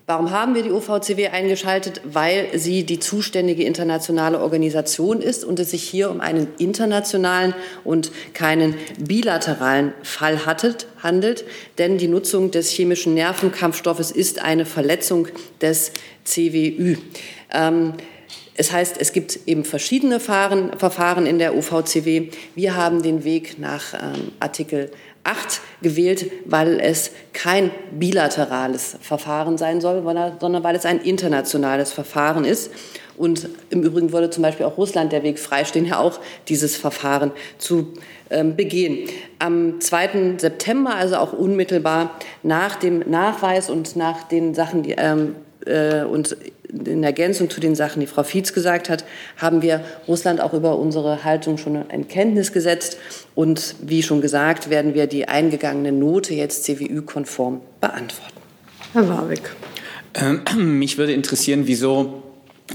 Warum 0.09 0.31
haben 0.31 0.55
wir 0.55 0.63
die 0.63 0.71
OVCW 0.71 1.31
eingeschaltet? 1.31 2.01
Weil 2.05 2.57
sie 2.57 2.85
die 2.85 3.01
zuständige 3.01 3.65
internationale 3.65 4.41
Organisation 4.41 5.21
ist 5.21 5.45
und 5.45 5.59
es 5.59 5.73
sich 5.73 5.83
hier 5.83 6.13
um 6.13 6.21
einen 6.21 6.47
internationalen 6.59 7.55
und 7.83 8.13
keinen 8.33 8.77
bilateralen 9.01 9.95
Fall 10.05 10.47
hattet, 10.47 10.87
handelt. 11.03 11.45
Denn 11.79 11.99
die 11.99 12.07
Nutzung 12.07 12.53
des 12.53 12.71
chemischen 12.71 13.15
Nervenkampfstoffes 13.15 14.13
ist 14.13 14.41
eine 14.41 14.65
Verletzung 14.65 15.27
des 15.61 15.91
CWÜ. 16.25 16.99
Ähm, 17.53 17.95
es 18.59 18.73
heißt, 18.73 18.97
es 18.99 19.13
gibt 19.13 19.41
eben 19.47 19.65
verschiedene 19.65 20.21
Verfahren 20.21 21.27
in 21.27 21.39
der 21.39 21.57
OVCW. 21.57 22.31
Wir 22.55 22.77
haben 22.77 23.03
den 23.03 23.25
Weg 23.25 23.59
nach 23.59 23.93
ähm, 23.93 24.33
Artikel 24.41 24.93
8 25.27 25.61
gewählt, 25.83 26.31
weil 26.45 26.81
es 26.81 27.11
kein 27.33 27.71
bilaterales 27.93 28.97
Verfahren 29.01 29.59
sein 29.59 29.81
soll, 29.81 30.03
sondern 30.41 30.63
weil 30.65 30.77
es 30.77 30.87
ein 30.87 31.01
internationales 31.01 31.93
Verfahren 31.93 32.45
ist. 32.45 32.71
Und 33.17 33.49
im 33.71 33.83
Übrigen 33.83 34.13
würde 34.13 34.29
zum 34.31 34.43
Beispiel 34.43 34.67
auch 34.67 34.77
Russland 34.77 35.13
der 35.13 35.23
Weg 35.23 35.39
freistehen, 35.39 35.87
ja 35.87 35.99
auch 35.99 36.21
dieses 36.49 36.77
Verfahren 36.77 37.33
zu 37.59 37.95
ähm, 38.31 38.57
begehen. 38.57 39.09
Am 39.39 39.81
2. 39.81 40.35
September, 40.37 40.95
also 40.95 41.17
auch 41.17 41.33
unmittelbar 41.33 42.11
nach 42.43 42.77
dem 42.77 42.99
Nachweis 43.09 43.71
und 43.71 43.97
nach 43.97 44.25
den 44.25 44.55
Sachen, 44.55 44.83
die 44.83 44.93
ähm, 44.93 45.35
äh, 45.65 46.05
und 46.05 46.37
in 46.69 47.03
Ergänzung 47.03 47.51
zu 47.51 47.61
den 47.61 47.75
Sachen, 47.75 48.01
die 48.01 48.07
Frau 48.07 48.23
Fietz 48.23 48.53
gesagt 48.53 48.89
hat, 48.89 49.05
haben 49.37 49.63
wir 49.63 49.83
Russland 50.09 50.41
auch 50.41 50.53
über 50.53 50.79
unsere 50.79 51.25
Haltung 51.25 51.59
schon 51.59 51.89
in 51.91 52.09
Kenntnis 52.09 52.53
gesetzt. 52.53 52.99
Und 53.35 53.77
wie 53.83 54.03
schon 54.03 54.21
gesagt, 54.21 54.71
werden 54.71 54.95
wir 54.95 55.07
die 55.07 55.29
eingegangene 55.29 55.93
Note 55.93 56.35
jetzt 56.35 56.65
CWÜ-konform 56.65 57.61
beantworten. 57.81 58.41
Herr 58.93 59.09
Warwick. 59.09 59.51
Ähm, 60.15 60.79
mich 60.79 60.99
würde 60.99 61.13
interessieren, 61.13 61.63
wieso 61.67 62.23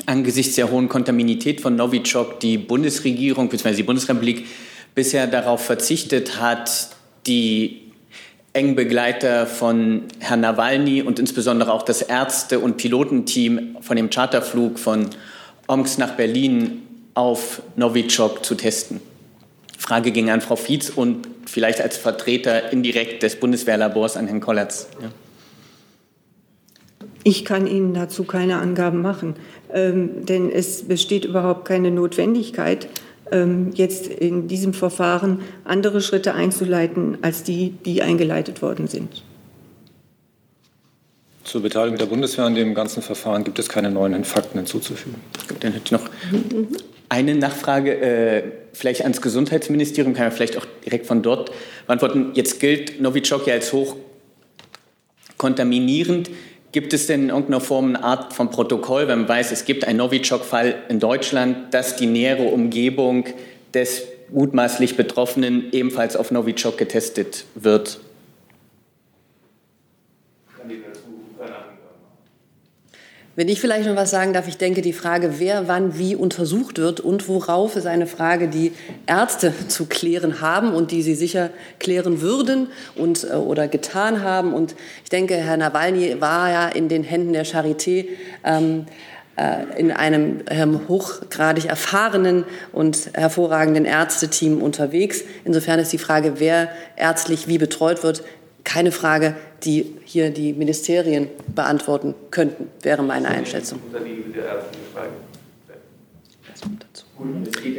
angesichts 0.05 0.55
der 0.55 0.71
hohen 0.71 0.87
Kontaminität 0.87 1.61
von 1.61 1.75
Novichok 1.75 2.39
die 2.39 2.57
Bundesregierung 2.57 3.49
bzw. 3.49 3.75
die 3.75 3.83
Bundesrepublik 3.83 4.45
bisher 4.95 5.27
darauf 5.27 5.61
verzichtet 5.61 6.39
hat, 6.39 6.89
die 7.27 7.80
engen 8.53 8.75
Begleiter 8.75 9.45
von 9.45 10.03
Herrn 10.19 10.41
Nawalny 10.41 11.01
und 11.01 11.19
insbesondere 11.19 11.71
auch 11.71 11.83
das 11.83 12.01
Ärzte- 12.01 12.59
und 12.59 12.77
Pilotenteam 12.77 13.77
von 13.81 13.95
dem 13.95 14.09
Charterflug 14.09 14.77
von 14.77 15.09
Omsk 15.67 15.99
nach 15.99 16.11
Berlin 16.11 16.81
auf 17.13 17.61
Novichok 17.75 18.43
zu 18.43 18.55
testen. 18.55 18.99
Frage 19.77 20.11
ging 20.11 20.29
an 20.29 20.41
Frau 20.41 20.55
Fietz 20.55 20.89
und 20.89 21.27
vielleicht 21.45 21.81
als 21.81 21.97
Vertreter 21.97 22.71
indirekt 22.71 23.23
des 23.23 23.37
Bundeswehrlabors 23.37 24.17
an 24.17 24.27
Herrn 24.27 24.41
Kollatz. 24.41 24.87
Ja. 25.01 25.09
Ich 27.23 27.45
kann 27.45 27.67
Ihnen 27.67 27.93
dazu 27.93 28.23
keine 28.23 28.57
Angaben 28.57 29.01
machen, 29.01 29.35
ähm, 29.73 30.25
denn 30.25 30.51
es 30.51 30.87
besteht 30.87 31.23
überhaupt 31.23 31.65
keine 31.65 31.91
Notwendigkeit, 31.91 32.87
jetzt 33.73 34.07
in 34.07 34.47
diesem 34.47 34.73
Verfahren 34.73 35.39
andere 35.63 36.01
Schritte 36.01 36.33
einzuleiten 36.33 37.17
als 37.21 37.43
die, 37.43 37.69
die 37.85 38.01
eingeleitet 38.01 38.61
worden 38.61 38.87
sind. 38.87 39.23
Zur 41.43 41.61
Beteiligung 41.61 41.97
der 41.97 42.05
Bundeswehr 42.05 42.45
an 42.45 42.55
dem 42.55 42.75
ganzen 42.75 43.01
Verfahren 43.01 43.43
gibt 43.43 43.57
es 43.57 43.67
keine 43.67 43.89
neuen 43.89 44.23
Fakten 44.25 44.59
hinzuzufügen. 44.59 45.15
Dann 45.59 45.73
hätte 45.73 45.85
ich 45.85 45.91
noch 45.91 46.09
eine 47.09 47.35
Nachfrage, 47.35 47.99
äh, 47.99 48.43
vielleicht 48.73 49.01
ans 49.01 49.21
Gesundheitsministerium, 49.21 50.13
kann 50.13 50.25
man 50.25 50.31
vielleicht 50.31 50.57
auch 50.57 50.65
direkt 50.85 51.07
von 51.07 51.21
dort 51.21 51.51
beantworten. 51.87 52.31
Jetzt 52.35 52.59
gilt 52.59 53.01
Novichok 53.01 53.47
ja 53.47 53.55
als 53.55 53.73
hoch 53.73 53.97
kontaminierend. 55.37 56.29
Gibt 56.71 56.93
es 56.93 57.07
denn 57.07 57.23
in 57.23 57.29
irgendeiner 57.29 57.59
Form 57.59 57.89
eine 57.89 58.03
Art 58.03 58.33
von 58.33 58.49
Protokoll, 58.49 59.07
wenn 59.07 59.19
man 59.19 59.29
weiß, 59.29 59.51
es 59.51 59.65
gibt 59.65 59.85
einen 59.85 59.97
Novichok-Fall 59.97 60.75
in 60.87 60.99
Deutschland, 60.99 61.73
dass 61.73 61.97
die 61.97 62.05
nähere 62.05 62.43
Umgebung 62.43 63.25
des 63.73 64.03
mutmaßlich 64.29 64.95
Betroffenen 64.95 65.65
ebenfalls 65.73 66.15
auf 66.15 66.31
Novichok 66.31 66.77
getestet 66.77 67.45
wird? 67.55 67.99
Wenn 73.37 73.47
ich 73.47 73.61
vielleicht 73.61 73.87
noch 73.87 73.95
was 73.95 74.11
sagen 74.11 74.33
darf, 74.33 74.49
ich 74.49 74.57
denke, 74.57 74.81
die 74.81 74.91
Frage, 74.91 75.39
wer 75.39 75.69
wann 75.69 75.97
wie 75.97 76.15
untersucht 76.17 76.79
wird 76.79 76.99
und 76.99 77.29
worauf, 77.29 77.77
ist 77.77 77.87
eine 77.87 78.05
Frage, 78.05 78.49
die 78.49 78.73
Ärzte 79.07 79.53
zu 79.69 79.85
klären 79.85 80.41
haben 80.41 80.73
und 80.73 80.91
die 80.91 81.01
sie 81.01 81.15
sicher 81.15 81.49
klären 81.79 82.21
würden 82.21 82.67
und, 82.95 83.23
äh, 83.23 83.35
oder 83.35 83.69
getan 83.69 84.21
haben. 84.21 84.53
Und 84.53 84.75
ich 85.03 85.09
denke, 85.09 85.35
Herr 85.35 85.55
Nawalny 85.55 86.19
war 86.19 86.49
ja 86.49 86.67
in 86.67 86.89
den 86.89 87.03
Händen 87.03 87.31
der 87.31 87.45
Charité. 87.45 88.07
Ähm, 88.43 88.85
äh, 89.37 89.79
in 89.79 89.91
einem 89.91 90.41
ähm, 90.49 90.89
hochgradig 90.89 91.65
erfahrenen 91.65 92.43
und 92.73 93.11
hervorragenden 93.13 93.85
Ärzteteam 93.85 94.61
unterwegs. 94.61 95.23
Insofern 95.45 95.79
ist 95.79 95.93
die 95.93 95.97
Frage, 95.97 96.33
wer 96.39 96.67
ärztlich 96.97 97.47
wie 97.47 97.57
betreut 97.57 98.03
wird, 98.03 98.23
keine 98.63 98.91
Frage, 98.91 99.35
die 99.63 99.95
hier 100.05 100.29
die 100.29 100.53
Ministerien 100.53 101.27
beantworten 101.55 102.15
könnten, 102.29 102.67
wäre 102.81 103.03
meine 103.03 103.27
Einschätzung. 103.27 103.79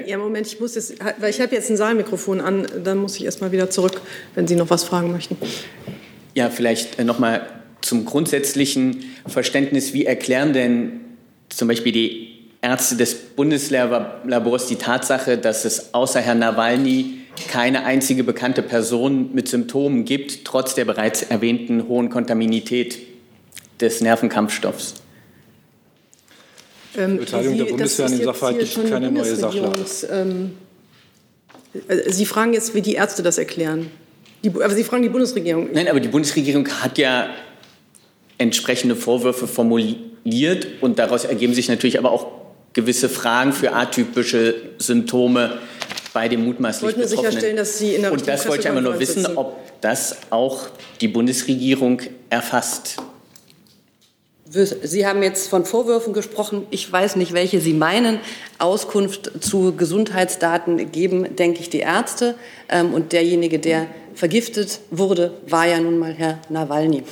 Ja, 0.07 0.18
Moment, 0.18 0.47
ich 0.47 0.61
muss 0.61 0.74
jetzt, 0.74 0.95
weil 1.18 1.30
ich 1.30 1.41
habe 1.41 1.55
jetzt 1.55 1.70
ein 1.70 1.76
Saalmikrofon 1.76 2.41
an, 2.41 2.66
dann 2.85 2.99
muss 2.99 3.16
ich 3.16 3.24
erst 3.24 3.41
mal 3.41 3.51
wieder 3.51 3.70
zurück, 3.70 4.01
wenn 4.35 4.47
Sie 4.47 4.55
noch 4.55 4.70
was 4.70 4.85
fragen 4.85 5.11
möchten. 5.11 5.37
Ja, 6.35 6.49
vielleicht 6.51 6.99
äh, 6.99 7.05
noch 7.05 7.18
mal 7.18 7.47
zum 7.80 8.05
grundsätzlichen 8.05 9.05
Verständnis. 9.26 9.93
Wie 9.93 10.07
erklären 10.07 10.53
denn 10.53 11.01
zum 11.49 11.68
Beispiel 11.68 11.93
die 11.93 12.33
Ärzte 12.62 12.97
des 12.97 13.14
Bundeslabors 13.14 14.68
die 14.68 14.76
Tatsache, 14.76 15.37
dass 15.37 15.64
es 15.64 15.93
außer 15.93 16.20
Herrn 16.20 16.39
Nawalny 16.39 17.21
keine 17.49 17.85
einzige 17.85 18.24
bekannte 18.24 18.62
Person 18.62 19.35
mit 19.35 19.49
Symptomen 19.49 20.05
gibt, 20.05 20.45
trotz 20.45 20.74
der 20.74 20.85
bereits 20.85 21.22
erwähnten 21.22 21.89
hohen 21.89 22.11
Kontaminität 22.11 22.99
des 23.80 24.01
Nervenkampfstoffs. 24.01 24.95
Ähm, 26.97 27.18
Beteiligung 27.18 27.59
der 27.59 27.64
Bundeswehr 27.64 28.07
an 28.07 28.12
dem 28.12 28.24
Sachverhalt 28.24 28.59
gibt 28.59 28.91
keine 28.91 29.11
neue 29.11 29.37
Sachlage. 29.37 29.85
Ähm, 30.11 30.53
äh, 31.89 32.11
Sie 32.11 32.26
fragen 32.26 32.53
jetzt, 32.53 32.74
wie 32.74 32.83
die 32.83 32.95
Ärzte 32.95 33.22
das 33.22 33.39
erklären. 33.39 33.91
Die, 34.45 34.51
aber 34.51 34.70
Sie 34.70 34.85
fragen 34.85 35.03
die 35.03 35.09
Bundesregierung. 35.09 35.68
Nein, 35.72 35.89
aber 35.89 36.01
die 36.01 36.09
Bundesregierung 36.09 36.68
hat 36.68 36.99
ja 36.99 37.30
entsprechende 38.39 38.97
Vorwürfe 38.97 39.47
formuliert 39.47 40.66
und 40.80 40.99
daraus 40.99 41.24
ergeben 41.24 41.55
sich 41.55 41.68
natürlich 41.68 41.99
aber 41.99 42.11
auch 42.11 42.26
gewisse 42.72 43.09
Fragen 43.09 43.53
für 43.53 43.72
atypische 43.72 44.55
Symptome 44.78 45.59
bei 46.12 46.28
dem 46.28 46.44
mutmaßlich 46.44 46.90
Ich 46.90 46.96
wollte 46.96 46.98
nur 47.00 47.08
Betroffenen. 47.08 47.30
sicherstellen, 47.32 47.56
dass 47.56 47.78
Sie 47.78 47.94
in 47.94 48.02
der 48.02 48.12
Und 48.12 48.28
das 48.28 48.46
wollte 48.46 48.62
ich 48.62 48.68
einmal 48.68 48.82
nur 48.82 48.98
wissen, 48.98 49.26
ob 49.36 49.56
das 49.80 50.16
auch 50.30 50.68
die 51.00 51.08
Bundesregierung 51.08 52.00
erfasst. 52.30 52.96
Sie 54.44 55.06
haben 55.06 55.22
jetzt 55.22 55.48
von 55.48 55.64
Vorwürfen 55.64 56.12
gesprochen. 56.12 56.66
Ich 56.70 56.90
weiß 56.92 57.16
nicht, 57.16 57.32
welche 57.32 57.60
Sie 57.62 57.72
meinen. 57.72 58.20
Auskunft 58.58 59.30
zu 59.42 59.74
Gesundheitsdaten 59.74 60.92
geben, 60.92 61.36
denke 61.36 61.60
ich, 61.60 61.70
die 61.70 61.78
Ärzte. 61.80 62.34
Ähm, 62.68 62.92
Und 62.92 63.12
derjenige, 63.12 63.58
der 63.58 63.86
vergiftet 64.14 64.80
wurde, 64.90 65.32
war 65.46 65.66
ja 65.66 65.80
nun 65.80 65.98
mal 65.98 66.12
Herr 66.12 66.38
Nawalny. 66.50 67.02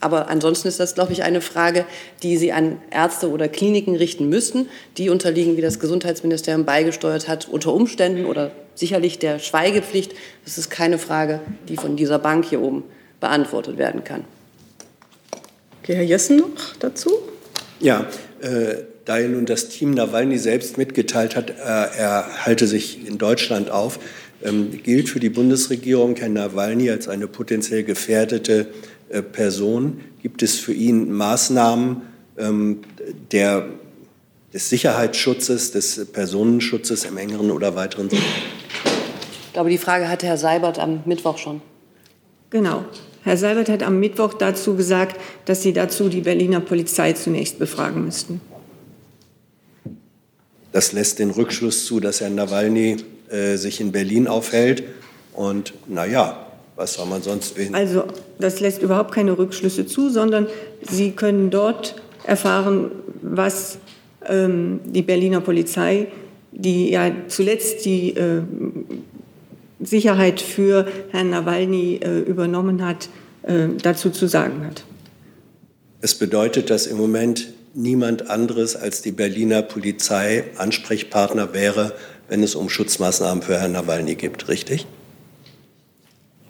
Aber 0.00 0.28
ansonsten 0.28 0.68
ist 0.68 0.78
das, 0.78 0.94
glaube 0.94 1.12
ich, 1.12 1.22
eine 1.22 1.40
Frage, 1.40 1.84
die 2.22 2.36
Sie 2.36 2.52
an 2.52 2.80
Ärzte 2.90 3.30
oder 3.30 3.48
Kliniken 3.48 3.96
richten 3.96 4.28
müssten. 4.28 4.68
Die 4.96 5.10
unterliegen, 5.10 5.56
wie 5.56 5.60
das 5.60 5.80
Gesundheitsministerium 5.80 6.64
beigesteuert 6.64 7.28
hat, 7.28 7.48
unter 7.48 7.72
Umständen 7.72 8.24
oder 8.24 8.52
sicherlich 8.74 9.18
der 9.18 9.40
Schweigepflicht. 9.40 10.14
Das 10.44 10.56
ist 10.56 10.70
keine 10.70 10.98
Frage, 10.98 11.40
die 11.68 11.76
von 11.76 11.96
dieser 11.96 12.18
Bank 12.18 12.44
hier 12.44 12.62
oben 12.62 12.84
beantwortet 13.20 13.76
werden 13.76 14.04
kann. 14.04 14.24
Okay, 15.82 15.96
Herr 15.96 16.04
Jessen 16.04 16.36
noch 16.36 16.76
dazu? 16.78 17.10
Ja, 17.80 18.06
äh, 18.40 18.76
da 19.04 19.18
ja 19.18 19.28
nun 19.28 19.46
das 19.46 19.68
Team 19.68 19.92
Nawalny 19.92 20.38
selbst 20.38 20.78
mitgeteilt 20.78 21.34
hat, 21.34 21.50
äh, 21.50 21.54
er 21.54 22.44
halte 22.44 22.66
sich 22.66 23.06
in 23.06 23.18
Deutschland 23.18 23.70
auf, 23.70 23.98
ähm, 24.44 24.80
gilt 24.82 25.08
für 25.08 25.18
die 25.18 25.30
Bundesregierung 25.30 26.14
Herr 26.16 26.28
Nawalny 26.28 26.90
als 26.90 27.08
eine 27.08 27.26
potenziell 27.26 27.82
gefährdete 27.82 28.60
äh, 28.60 28.66
Person. 29.32 30.00
Gibt 30.22 30.42
es 30.42 30.58
für 30.58 30.72
ihn 30.72 31.12
Maßnahmen 31.12 32.02
ähm, 32.38 32.80
der, 33.30 33.66
des 34.52 34.68
Sicherheitsschutzes, 34.68 35.72
des 35.72 36.06
Personenschutzes 36.12 37.04
im 37.04 37.16
engeren 37.16 37.50
oder 37.50 37.74
weiteren 37.74 38.10
Sinne? 38.10 38.22
Ich 39.46 39.52
glaube, 39.52 39.70
die 39.70 39.78
Frage 39.78 40.08
hatte 40.08 40.26
Herr 40.26 40.36
Seibert 40.36 40.78
am 40.78 41.02
Mittwoch 41.04 41.38
schon. 41.38 41.60
Genau. 42.50 42.84
Herr 43.24 43.36
Seibert 43.36 43.68
hat 43.68 43.82
am 43.82 44.00
Mittwoch 44.00 44.34
dazu 44.34 44.74
gesagt, 44.76 45.20
dass 45.44 45.62
Sie 45.62 45.72
dazu 45.72 46.08
die 46.08 46.20
Berliner 46.20 46.60
Polizei 46.60 47.12
zunächst 47.12 47.58
befragen 47.58 48.04
müssten. 48.04 48.40
Das 50.72 50.92
lässt 50.92 51.18
den 51.18 51.30
Rückschluss 51.30 51.86
zu, 51.86 51.98
dass 51.98 52.20
Herr 52.20 52.30
Nawalny 52.30 52.96
äh, 53.30 53.56
sich 53.56 53.80
in 53.80 53.92
Berlin 53.92 54.28
aufhält. 54.28 54.84
Und 55.34 55.74
naja, 55.86 56.47
was 56.78 56.94
soll 56.94 57.06
man 57.06 57.22
sonst 57.22 57.58
wählen? 57.58 57.74
Also 57.74 58.04
das 58.38 58.60
lässt 58.60 58.80
überhaupt 58.80 59.12
keine 59.12 59.36
Rückschlüsse 59.36 59.84
zu, 59.84 60.10
sondern 60.10 60.46
Sie 60.88 61.10
können 61.10 61.50
dort 61.50 61.96
erfahren, 62.24 62.92
was 63.20 63.78
ähm, 64.24 64.80
die 64.84 65.02
Berliner 65.02 65.40
Polizei, 65.40 66.06
die 66.52 66.90
ja 66.90 67.10
zuletzt 67.26 67.84
die 67.84 68.16
äh, 68.16 68.42
Sicherheit 69.80 70.40
für 70.40 70.86
Herrn 71.10 71.30
Nawalny 71.30 71.96
äh, 71.96 72.20
übernommen 72.20 72.86
hat, 72.86 73.08
äh, 73.42 73.68
dazu 73.82 74.10
zu 74.10 74.28
sagen 74.28 74.64
hat. 74.64 74.84
Es 76.00 76.14
bedeutet, 76.14 76.70
dass 76.70 76.86
im 76.86 76.96
Moment 76.96 77.48
niemand 77.74 78.30
anderes 78.30 78.76
als 78.76 79.02
die 79.02 79.10
Berliner 79.10 79.62
Polizei 79.62 80.44
Ansprechpartner 80.56 81.52
wäre, 81.54 81.92
wenn 82.28 82.44
es 82.44 82.54
um 82.54 82.68
Schutzmaßnahmen 82.68 83.42
für 83.42 83.58
Herrn 83.58 83.72
Nawalny 83.72 84.14
geht, 84.14 84.48
richtig? 84.48 84.86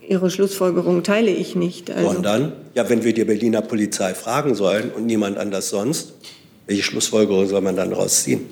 Ihre 0.09 0.31
Schlussfolgerung 0.31 1.03
teile 1.03 1.31
ich 1.31 1.55
nicht. 1.55 1.91
Also, 1.91 2.21
dann? 2.21 2.53
Ja, 2.75 2.89
wenn 2.89 3.05
wir 3.05 3.13
die 3.13 3.25
Berliner 3.25 3.63
Polizei 3.63 4.15
fragen 4.15 4.55
sollen 4.55 4.91
und 4.91 5.07
niemand 5.07 5.37
anders 5.39 5.69
sonst, 5.71 6.15
welche 6.67 6.83
Schlussfolgerung 6.83 7.47
soll 7.47 7.61
man 7.61 7.77
dann 7.77 7.91
daraus 7.91 8.25
ziehen? 8.25 8.47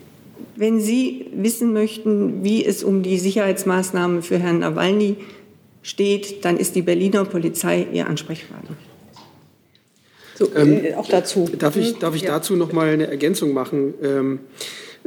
wenn 0.58 0.80
Sie 0.80 1.26
wissen 1.34 1.72
möchten, 1.74 2.42
wie 2.42 2.64
es 2.64 2.82
um 2.82 3.02
die 3.02 3.18
Sicherheitsmaßnahmen 3.18 4.22
für 4.22 4.38
Herrn 4.38 4.60
Nawalny 4.60 5.16
steht, 5.82 6.44
dann 6.44 6.56
ist 6.56 6.74
die 6.74 6.82
Berliner 6.82 7.24
Polizei 7.26 7.86
Ihr 7.92 8.06
Ansprechpartner. 8.06 8.74
So, 10.38 10.48
Ähm, 10.56 10.84
äh, 10.84 10.94
auch 10.94 11.08
dazu. 11.08 11.48
Darf 11.58 11.76
ich, 11.76 11.98
darf 11.98 12.14
ich 12.14 12.22
Ja. 12.22 12.32
dazu 12.32 12.56
noch 12.56 12.72
mal 12.72 12.88
eine 12.88 13.06
Ergänzung 13.06 13.52
machen? 13.52 13.94
Ähm, 14.02 14.40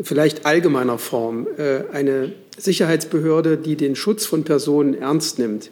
vielleicht 0.01 0.45
allgemeiner 0.45 0.97
Form. 0.97 1.47
Äh, 1.57 1.83
eine 1.91 2.33
Sicherheitsbehörde, 2.57 3.57
die 3.57 3.75
den 3.75 3.95
Schutz 3.95 4.25
von 4.25 4.43
Personen 4.43 4.93
ernst 4.95 5.39
nimmt, 5.39 5.65
äh, 5.65 5.69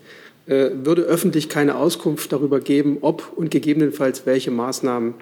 würde 0.48 1.04
öffentlich 1.04 1.50
keine 1.50 1.76
Auskunft 1.76 2.32
darüber 2.32 2.60
geben, 2.60 3.00
ob 3.02 3.34
und 3.36 3.52
gegebenenfalls 3.52 4.26
welche 4.26 4.52
Maßnahmen 4.52 5.14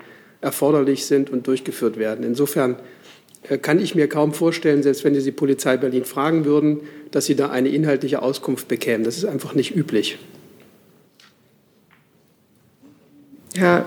erforderlich 0.41 1.05
sind 1.05 1.29
und 1.31 1.47
durchgeführt 1.47 1.97
werden. 1.97 2.23
Insofern 2.23 2.75
äh, 3.49 3.57
kann 3.57 3.79
ich 3.79 3.95
mir 3.95 4.07
kaum 4.07 4.33
vorstellen, 4.33 4.83
selbst 4.83 5.03
wenn 5.03 5.15
Sie 5.15 5.23
die 5.23 5.31
Polizei 5.31 5.77
Berlin 5.77 6.05
fragen 6.05 6.45
würden, 6.45 6.81
dass 7.11 7.25
Sie 7.25 7.35
da 7.35 7.49
eine 7.49 7.69
inhaltliche 7.69 8.21
Auskunft 8.21 8.67
bekämen. 8.67 9.03
Das 9.03 9.17
ist 9.17 9.25
einfach 9.25 9.55
nicht 9.55 9.75
üblich. 9.75 10.19
Herr 13.55 13.85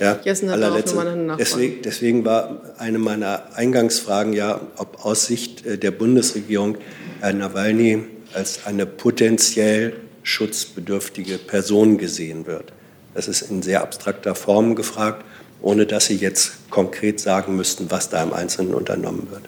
Ja, 0.00 0.18
Jessen 0.24 0.48
hat 0.50 0.60
darauf 0.60 0.68
allerletzte. 0.76 0.96
nochmal 0.96 1.12
eine 1.12 1.22
Nachfrage. 1.24 1.44
Deswegen, 1.44 1.82
deswegen 1.82 2.24
war 2.24 2.62
eine 2.78 2.98
meiner 2.98 3.54
Eingangsfragen 3.56 4.32
ja, 4.32 4.60
ob 4.76 5.04
aus 5.04 5.26
Sicht 5.26 5.66
äh, 5.66 5.76
der 5.76 5.90
Bundesregierung 5.90 6.78
Herr 7.20 7.34
Nawalny 7.34 8.04
als 8.32 8.66
eine 8.66 8.86
potenziell 8.86 9.92
schutzbedürftige 10.30 11.38
Person 11.38 11.98
gesehen 11.98 12.46
wird. 12.46 12.72
Das 13.14 13.28
ist 13.28 13.42
in 13.42 13.62
sehr 13.62 13.82
abstrakter 13.82 14.34
Form 14.34 14.74
gefragt, 14.76 15.24
ohne 15.62 15.84
dass 15.86 16.06
Sie 16.06 16.16
jetzt 16.16 16.70
konkret 16.70 17.20
sagen 17.20 17.56
müssten, 17.56 17.90
was 17.90 18.08
da 18.08 18.22
im 18.22 18.32
Einzelnen 18.32 18.74
unternommen 18.74 19.28
wird. 19.30 19.42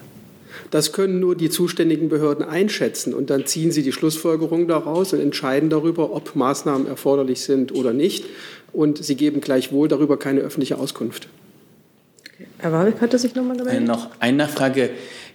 Das 0.70 0.92
können 0.92 1.20
nur 1.20 1.36
die 1.36 1.50
zuständigen 1.50 2.08
Behörden 2.08 2.44
einschätzen 2.44 3.12
und 3.14 3.28
dann 3.30 3.44
ziehen 3.46 3.72
sie 3.72 3.82
die 3.82 3.92
Schlussfolgerung 3.92 4.68
daraus 4.68 5.12
und 5.12 5.20
entscheiden 5.20 5.68
darüber, 5.68 6.14
ob 6.14 6.34
Maßnahmen 6.34 6.86
erforderlich 6.86 7.40
sind 7.42 7.72
oder 7.74 7.92
nicht. 7.92 8.24
Und 8.72 9.04
sie 9.04 9.14
geben 9.16 9.42
gleichwohl 9.42 9.88
darüber 9.88 10.18
keine 10.18 10.40
öffentliche 10.40 10.78
Auskunft. 10.78 11.28
Herr 12.58 12.72
Warwick 12.72 13.00
hatte 13.02 13.18
sich 13.18 13.34
noch 13.34 13.44
mal 13.44 13.54
Äh, 13.54 13.58
gemeldet. 13.58 13.86
noch 13.86 14.08
eine 14.18 14.38
Nachfrage. 14.38 14.90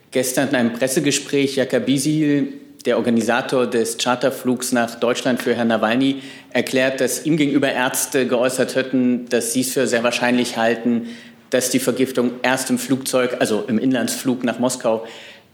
Gestern 0.10 0.50
in 0.50 0.56
einem 0.56 0.74
Pressegespräch, 0.74 1.56
Jaka 1.58 1.80
Bisil 1.80 2.54
der 2.86 2.98
Organisator 2.98 3.68
des 3.68 3.98
Charterflugs 3.98 4.72
nach 4.72 4.96
Deutschland 4.96 5.42
für 5.42 5.56
Herrn 5.56 5.68
Nawalny, 5.68 6.22
erklärt, 6.52 7.02
dass 7.02 7.26
ihm 7.26 7.38
gegenüber 7.38 7.72
Ärzte 7.72 8.28
geäußert 8.28 8.76
hätten, 8.76 9.28
dass 9.30 9.54
sie 9.54 9.62
es 9.62 9.74
für 9.74 9.88
sehr 9.88 10.04
wahrscheinlich 10.04 10.58
halten, 10.58 11.08
dass 11.50 11.70
die 11.70 11.80
Vergiftung 11.80 12.32
erst 12.44 12.70
im 12.70 12.78
Flugzeug, 12.78 13.38
also 13.40 13.64
im 13.68 13.78
Inlandsflug 13.78 14.44
nach 14.44 14.60
Moskau, 14.60 15.06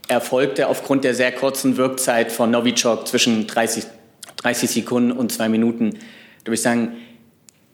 erfolgte 0.08 0.68
aufgrund 0.68 1.04
der 1.04 1.14
sehr 1.14 1.32
kurzen 1.32 1.76
Wirkzeit 1.76 2.30
von 2.30 2.50
Novichok 2.50 3.08
zwischen 3.08 3.46
30, 3.46 3.84
30 4.36 4.70
Sekunden 4.70 5.12
und 5.12 5.32
zwei 5.32 5.48
Minuten. 5.48 5.90
Da 5.90 6.46
würde 6.46 6.54
ich 6.54 6.62
sagen, 6.62 6.92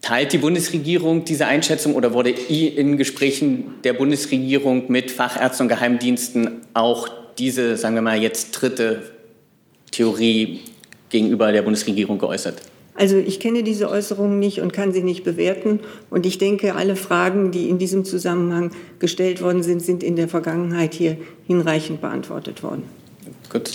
teilt 0.00 0.32
die 0.32 0.38
Bundesregierung 0.38 1.24
diese 1.24 1.46
Einschätzung 1.46 1.94
oder 1.94 2.14
wurde 2.14 2.30
in 2.30 2.96
Gesprächen 2.96 3.74
der 3.84 3.94
Bundesregierung 3.94 4.90
mit 4.90 5.10
Fachärzten 5.10 5.64
und 5.64 5.68
Geheimdiensten 5.68 6.62
auch 6.72 7.08
diese, 7.38 7.76
sagen 7.76 7.94
wir 7.94 8.02
mal, 8.02 8.20
jetzt 8.20 8.52
dritte 8.52 9.02
Theorie 9.90 10.60
gegenüber 11.08 11.52
der 11.52 11.62
Bundesregierung 11.62 12.18
geäußert? 12.18 12.62
Also 12.94 13.16
ich 13.16 13.40
kenne 13.40 13.62
diese 13.62 13.88
Äußerungen 13.88 14.38
nicht 14.38 14.60
und 14.60 14.72
kann 14.72 14.92
sie 14.92 15.02
nicht 15.02 15.24
bewerten. 15.24 15.80
Und 16.10 16.26
ich 16.26 16.38
denke, 16.38 16.74
alle 16.74 16.96
Fragen, 16.96 17.50
die 17.50 17.68
in 17.68 17.78
diesem 17.78 18.04
Zusammenhang 18.04 18.72
gestellt 18.98 19.40
worden 19.40 19.62
sind, 19.62 19.80
sind 19.80 20.02
in 20.02 20.16
der 20.16 20.28
Vergangenheit 20.28 20.92
hier 20.92 21.16
hinreichend 21.46 22.00
beantwortet 22.00 22.62
worden. 22.62 22.82
Gut. 23.48 23.72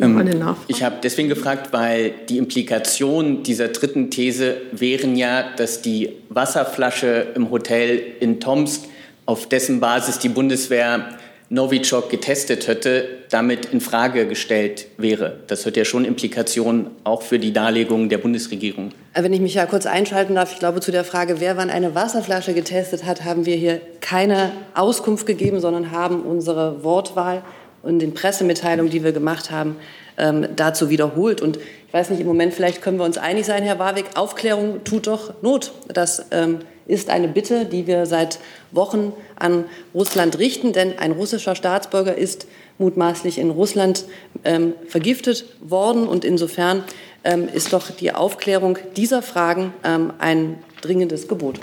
Ähm, 0.00 0.54
ich 0.68 0.82
habe 0.82 0.96
deswegen 1.02 1.28
gefragt, 1.28 1.72
weil 1.72 2.14
die 2.28 2.38
Implikation 2.38 3.42
dieser 3.42 3.68
dritten 3.68 4.10
These 4.10 4.56
wären 4.72 5.16
ja, 5.16 5.44
dass 5.56 5.82
die 5.82 6.10
Wasserflasche 6.28 7.28
im 7.34 7.50
Hotel 7.50 8.00
in 8.20 8.40
Tomsk, 8.40 8.84
auf 9.26 9.48
dessen 9.48 9.80
Basis 9.80 10.18
die 10.18 10.28
Bundeswehr 10.28 11.18
Novichok 11.52 12.08
getestet 12.10 12.68
hätte, 12.68 13.08
damit 13.28 13.66
in 13.66 13.80
Frage 13.80 14.28
gestellt 14.28 14.86
wäre. 14.98 15.40
Das 15.48 15.66
hat 15.66 15.76
ja 15.76 15.84
schon 15.84 16.04
Implikationen 16.04 16.92
auch 17.02 17.22
für 17.22 17.40
die 17.40 17.52
Darlegung 17.52 18.08
der 18.08 18.18
Bundesregierung. 18.18 18.92
Wenn 19.14 19.32
ich 19.32 19.40
mich 19.40 19.54
ja 19.54 19.66
kurz 19.66 19.84
einschalten 19.84 20.36
darf, 20.36 20.52
ich 20.52 20.60
glaube, 20.60 20.80
zu 20.80 20.92
der 20.92 21.02
Frage, 21.02 21.40
wer 21.40 21.56
wann 21.56 21.68
eine 21.68 21.96
Wasserflasche 21.96 22.54
getestet 22.54 23.04
hat, 23.04 23.24
haben 23.24 23.46
wir 23.46 23.56
hier 23.56 23.80
keine 24.00 24.52
Auskunft 24.74 25.26
gegeben, 25.26 25.58
sondern 25.58 25.90
haben 25.90 26.22
unsere 26.22 26.84
Wortwahl 26.84 27.42
und 27.82 27.98
den 27.98 28.14
Pressemitteilungen, 28.14 28.92
die 28.92 29.02
wir 29.02 29.10
gemacht 29.10 29.50
haben, 29.50 29.74
ähm, 30.18 30.46
dazu 30.54 30.88
wiederholt. 30.88 31.40
Und 31.40 31.56
ich 31.56 31.92
weiß 31.92 32.10
nicht, 32.10 32.20
im 32.20 32.28
Moment 32.28 32.54
vielleicht 32.54 32.80
können 32.80 32.98
wir 32.98 33.04
uns 33.04 33.18
einig 33.18 33.44
sein, 33.44 33.64
Herr 33.64 33.80
Warwick, 33.80 34.04
Aufklärung 34.14 34.84
tut 34.84 35.08
doch 35.08 35.42
Not. 35.42 35.72
Das 35.88 36.26
ähm, 36.30 36.60
ist 36.86 37.10
eine 37.10 37.28
Bitte, 37.28 37.66
die 37.66 37.86
wir 37.86 38.06
seit 38.06 38.38
Wochen 38.72 39.12
an 39.36 39.64
Russland 39.94 40.38
richten, 40.38 40.72
denn 40.72 40.98
ein 40.98 41.12
russischer 41.12 41.54
Staatsbürger 41.54 42.16
ist 42.16 42.46
mutmaßlich 42.78 43.38
in 43.38 43.50
Russland 43.50 44.04
ähm, 44.44 44.74
vergiftet 44.88 45.44
worden 45.60 46.08
und 46.08 46.24
insofern 46.24 46.84
ähm, 47.24 47.48
ist 47.52 47.72
doch 47.72 47.90
die 47.90 48.12
Aufklärung 48.12 48.78
dieser 48.96 49.22
Fragen 49.22 49.72
ähm, 49.84 50.12
ein 50.18 50.58
dringendes 50.80 51.28
Gebot. 51.28 51.60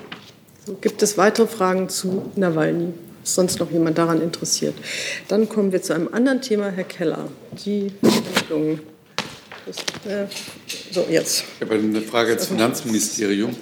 Gibt 0.82 1.02
es 1.02 1.18
weitere 1.18 1.48
Fragen 1.48 1.90
zu 1.90 2.32
Nawalny? 2.36 2.94
Ist 3.24 3.36
sonst 3.36 3.60
noch 3.60 3.72
jemand 3.72 3.98
daran 3.98 4.22
interessiert? 4.22 4.76
Dann 5.28 5.50
kommen 5.50 5.72
wir 5.72 5.82
zu 5.82 5.94
einem 5.94 6.10
anderen 6.14 6.42
Thema, 6.42 6.70
Herr 6.70 6.84
Keller. 6.84 7.30
Die 7.66 7.92
Entwicklung. 8.02 8.80
Äh, 10.06 10.26
so, 10.92 11.06
jetzt. 11.10 11.44
Ich 11.56 11.66
habe 11.66 11.76
eine 11.76 12.02
Frage 12.02 12.32
ans 12.32 12.48
Finanzministerium. 12.48 13.56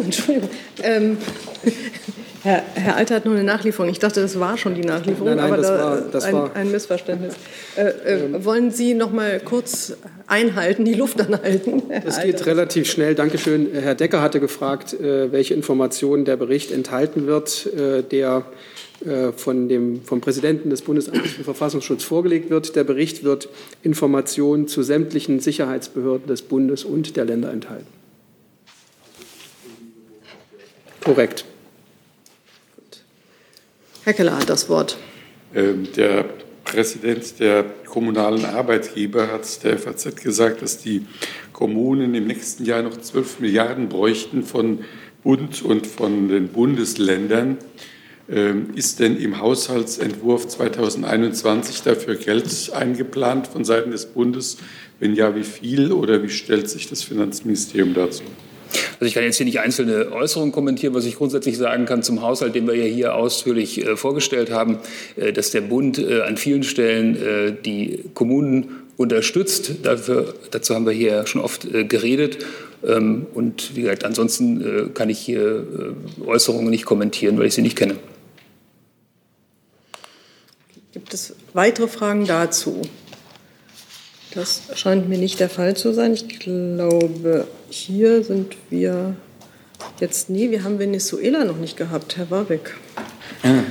So, 0.00 0.04
Entschuldigung. 0.04 0.50
Ähm, 0.82 1.18
Herr, 2.42 2.62
Herr 2.74 2.96
Alter 2.96 3.16
hat 3.16 3.26
nur 3.26 3.34
eine 3.34 3.44
Nachlieferung. 3.44 3.90
Ich 3.90 3.98
dachte, 3.98 4.22
das 4.22 4.40
war 4.40 4.56
schon 4.56 4.74
die 4.74 4.80
Nachlieferung, 4.80 5.28
nein, 5.28 5.36
nein, 5.36 5.46
aber 5.46 5.56
das 5.58 5.66
da 5.66 5.78
war, 5.78 6.00
das 6.00 6.24
ein, 6.24 6.32
war 6.32 6.56
ein 6.56 6.70
Missverständnis. 6.70 7.34
Äh, 7.76 7.82
äh, 7.82 8.44
wollen 8.44 8.70
Sie 8.70 8.94
noch 8.94 9.12
mal 9.12 9.40
kurz 9.40 9.94
einhalten, 10.26 10.86
die 10.86 10.94
Luft 10.94 11.20
anhalten? 11.20 11.82
Herr 11.88 12.00
das 12.00 12.22
geht 12.22 12.36
Alter. 12.36 12.46
relativ 12.46 12.90
schnell. 12.90 13.14
Dankeschön. 13.14 13.68
Herr 13.74 13.94
Decker 13.94 14.22
hatte 14.22 14.40
gefragt, 14.40 14.94
äh, 14.94 15.30
welche 15.32 15.52
Informationen 15.52 16.24
der 16.24 16.36
Bericht 16.36 16.72
enthalten 16.72 17.26
wird, 17.26 17.68
äh, 17.74 18.02
der 18.02 18.46
äh, 19.04 19.32
von 19.32 19.68
dem, 19.68 20.02
vom 20.02 20.22
Präsidenten 20.22 20.70
des 20.70 20.80
Bundesamtes 20.80 21.32
für 21.32 21.44
Verfassungsschutz 21.44 22.04
vorgelegt 22.04 22.48
wird. 22.48 22.74
Der 22.74 22.84
Bericht 22.84 23.22
wird 23.22 23.50
Informationen 23.82 24.66
zu 24.66 24.82
sämtlichen 24.82 25.40
Sicherheitsbehörden 25.40 26.26
des 26.26 26.40
Bundes 26.40 26.84
und 26.84 27.16
der 27.16 27.26
Länder 27.26 27.52
enthalten. 27.52 27.99
Korrekt. 31.02 31.44
Herr 34.04 34.12
Keller 34.12 34.36
hat 34.36 34.48
das 34.48 34.68
Wort. 34.68 34.96
Ähm, 35.54 35.88
der 35.96 36.24
Präsident 36.64 37.40
der 37.40 37.64
kommunalen 37.86 38.44
Arbeitgeber 38.44 39.28
hat 39.28 39.62
der 39.64 39.78
FAZ 39.78 40.16
gesagt, 40.16 40.62
dass 40.62 40.78
die 40.78 41.06
Kommunen 41.52 42.14
im 42.14 42.26
nächsten 42.26 42.64
Jahr 42.64 42.82
noch 42.82 42.96
12 42.96 43.40
Milliarden 43.40 43.88
bräuchten 43.88 44.42
von 44.42 44.84
Bund 45.22 45.62
und 45.62 45.86
von 45.86 46.28
den 46.28 46.48
Bundesländern. 46.48 47.58
Ähm, 48.30 48.68
ist 48.76 49.00
denn 49.00 49.18
im 49.18 49.40
Haushaltsentwurf 49.40 50.46
2021 50.46 51.82
dafür 51.82 52.14
Geld 52.14 52.72
eingeplant 52.72 53.48
von 53.48 53.64
Seiten 53.64 53.90
des 53.90 54.06
Bundes? 54.06 54.58
Wenn 55.00 55.14
ja, 55.14 55.34
wie 55.34 55.42
viel 55.42 55.92
oder 55.92 56.22
wie 56.22 56.30
stellt 56.30 56.70
sich 56.70 56.88
das 56.88 57.02
Finanzministerium 57.02 57.92
dazu? 57.92 58.22
Also 59.00 59.08
ich 59.08 59.14
kann 59.14 59.24
jetzt 59.24 59.38
hier 59.38 59.46
nicht 59.46 59.60
einzelne 59.60 60.12
Äußerungen 60.12 60.52
kommentieren. 60.52 60.92
Was 60.92 61.06
ich 61.06 61.16
grundsätzlich 61.16 61.56
sagen 61.56 61.86
kann 61.86 62.02
zum 62.02 62.20
Haushalt, 62.20 62.54
den 62.54 62.66
wir 62.66 62.74
ja 62.74 62.84
hier 62.84 63.14
ausführlich 63.14 63.82
äh, 63.82 63.96
vorgestellt 63.96 64.50
haben, 64.50 64.78
äh, 65.16 65.32
dass 65.32 65.50
der 65.50 65.62
Bund 65.62 65.98
äh, 65.98 66.20
an 66.20 66.36
vielen 66.36 66.62
Stellen 66.62 67.58
die 67.64 68.04
Kommunen 68.12 68.82
unterstützt. 68.98 69.72
Dafür, 69.82 70.34
dazu 70.50 70.74
haben 70.74 70.84
wir 70.84 70.92
hier 70.92 71.26
schon 71.26 71.40
oft 71.40 71.66
geredet. 71.88 72.44
Ähm, 72.86 73.26
und 73.32 73.74
wie 73.74 73.82
gesagt, 73.82 74.04
ansonsten 74.04 74.92
kann 74.92 75.08
ich 75.08 75.18
hier 75.18 75.96
Äußerungen 76.26 76.68
nicht 76.68 76.84
kommentieren, 76.84 77.38
weil 77.38 77.46
ich 77.46 77.54
sie 77.54 77.62
nicht 77.62 77.78
kenne. 77.78 77.96
Gibt 80.92 81.14
es 81.14 81.34
weitere 81.54 81.88
Fragen 81.88 82.26
dazu? 82.26 82.82
Das 84.34 84.62
scheint 84.74 85.08
mir 85.08 85.18
nicht 85.18 85.40
der 85.40 85.48
Fall 85.48 85.76
zu 85.76 85.92
sein. 85.92 86.14
Ich 86.14 86.38
glaube, 86.38 87.48
hier 87.68 88.22
sind 88.22 88.56
wir 88.70 89.16
jetzt 89.98 90.30
nie. 90.30 90.50
Wir 90.50 90.62
haben 90.62 90.78
Venezuela 90.78 91.44
noch 91.44 91.56
nicht 91.56 91.76
gehabt, 91.76 92.16
Herr 92.16 92.30
Warwick. 92.30 92.76
Ja. 93.42 93.64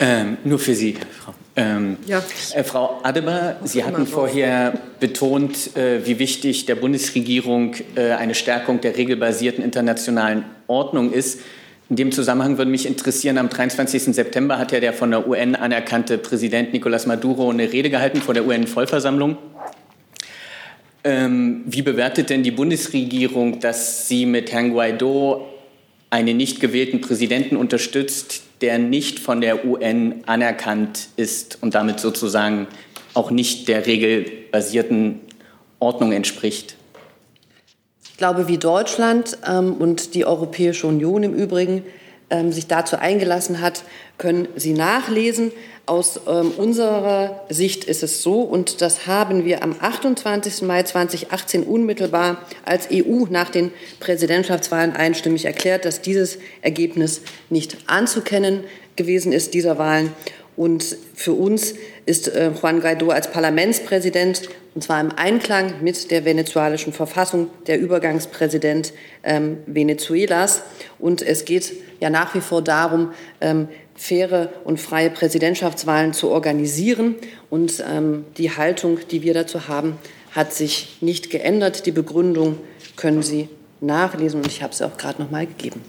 Ähm, 0.00 0.38
nur 0.44 0.58
für 0.58 0.74
Sie, 0.74 0.94
Frau. 0.94 1.34
Ähm, 1.56 1.98
ja. 2.06 2.22
Äh, 2.54 2.64
Frau 2.64 3.00
Adebar, 3.02 3.56
Sie 3.64 3.84
hatten 3.84 4.06
vorher 4.06 4.72
betont, 4.98 5.76
äh, 5.76 6.06
wie 6.06 6.18
wichtig 6.18 6.64
der 6.66 6.76
Bundesregierung 6.76 7.74
äh, 7.96 8.12
eine 8.12 8.34
Stärkung 8.34 8.80
der 8.80 8.96
regelbasierten 8.96 9.62
internationalen 9.62 10.44
Ordnung 10.68 11.12
ist. 11.12 11.40
In 11.90 11.96
dem 11.96 12.12
Zusammenhang 12.12 12.56
würde 12.56 12.70
mich 12.70 12.86
interessieren, 12.86 13.36
am 13.36 13.48
23. 13.48 14.14
September 14.14 14.58
hat 14.58 14.70
ja 14.70 14.78
der 14.78 14.92
von 14.92 15.10
der 15.10 15.26
UN 15.26 15.56
anerkannte 15.56 16.18
Präsident 16.18 16.72
Nicolás 16.72 17.08
Maduro 17.08 17.50
eine 17.50 17.72
Rede 17.72 17.90
gehalten 17.90 18.22
vor 18.22 18.32
der 18.32 18.46
UN-Vollversammlung. 18.46 19.36
Ähm, 21.02 21.62
wie 21.66 21.82
bewertet 21.82 22.30
denn 22.30 22.44
die 22.44 22.52
Bundesregierung, 22.52 23.58
dass 23.58 24.06
sie 24.06 24.24
mit 24.24 24.52
Herrn 24.52 24.70
Guaido 24.72 25.48
einen 26.10 26.36
nicht 26.36 26.60
gewählten 26.60 27.00
Präsidenten 27.00 27.56
unterstützt, 27.56 28.42
der 28.60 28.78
nicht 28.78 29.18
von 29.18 29.40
der 29.40 29.64
UN 29.64 30.22
anerkannt 30.26 31.08
ist 31.16 31.58
und 31.60 31.74
damit 31.74 31.98
sozusagen 31.98 32.68
auch 33.14 33.32
nicht 33.32 33.66
der 33.66 33.86
regelbasierten 33.86 35.18
Ordnung 35.80 36.12
entspricht? 36.12 36.76
Glaube, 38.20 38.48
wie 38.48 38.58
Deutschland 38.58 39.38
ähm, 39.48 39.72
und 39.72 40.14
die 40.14 40.26
Europäische 40.26 40.86
Union 40.86 41.22
im 41.22 41.32
Übrigen 41.32 41.82
ähm, 42.28 42.52
sich 42.52 42.66
dazu 42.66 42.96
eingelassen 42.96 43.62
hat, 43.62 43.82
können 44.18 44.46
Sie 44.56 44.74
nachlesen. 44.74 45.52
Aus 45.86 46.20
ähm, 46.28 46.52
unserer 46.58 47.40
Sicht 47.48 47.84
ist 47.84 48.02
es 48.02 48.22
so, 48.22 48.42
und 48.42 48.82
das 48.82 49.06
haben 49.06 49.46
wir 49.46 49.62
am 49.62 49.74
28. 49.80 50.60
Mai 50.62 50.82
2018 50.82 51.62
unmittelbar 51.62 52.36
als 52.62 52.88
EU 52.92 53.24
nach 53.30 53.48
den 53.48 53.72
Präsidentschaftswahlen 54.00 54.94
einstimmig 54.94 55.46
erklärt, 55.46 55.86
dass 55.86 56.02
dieses 56.02 56.36
Ergebnis 56.60 57.22
nicht 57.48 57.78
anzukennen 57.86 58.64
gewesen 58.96 59.32
ist, 59.32 59.54
dieser 59.54 59.78
Wahlen. 59.78 60.12
Und 60.56 60.94
für 61.14 61.32
uns 61.32 61.72
ist 62.04 62.28
äh, 62.28 62.50
Juan 62.50 62.82
Guaido 62.82 63.08
als 63.08 63.30
Parlamentspräsident, 63.30 64.42
und 64.74 64.82
zwar 64.82 65.00
im 65.00 65.10
Einklang 65.16 65.82
mit 65.82 66.10
der 66.10 66.24
venezuelischen 66.24 66.92
Verfassung, 66.92 67.48
der 67.66 67.80
Übergangspräsident 67.80 68.92
ähm, 69.24 69.58
Venezuelas. 69.66 70.62
Und 70.98 71.22
es 71.22 71.44
geht 71.44 71.72
ja 71.98 72.08
nach 72.08 72.34
wie 72.34 72.40
vor 72.40 72.62
darum, 72.62 73.12
ähm, 73.40 73.68
faire 73.96 74.52
und 74.64 74.80
freie 74.80 75.10
Präsidentschaftswahlen 75.10 76.12
zu 76.12 76.30
organisieren. 76.30 77.16
Und 77.50 77.82
ähm, 77.88 78.24
die 78.38 78.56
Haltung, 78.56 78.98
die 79.10 79.22
wir 79.22 79.34
dazu 79.34 79.66
haben, 79.66 79.98
hat 80.30 80.52
sich 80.52 80.98
nicht 81.00 81.30
geändert. 81.30 81.86
Die 81.86 81.92
Begründung 81.92 82.58
können 82.96 83.22
Sie 83.22 83.48
nachlesen 83.80 84.40
und 84.40 84.46
ich 84.46 84.62
habe 84.62 84.74
sie 84.74 84.86
auch 84.86 84.96
gerade 84.96 85.22
noch 85.22 85.30
mal 85.30 85.46
gegeben. 85.46 85.80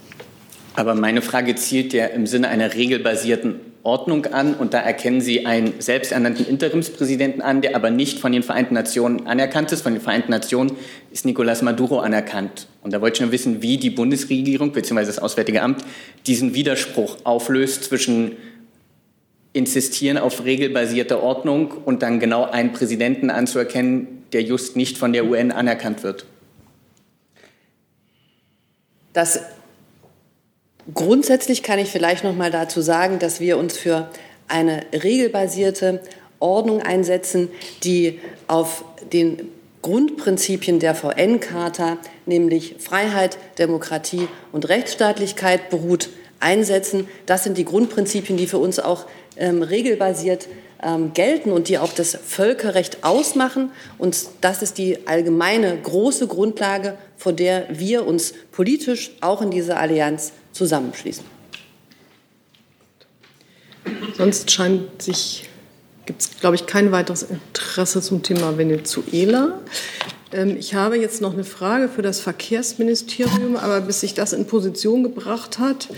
Aber 0.74 0.94
meine 0.94 1.22
Frage 1.22 1.54
zielt 1.54 1.92
ja 1.92 2.06
im 2.06 2.26
Sinne 2.26 2.48
einer 2.48 2.74
regelbasierten 2.74 3.60
Ordnung 3.84 4.26
an 4.26 4.54
und 4.54 4.74
da 4.74 4.80
erkennen 4.80 5.20
Sie 5.20 5.44
einen 5.44 5.80
selbsternannten 5.80 6.46
Interimspräsidenten 6.46 7.42
an, 7.42 7.62
der 7.62 7.74
aber 7.74 7.90
nicht 7.90 8.20
von 8.20 8.30
den 8.30 8.44
Vereinten 8.44 8.74
Nationen 8.74 9.26
anerkannt 9.26 9.72
ist. 9.72 9.82
Von 9.82 9.94
den 9.94 10.00
Vereinten 10.00 10.30
Nationen 10.30 10.72
ist 11.10 11.26
Nicolás 11.26 11.64
Maduro 11.64 11.98
anerkannt. 11.98 12.68
Und 12.82 12.92
da 12.92 13.00
wollte 13.00 13.16
ich 13.16 13.20
nur 13.22 13.32
wissen, 13.32 13.60
wie 13.60 13.78
die 13.78 13.90
Bundesregierung 13.90 14.72
bzw. 14.72 15.04
das 15.04 15.18
Auswärtige 15.18 15.62
Amt 15.62 15.84
diesen 16.26 16.54
Widerspruch 16.54 17.16
auflöst 17.24 17.84
zwischen 17.84 18.36
insistieren 19.52 20.16
auf 20.16 20.44
regelbasierte 20.44 21.22
Ordnung 21.22 21.72
und 21.72 22.02
dann 22.02 22.20
genau 22.20 22.44
einen 22.44 22.72
Präsidenten 22.72 23.30
anzuerkennen, 23.30 24.24
der 24.32 24.42
just 24.42 24.76
nicht 24.76 24.96
von 24.96 25.12
der 25.12 25.26
UN 25.26 25.50
anerkannt 25.50 26.02
wird. 26.02 26.24
Das 29.12 29.40
Grundsätzlich 30.92 31.62
kann 31.62 31.78
ich 31.78 31.90
vielleicht 31.90 32.24
noch 32.24 32.34
mal 32.34 32.50
dazu 32.50 32.80
sagen, 32.80 33.18
dass 33.18 33.38
wir 33.38 33.56
uns 33.56 33.76
für 33.76 34.10
eine 34.48 34.82
regelbasierte 34.92 36.00
Ordnung 36.40 36.82
einsetzen, 36.82 37.48
die 37.84 38.20
auf 38.48 38.84
den 39.12 39.48
Grundprinzipien 39.80 40.80
der 40.80 40.94
VN-Charta, 40.94 41.98
nämlich 42.26 42.76
Freiheit, 42.78 43.38
Demokratie 43.58 44.28
und 44.50 44.68
Rechtsstaatlichkeit 44.68 45.70
beruht, 45.70 46.10
einsetzen. 46.40 47.08
Das 47.26 47.44
sind 47.44 47.58
die 47.58 47.64
Grundprinzipien, 47.64 48.36
die 48.36 48.48
für 48.48 48.58
uns 48.58 48.80
auch 48.80 49.06
ähm, 49.36 49.62
regelbasiert 49.62 50.48
ähm, 50.82 51.12
gelten 51.14 51.52
und 51.52 51.68
die 51.68 51.78
auch 51.78 51.92
das 51.92 52.16
Völkerrecht 52.26 53.04
ausmachen. 53.04 53.70
Und 53.98 54.26
das 54.40 54.62
ist 54.62 54.78
die 54.78 55.06
allgemeine 55.06 55.76
große 55.80 56.26
Grundlage, 56.26 56.98
vor 57.16 57.32
der 57.32 57.66
wir 57.70 58.06
uns 58.06 58.34
politisch 58.50 59.12
auch 59.20 59.42
in 59.42 59.52
dieser 59.52 59.78
Allianz 59.78 60.32
zusammenschließen. 60.52 61.24
Sonst 64.16 64.50
scheint 64.50 65.02
sich, 65.02 65.48
gibt 66.06 66.20
es, 66.20 66.40
glaube 66.40 66.56
ich, 66.56 66.66
kein 66.66 66.92
weiteres 66.92 67.22
Interesse 67.22 68.00
zum 68.00 68.22
Thema 68.22 68.58
Venezuela. 68.58 69.60
Ähm, 70.32 70.56
ich 70.58 70.74
habe 70.74 70.98
jetzt 70.98 71.20
noch 71.20 71.32
eine 71.32 71.44
Frage 71.44 71.88
für 71.88 72.02
das 72.02 72.20
Verkehrsministerium, 72.20 73.56
aber 73.56 73.80
bis 73.80 74.00
sich 74.00 74.14
das 74.14 74.32
in 74.32 74.46
Position 74.46 75.02
gebracht 75.02 75.58
hat, 75.58 75.88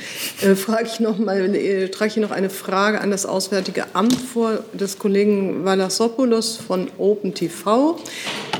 äh, 0.43 0.55
frage 0.55 0.89
ich 0.93 1.01
noch 1.01 1.19
mal, 1.19 1.55
äh, 1.55 1.89
trage 1.89 2.11
ich 2.11 2.17
noch 2.17 2.31
eine 2.31 2.51
Frage 2.51 3.01
an 3.01 3.11
das 3.11 3.27
Auswärtige 3.27 3.95
Amt 3.95 4.17
vor 4.17 4.65
des 4.73 4.99
Kollegen 4.99 5.65
Valassopoulos 5.65 6.57
von 6.57 6.91
OpenTV, 6.99 7.99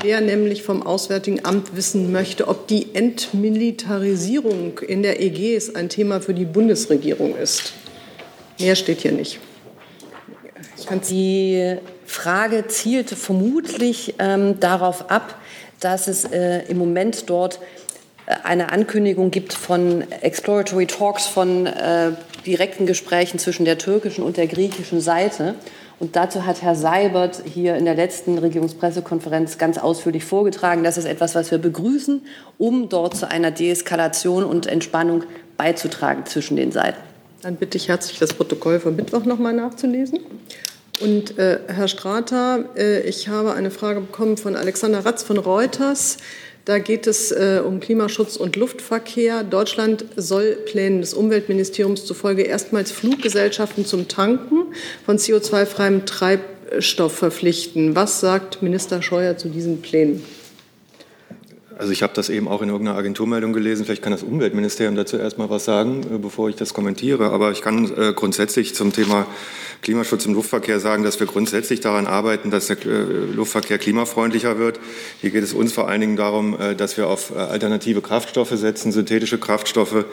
der 0.03 0.21
nämlich 0.21 0.63
vom 0.63 0.83
Auswärtigen 0.83 1.45
Amt 1.45 1.75
wissen 1.75 2.11
möchte, 2.11 2.47
ob 2.47 2.67
die 2.67 2.95
Entmilitarisierung 2.95 4.79
in 4.79 5.03
der 5.03 5.21
Ägäis 5.21 5.75
ein 5.75 5.89
Thema 5.89 6.21
für 6.21 6.33
die 6.33 6.45
Bundesregierung 6.45 7.35
ist. 7.35 7.73
Mehr 8.59 8.75
steht 8.75 9.01
hier 9.01 9.11
nicht. 9.11 9.39
Die 10.89 11.77
Frage 12.05 12.67
zielt 12.67 13.09
vermutlich 13.09 14.15
ähm, 14.19 14.59
darauf 14.59 15.09
ab, 15.09 15.35
dass 15.79 16.07
es 16.07 16.25
äh, 16.25 16.63
im 16.67 16.77
Moment 16.77 17.29
dort 17.29 17.59
äh, 18.25 18.35
eine 18.43 18.71
Ankündigung 18.71 19.31
gibt 19.31 19.53
von 19.53 20.03
Exploratory 20.21 20.85
Talks, 20.85 21.27
von 21.27 21.65
äh, 21.65 22.11
direkten 22.45 22.85
Gesprächen 22.85 23.39
zwischen 23.39 23.65
der 23.65 23.77
türkischen 23.77 24.23
und 24.23 24.37
der 24.37 24.47
griechischen 24.47 25.01
Seite. 25.01 25.55
Und 25.99 26.15
dazu 26.15 26.45
hat 26.45 26.61
Herr 26.61 26.75
Seibert 26.75 27.41
hier 27.45 27.75
in 27.75 27.85
der 27.85 27.95
letzten 27.95 28.37
Regierungspressekonferenz 28.37 29.57
ganz 29.57 29.77
ausführlich 29.77 30.25
vorgetragen. 30.25 30.83
Das 30.83 30.97
ist 30.97 31.05
etwas, 31.05 31.35
was 31.35 31.51
wir 31.51 31.57
begrüßen, 31.57 32.21
um 32.57 32.89
dort 32.89 33.15
zu 33.15 33.29
einer 33.29 33.51
Deeskalation 33.51 34.43
und 34.43 34.67
Entspannung 34.67 35.23
beizutragen 35.57 36.25
zwischen 36.25 36.57
den 36.57 36.71
Seiten. 36.71 36.99
Dann 37.41 37.55
bitte 37.55 37.77
ich 37.77 37.87
herzlich, 37.87 38.19
das 38.19 38.33
Protokoll 38.33 38.79
von 38.79 38.95
Mittwoch 38.95 39.23
noch 39.23 39.39
mal 39.39 39.53
nachzulesen. 39.53 40.19
Und 41.01 41.37
äh, 41.37 41.59
Herr 41.67 41.87
Strater, 41.87 42.69
äh, 42.77 43.01
ich 43.01 43.27
habe 43.27 43.53
eine 43.53 43.71
Frage 43.71 44.01
bekommen 44.01 44.37
von 44.37 44.55
Alexander 44.55 45.05
Ratz 45.05 45.23
von 45.23 45.37
Reuters. 45.37 46.17
Da 46.63 46.79
geht 46.79 47.05
es 47.05 47.31
äh, 47.31 47.61
um 47.63 47.79
Klimaschutz 47.79 48.37
und 48.37 48.55
Luftverkehr. 48.55 49.43
Deutschland 49.43 50.05
soll 50.15 50.57
Plänen 50.65 51.01
des 51.01 51.13
Umweltministeriums 51.13 52.05
zufolge 52.05 52.41
erstmals 52.41 52.91
Fluggesellschaften 52.91 53.85
zum 53.85 54.07
Tanken 54.07 54.73
von 55.05 55.17
CO2-freiem 55.17 56.05
Treibstoff 56.05 57.13
verpflichten. 57.13 57.95
Was 57.95 58.19
sagt 58.19 58.63
Minister 58.63 59.03
Scheuer 59.03 59.37
zu 59.37 59.49
diesen 59.49 59.81
Plänen? 59.81 60.23
Also 61.77 61.91
ich 61.91 62.03
habe 62.03 62.13
das 62.13 62.29
eben 62.29 62.47
auch 62.47 62.61
in 62.61 62.69
irgendeiner 62.69 62.97
Agenturmeldung 62.97 63.51
gelesen. 63.51 63.83
Vielleicht 63.83 64.01
kann 64.01 64.13
das 64.13 64.23
Umweltministerium 64.23 64.95
dazu 64.95 65.17
erst 65.17 65.37
mal 65.37 65.49
was 65.49 65.65
sagen, 65.65 66.03
äh, 66.03 66.17
bevor 66.17 66.47
ich 66.47 66.55
das 66.55 66.73
kommentiere. 66.73 67.31
Aber 67.31 67.51
ich 67.51 67.61
kann 67.61 67.91
äh, 67.97 68.13
grundsätzlich 68.13 68.73
zum 68.73 68.93
Thema 68.93 69.27
Klimaschutz 69.81 70.25
im 70.25 70.33
Luftverkehr 70.35 70.79
sagen, 70.79 71.03
dass 71.03 71.19
wir 71.19 71.27
grundsätzlich 71.27 71.81
daran 71.81 72.07
arbeiten, 72.07 72.49
dass 72.49 72.67
der 72.67 72.77
äh, 72.85 73.03
Luftverkehr 73.33 73.77
klimafreundlicher 73.77 74.57
wird. 74.57 74.79
Hier 75.19 75.31
geht 75.31 75.43
es 75.43 75.51
uns 75.51 75.73
vor 75.73 75.89
allen 75.89 75.99
Dingen 75.99 76.15
darum, 76.15 76.57
dass 76.77 76.95
wir 76.95 77.07
auf 77.07 77.35
alternative 77.35 78.01
Kraftstoffe 78.01 78.51
setzen, 78.51 78.91
synthetische 78.91 79.37
Kraftstoffe, 79.37 80.05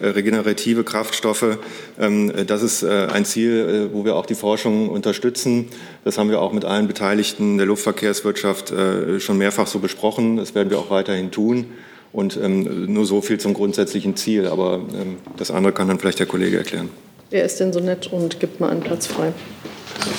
regenerative 0.00 0.84
Kraftstoffe. 0.84 1.58
Ähm, 1.98 2.32
das 2.46 2.62
ist 2.62 2.84
ein 2.84 3.24
Ziel, 3.24 3.90
wo 3.92 4.04
wir 4.04 4.16
auch 4.16 4.26
die 4.26 4.34
Forschung 4.34 4.88
unterstützen. 4.88 5.68
Das 6.06 6.18
haben 6.18 6.30
wir 6.30 6.40
auch 6.40 6.52
mit 6.52 6.64
allen 6.64 6.86
Beteiligten 6.86 7.56
der 7.56 7.66
Luftverkehrswirtschaft 7.66 8.72
schon 9.18 9.38
mehrfach 9.38 9.66
so 9.66 9.80
besprochen. 9.80 10.36
Das 10.36 10.54
werden 10.54 10.70
wir 10.70 10.78
auch 10.78 10.88
weiterhin 10.88 11.32
tun. 11.32 11.66
Und 12.12 12.38
ähm, 12.40 12.92
nur 12.92 13.04
so 13.04 13.20
viel 13.20 13.38
zum 13.38 13.54
grundsätzlichen 13.54 14.14
Ziel. 14.14 14.46
Aber 14.46 14.74
ähm, 14.76 15.16
das 15.36 15.50
andere 15.50 15.72
kann 15.72 15.88
dann 15.88 15.98
vielleicht 15.98 16.20
der 16.20 16.26
Kollege 16.26 16.58
erklären. 16.58 16.90
Wer 17.30 17.44
ist 17.44 17.58
denn 17.58 17.72
so 17.72 17.80
nett 17.80 18.06
und 18.12 18.38
gibt 18.38 18.60
mal 18.60 18.70
einen 18.70 18.82
Platz 18.82 19.08
frei? 19.08 19.32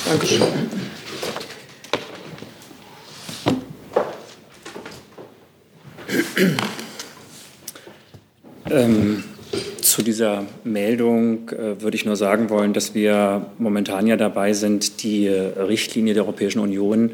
Dankeschön. 0.09 0.43
Ähm, 8.69 9.23
zu 9.81 10.01
dieser 10.01 10.45
Meldung 10.63 11.49
äh, 11.49 11.81
würde 11.81 11.95
ich 11.95 12.05
nur 12.05 12.15
sagen 12.15 12.49
wollen, 12.49 12.73
dass 12.73 12.93
wir 12.93 13.47
momentan 13.57 14.07
ja 14.07 14.17
dabei 14.17 14.53
sind, 14.53 15.03
die 15.03 15.27
Richtlinie 15.27 16.13
der 16.13 16.23
Europäischen 16.23 16.59
Union 16.59 17.11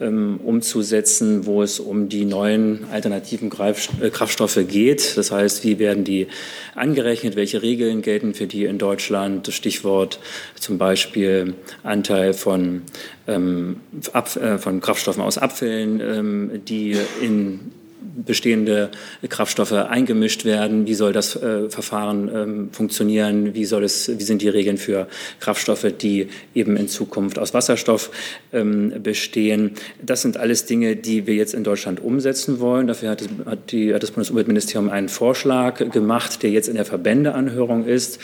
ähm, 0.00 0.40
umzusetzen, 0.42 1.46
wo 1.46 1.62
es 1.62 1.78
um 1.78 2.08
die 2.08 2.24
neuen 2.24 2.86
alternativen 2.90 3.50
äh, 3.50 4.10
Kraftstoffe 4.10 4.58
geht. 4.66 5.16
Das 5.16 5.30
heißt, 5.30 5.62
wie 5.64 5.78
werden 5.78 6.04
die 6.04 6.28
angerechnet, 6.74 7.36
welche 7.36 7.62
Regeln 7.62 8.02
gelten 8.02 8.34
für 8.34 8.46
die 8.46 8.64
in 8.64 8.78
Deutschland? 8.78 9.48
Stichwort 9.52 10.18
zum 10.58 10.78
Beispiel 10.78 11.54
Anteil 11.82 12.32
von, 12.32 12.82
ähm, 13.26 13.80
äh, 14.12 14.58
von 14.58 14.80
Kraftstoffen 14.80 15.22
aus 15.22 15.38
Abfällen, 15.38 16.00
ähm, 16.00 16.60
die 16.66 16.96
in 17.20 17.72
bestehende 18.00 18.90
Kraftstoffe 19.28 19.72
eingemischt 19.72 20.44
werden? 20.44 20.86
Wie 20.86 20.94
soll 20.94 21.12
das 21.12 21.36
äh, 21.36 21.68
Verfahren 21.68 22.30
ähm, 22.34 22.68
funktionieren? 22.72 23.54
Wie, 23.54 23.64
soll 23.64 23.84
es, 23.84 24.08
wie 24.18 24.22
sind 24.22 24.42
die 24.42 24.48
Regeln 24.48 24.76
für 24.76 25.06
Kraftstoffe, 25.40 25.86
die 26.00 26.28
eben 26.54 26.76
in 26.76 26.88
Zukunft 26.88 27.38
aus 27.38 27.54
Wasserstoff 27.54 28.10
ähm, 28.52 28.94
bestehen? 29.02 29.72
Das 30.02 30.22
sind 30.22 30.36
alles 30.36 30.66
Dinge, 30.66 30.96
die 30.96 31.26
wir 31.26 31.34
jetzt 31.34 31.54
in 31.54 31.64
Deutschland 31.64 32.00
umsetzen 32.00 32.60
wollen. 32.60 32.86
Dafür 32.86 33.10
hat, 33.10 33.24
hat, 33.46 33.72
die, 33.72 33.94
hat 33.94 34.02
das 34.02 34.12
Bundesumweltministerium 34.12 34.90
einen 34.90 35.08
Vorschlag 35.08 35.90
gemacht, 35.90 36.42
der 36.42 36.50
jetzt 36.50 36.68
in 36.68 36.76
der 36.76 36.84
Verbändeanhörung 36.84 37.84
ist. 37.84 38.18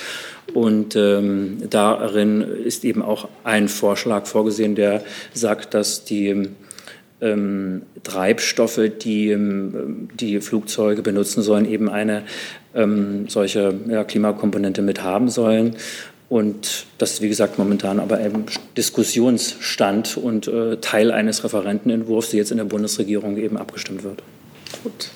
Und 0.55 0.97
ähm, 0.97 1.59
darin 1.69 2.41
ist 2.43 2.85
eben 2.85 3.03
auch 3.03 3.29
ein 3.45 3.69
Vorschlag 3.69 4.27
vorgesehen, 4.27 4.75
der 4.75 5.03
sagt, 5.35 5.75
dass 5.75 6.05
die 6.05 6.49
ähm, 7.21 7.83
Treibstoffe, 8.03 8.81
die 9.03 9.31
ähm, 9.31 10.09
die 10.15 10.41
Flugzeuge 10.41 11.03
benutzen 11.03 11.43
sollen, 11.43 11.69
eben 11.69 11.89
eine 11.89 12.23
ähm, 12.75 13.29
solche 13.29 13.75
ja, 13.89 14.05
Klimakomponente 14.05 14.83
mit 14.83 15.03
haben 15.03 15.29
sollen. 15.29 15.77
Und 16.29 16.87
das 16.99 17.13
ist, 17.13 17.23
wie 17.23 17.29
gesagt, 17.29 17.59
momentan 17.59 18.01
aber 18.01 18.21
eben 18.21 18.47
Diskussionsstand 18.77 20.17
und 20.17 20.49
äh, 20.49 20.77
Teil 20.79 21.13
eines 21.13 21.45
Referentenentwurfs, 21.45 22.31
der 22.31 22.39
jetzt 22.39 22.51
in 22.51 22.57
der 22.57 22.65
Bundesregierung 22.65 23.37
eben 23.37 23.57
abgestimmt 23.57 24.03
wird. 24.03 24.23
Gut. 24.83 25.11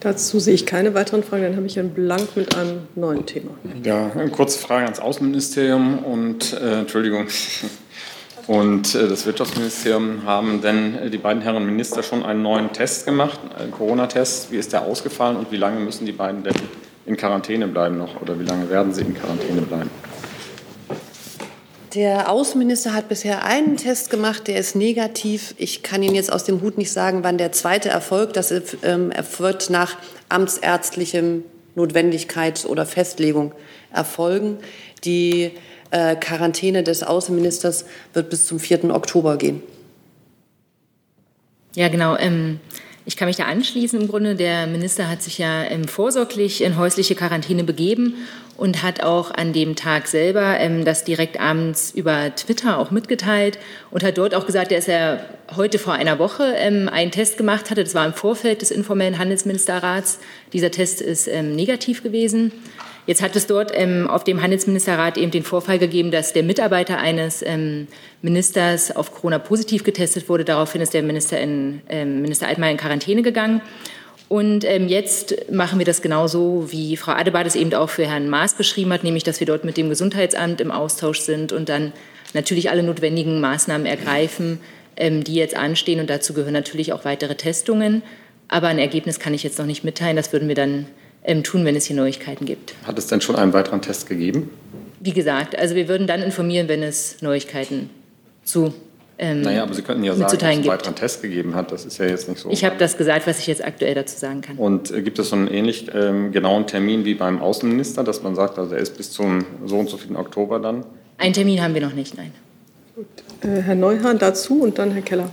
Dazu 0.00 0.38
sehe 0.38 0.52
ich 0.52 0.66
keine 0.66 0.92
weiteren 0.92 1.22
Fragen. 1.22 1.44
Dann 1.44 1.56
habe 1.56 1.66
ich 1.66 1.78
einen 1.78 1.90
Blank 1.90 2.36
mit 2.36 2.54
einem 2.56 2.80
neuen 2.94 3.24
Thema. 3.24 3.52
Ja, 3.84 4.10
eine 4.12 4.30
kurze 4.30 4.58
Frage 4.58 4.84
ans 4.84 4.98
Außenministerium 4.98 6.00
und 6.00 6.52
äh, 6.52 6.80
Entschuldigung, 6.80 7.26
und 8.46 8.94
äh, 8.94 9.08
das 9.08 9.24
Wirtschaftsministerium 9.26 10.24
haben 10.24 10.60
denn 10.60 10.96
äh, 10.96 11.10
die 11.10 11.18
beiden 11.18 11.42
Herren 11.42 11.64
Minister 11.64 12.02
schon 12.02 12.22
einen 12.22 12.42
neuen 12.42 12.72
Test 12.72 13.06
gemacht, 13.06 13.40
einen 13.58 13.70
Corona-Test. 13.70 14.52
Wie 14.52 14.56
ist 14.56 14.72
der 14.72 14.82
ausgefallen 14.82 15.36
und 15.36 15.50
wie 15.50 15.56
lange 15.56 15.80
müssen 15.80 16.04
die 16.04 16.12
beiden 16.12 16.42
denn 16.42 16.54
in 17.06 17.16
Quarantäne 17.16 17.68
bleiben 17.68 17.98
noch 17.98 18.20
oder 18.20 18.38
wie 18.38 18.44
lange 18.44 18.68
werden 18.68 18.92
sie 18.92 19.02
in 19.02 19.14
Quarantäne 19.14 19.62
bleiben? 19.62 19.90
Der 21.94 22.28
Außenminister 22.28 22.92
hat 22.92 23.08
bisher 23.08 23.44
einen 23.44 23.76
Test 23.76 24.10
gemacht, 24.10 24.48
der 24.48 24.58
ist 24.58 24.74
negativ. 24.74 25.54
Ich 25.58 25.84
kann 25.84 26.02
Ihnen 26.02 26.16
jetzt 26.16 26.32
aus 26.32 26.42
dem 26.42 26.60
Hut 26.60 26.76
nicht 26.76 26.90
sagen, 26.90 27.20
wann 27.22 27.38
der 27.38 27.52
zweite 27.52 27.88
erfolgt. 27.88 28.36
Das 28.36 28.52
ähm, 28.82 29.12
wird 29.38 29.70
nach 29.70 29.96
amtsärztlichem 30.28 31.44
Notwendigkeit 31.76 32.66
oder 32.66 32.84
Festlegung 32.84 33.52
erfolgen. 33.92 34.58
Die 35.04 35.52
äh, 35.94 36.16
Quarantäne 36.16 36.82
des 36.82 37.04
Außenministers 37.04 37.84
wird 38.12 38.28
bis 38.28 38.46
zum 38.46 38.58
4. 38.58 38.92
Oktober 38.92 39.36
gehen. 39.36 39.62
Ja, 41.76 41.88
genau. 41.88 42.16
Ähm, 42.16 42.58
ich 43.06 43.16
kann 43.16 43.28
mich 43.28 43.36
da 43.36 43.44
anschließen 43.44 44.00
im 44.00 44.08
Grunde. 44.08 44.34
Der 44.34 44.66
Minister 44.66 45.08
hat 45.08 45.22
sich 45.22 45.38
ja 45.38 45.64
ähm, 45.64 45.86
vorsorglich 45.86 46.62
in 46.62 46.76
häusliche 46.76 47.14
Quarantäne 47.14 47.62
begeben 47.62 48.14
und 48.56 48.82
hat 48.82 49.02
auch 49.02 49.30
an 49.30 49.52
dem 49.52 49.76
Tag 49.76 50.08
selber 50.08 50.58
ähm, 50.58 50.84
das 50.84 51.04
direkt 51.04 51.38
abends 51.38 51.92
über 51.94 52.34
Twitter 52.34 52.78
auch 52.78 52.90
mitgeteilt 52.90 53.58
und 53.90 54.02
hat 54.02 54.18
dort 54.18 54.34
auch 54.34 54.46
gesagt, 54.46 54.72
dass 54.72 54.88
er 54.88 55.24
heute 55.54 55.78
vor 55.78 55.92
einer 55.92 56.18
Woche 56.18 56.54
ähm, 56.56 56.88
einen 56.88 57.12
Test 57.12 57.36
gemacht 57.36 57.70
hatte. 57.70 57.84
Das 57.84 57.94
war 57.94 58.06
im 58.06 58.14
Vorfeld 58.14 58.62
des 58.62 58.70
informellen 58.72 59.18
Handelsministerrats. 59.18 60.18
Dieser 60.52 60.70
Test 60.72 61.00
ist 61.00 61.28
ähm, 61.28 61.54
negativ 61.54 62.02
gewesen. 62.02 62.52
Jetzt 63.06 63.20
hat 63.20 63.36
es 63.36 63.46
dort 63.46 63.70
ähm, 63.74 64.08
auf 64.08 64.24
dem 64.24 64.40
Handelsministerrat 64.40 65.18
eben 65.18 65.30
den 65.30 65.42
Vorfall 65.42 65.78
gegeben, 65.78 66.10
dass 66.10 66.32
der 66.32 66.42
Mitarbeiter 66.42 66.98
eines 66.98 67.42
ähm, 67.42 67.86
Ministers 68.22 68.94
auf 68.96 69.12
Corona 69.12 69.38
positiv 69.38 69.84
getestet 69.84 70.28
wurde. 70.28 70.44
Daraufhin 70.44 70.80
ist 70.80 70.94
der 70.94 71.02
Minister, 71.02 71.38
in, 71.38 71.82
ähm, 71.90 72.22
Minister 72.22 72.48
Altmaier 72.48 72.70
in 72.70 72.76
Quarantäne 72.78 73.22
gegangen. 73.22 73.60
Und 74.28 74.64
ähm, 74.64 74.88
jetzt 74.88 75.50
machen 75.52 75.78
wir 75.78 75.84
das 75.84 76.00
genauso, 76.00 76.72
wie 76.72 76.96
Frau 76.96 77.12
Adebart 77.12 77.46
es 77.46 77.56
eben 77.56 77.74
auch 77.74 77.90
für 77.90 78.06
Herrn 78.06 78.30
Maas 78.30 78.54
beschrieben 78.54 78.92
hat, 78.92 79.04
nämlich 79.04 79.22
dass 79.22 79.38
wir 79.38 79.46
dort 79.46 79.64
mit 79.64 79.76
dem 79.76 79.90
Gesundheitsamt 79.90 80.62
im 80.62 80.70
Austausch 80.70 81.20
sind 81.20 81.52
und 81.52 81.68
dann 81.68 81.92
natürlich 82.32 82.70
alle 82.70 82.82
notwendigen 82.82 83.38
Maßnahmen 83.40 83.86
ergreifen, 83.86 84.60
ähm, 84.96 85.24
die 85.24 85.34
jetzt 85.34 85.56
anstehen. 85.56 86.00
Und 86.00 86.08
dazu 86.08 86.32
gehören 86.32 86.54
natürlich 86.54 86.94
auch 86.94 87.04
weitere 87.04 87.34
Testungen. 87.34 88.02
Aber 88.48 88.68
ein 88.68 88.78
Ergebnis 88.78 89.20
kann 89.20 89.34
ich 89.34 89.42
jetzt 89.42 89.58
noch 89.58 89.66
nicht 89.66 89.84
mitteilen. 89.84 90.16
Das 90.16 90.32
würden 90.32 90.48
wir 90.48 90.54
dann 90.54 90.86
tun, 91.42 91.64
wenn 91.64 91.76
es 91.76 91.86
hier 91.86 91.96
Neuigkeiten 91.96 92.44
gibt. 92.44 92.74
Hat 92.86 92.98
es 92.98 93.06
denn 93.06 93.20
schon 93.20 93.36
einen 93.36 93.52
weiteren 93.52 93.80
Test 93.80 94.08
gegeben? 94.08 94.50
Wie 95.00 95.12
gesagt, 95.12 95.58
also 95.58 95.74
wir 95.74 95.88
würden 95.88 96.06
dann 96.06 96.22
informieren, 96.22 96.68
wenn 96.68 96.82
es 96.82 97.20
Neuigkeiten 97.20 97.90
zu 98.44 98.72
ähm, 99.16 99.42
naja, 99.42 99.62
aber 99.62 99.74
Sie 99.74 99.82
könnten 99.82 100.02
ja 100.02 100.12
sagen, 100.12 100.24
dass 100.24 100.32
es 100.32 100.42
einen 100.42 100.66
weiteren 100.66 100.94
Test 100.96 101.22
gegeben 101.22 101.54
hat. 101.54 101.70
Das 101.70 101.84
ist 101.84 101.98
ja 101.98 102.06
jetzt 102.06 102.28
nicht 102.28 102.40
so. 102.40 102.50
Ich 102.50 102.64
habe 102.64 102.76
das 102.78 102.96
gesagt, 102.96 103.26
was 103.28 103.38
ich 103.38 103.46
jetzt 103.46 103.64
aktuell 103.64 103.94
dazu 103.94 104.18
sagen 104.18 104.40
kann. 104.40 104.56
Und 104.56 104.90
äh, 104.90 105.02
gibt 105.02 105.18
es 105.20 105.28
so 105.28 105.36
einen 105.36 105.46
ähnlich 105.46 105.88
ähm, 105.94 106.32
genauen 106.32 106.66
Termin 106.66 107.04
wie 107.04 107.14
beim 107.14 107.40
Außenminister, 107.40 108.02
dass 108.02 108.22
man 108.22 108.34
sagt, 108.34 108.58
also 108.58 108.74
er 108.74 108.80
ist 108.80 108.96
bis 108.96 109.12
zum 109.12 109.44
so 109.64 109.78
und 109.78 109.88
so 109.88 109.98
vielen 109.98 110.16
Oktober 110.16 110.58
dann? 110.58 110.84
Einen 111.18 111.32
Termin 111.32 111.62
haben 111.62 111.74
wir 111.74 111.80
noch 111.80 111.94
nicht, 111.94 112.16
nein. 112.16 112.32
Gut. 112.96 113.06
Äh, 113.42 113.60
Herr 113.62 113.76
Neuhahn 113.76 114.18
dazu 114.18 114.62
und 114.62 114.78
dann 114.78 114.90
Herr 114.90 115.02
Keller. 115.02 115.30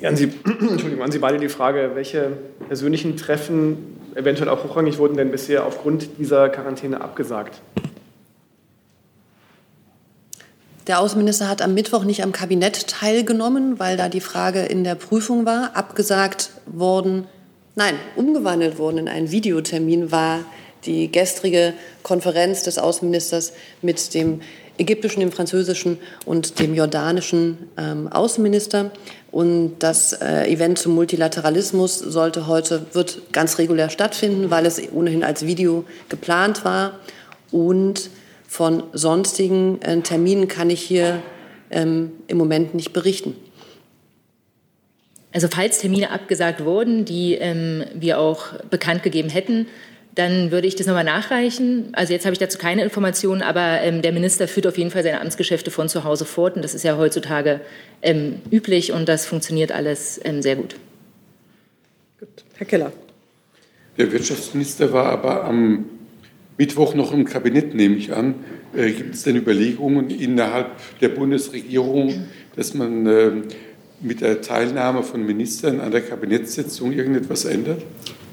Ja, 0.00 0.10
an 0.10 0.16
Sie, 0.16 0.30
Entschuldigung, 0.44 1.02
an 1.02 1.10
Sie 1.10 1.18
beide 1.18 1.38
die 1.38 1.48
Frage, 1.48 1.92
welche 1.94 2.30
persönlichen 2.68 3.16
Treffen 3.16 3.95
eventuell 4.16 4.48
auch 4.48 4.64
hochrangig 4.64 4.98
wurden 4.98 5.16
denn 5.16 5.30
bisher 5.30 5.64
aufgrund 5.64 6.18
dieser 6.18 6.48
Quarantäne 6.48 7.00
abgesagt? 7.00 7.60
Der 10.86 11.00
Außenminister 11.00 11.48
hat 11.48 11.62
am 11.62 11.74
Mittwoch 11.74 12.04
nicht 12.04 12.22
am 12.22 12.32
Kabinett 12.32 12.86
teilgenommen, 12.86 13.78
weil 13.78 13.96
da 13.96 14.08
die 14.08 14.20
Frage 14.20 14.62
in 14.62 14.84
der 14.84 14.94
Prüfung 14.94 15.44
war. 15.44 15.76
Abgesagt 15.76 16.50
worden, 16.66 17.26
nein, 17.74 17.94
umgewandelt 18.14 18.78
worden 18.78 18.98
in 18.98 19.08
einen 19.08 19.32
Videotermin 19.32 20.12
war 20.12 20.40
die 20.84 21.10
gestrige 21.10 21.74
Konferenz 22.04 22.62
des 22.62 22.78
Außenministers 22.78 23.52
mit 23.82 24.14
dem 24.14 24.40
ägyptischen, 24.78 25.20
dem 25.20 25.32
französischen 25.32 25.98
und 26.24 26.60
dem 26.60 26.74
jordanischen 26.74 27.58
ähm, 27.76 28.08
Außenminister. 28.08 28.92
Und 29.30 29.78
das 29.80 30.12
äh, 30.14 30.44
Event 30.50 30.78
zum 30.78 30.94
Multilateralismus 30.94 31.98
sollte 31.98 32.46
heute, 32.46 32.86
wird 32.92 33.32
ganz 33.32 33.58
regulär 33.58 33.90
stattfinden, 33.90 34.50
weil 34.50 34.66
es 34.66 34.80
ohnehin 34.92 35.24
als 35.24 35.46
Video 35.46 35.84
geplant 36.08 36.64
war. 36.64 36.98
Und 37.50 38.10
von 38.46 38.84
sonstigen 38.92 39.82
äh, 39.82 40.00
Terminen 40.00 40.48
kann 40.48 40.70
ich 40.70 40.80
hier 40.80 41.22
ähm, 41.70 42.12
im 42.28 42.38
Moment 42.38 42.74
nicht 42.74 42.92
berichten. 42.92 43.34
Also 45.32 45.48
falls 45.48 45.80
Termine 45.80 46.10
abgesagt 46.12 46.64
wurden, 46.64 47.04
die 47.04 47.34
ähm, 47.34 47.84
wir 47.94 48.18
auch 48.18 48.54
bekannt 48.70 49.02
gegeben 49.02 49.28
hätten, 49.28 49.66
dann 50.16 50.50
würde 50.50 50.66
ich 50.66 50.74
das 50.74 50.86
nochmal 50.86 51.04
nachreichen. 51.04 51.90
Also 51.92 52.12
jetzt 52.12 52.24
habe 52.24 52.32
ich 52.32 52.38
dazu 52.38 52.58
keine 52.58 52.82
Informationen, 52.82 53.42
aber 53.42 53.82
ähm, 53.82 54.00
der 54.02 54.12
Minister 54.12 54.48
führt 54.48 54.66
auf 54.66 54.78
jeden 54.78 54.90
Fall 54.90 55.02
seine 55.02 55.20
Amtsgeschäfte 55.20 55.70
von 55.70 55.88
zu 55.88 56.04
Hause 56.04 56.24
fort 56.24 56.56
und 56.56 56.62
das 56.62 56.74
ist 56.74 56.82
ja 56.84 56.96
heutzutage 56.96 57.60
ähm, 58.02 58.40
üblich 58.50 58.92
und 58.92 59.08
das 59.08 59.26
funktioniert 59.26 59.72
alles 59.72 60.18
ähm, 60.24 60.40
sehr 60.40 60.56
gut. 60.56 60.76
gut. 62.18 62.28
Herr 62.56 62.66
Keller. 62.66 62.92
Der 63.98 64.10
Wirtschaftsminister 64.10 64.92
war 64.92 65.06
aber 65.06 65.44
am 65.44 65.84
Mittwoch 66.56 66.94
noch 66.94 67.12
im 67.12 67.26
Kabinett, 67.26 67.74
nehme 67.74 67.96
ich 67.96 68.14
an. 68.14 68.36
Äh, 68.74 68.92
gibt 68.92 69.14
es 69.14 69.22
denn 69.22 69.36
Überlegungen 69.36 70.08
innerhalb 70.08 70.70
der 71.00 71.10
Bundesregierung, 71.10 72.26
dass 72.56 72.72
man 72.72 73.06
äh, 73.06 73.32
mit 74.00 74.22
der 74.22 74.40
Teilnahme 74.40 75.02
von 75.02 75.24
Ministern 75.26 75.80
an 75.80 75.90
der 75.90 76.00
Kabinettssitzung 76.00 76.92
irgendetwas 76.92 77.44
ändert? 77.44 77.82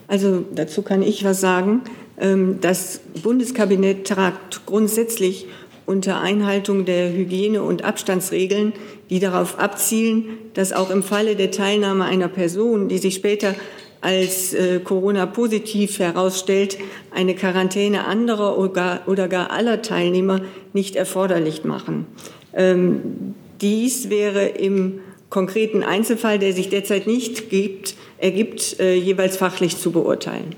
Also 0.08 0.44
dazu 0.54 0.82
kann 0.82 1.02
ich 1.02 1.24
was 1.24 1.42
sagen. 1.42 1.82
Ähm, 2.20 2.60
das 2.62 3.02
Bundeskabinett 3.22 4.08
tragt 4.08 4.66
grundsätzlich 4.66 5.48
unter 5.86 6.22
Einhaltung 6.22 6.86
der 6.86 7.12
Hygiene- 7.12 7.64
und 7.64 7.84
Abstandsregeln, 7.84 8.74
die 9.10 9.20
darauf 9.20 9.60
abzielen, 9.60 10.26
dass 10.54 10.72
auch 10.72 10.90
im 10.90 11.04
Falle 11.04 11.36
der 11.36 11.52
Teilnahme 11.52 12.06
einer 12.06 12.30
Person, 12.30 12.88
die 12.88 12.98
sich 12.98 13.16
später 13.16 13.56
als 14.02 14.54
äh, 14.54 14.80
Corona-positiv 14.80 16.00
herausstellt, 16.00 16.78
eine 17.14 17.36
Quarantäne 17.36 18.06
anderer 18.06 18.58
oder 18.58 19.28
gar 19.28 19.52
aller 19.52 19.82
Teilnehmer 19.82 20.42
nicht 20.74 20.96
erforderlich 20.96 21.64
machen. 21.64 22.06
Ähm, 22.54 23.36
dies 23.62 24.10
wäre 24.10 24.46
im 24.46 25.00
konkreten 25.30 25.84
Einzelfall, 25.84 26.38
der 26.38 26.54
sich 26.54 26.70
derzeit 26.70 27.08
nicht 27.08 27.50
gibt, 27.50 27.96
ergibt, 28.24 28.80
äh, 28.80 28.96
jeweils 28.96 29.36
fachlich 29.36 29.78
zu 29.78 29.92
beurteilen. 29.92 30.56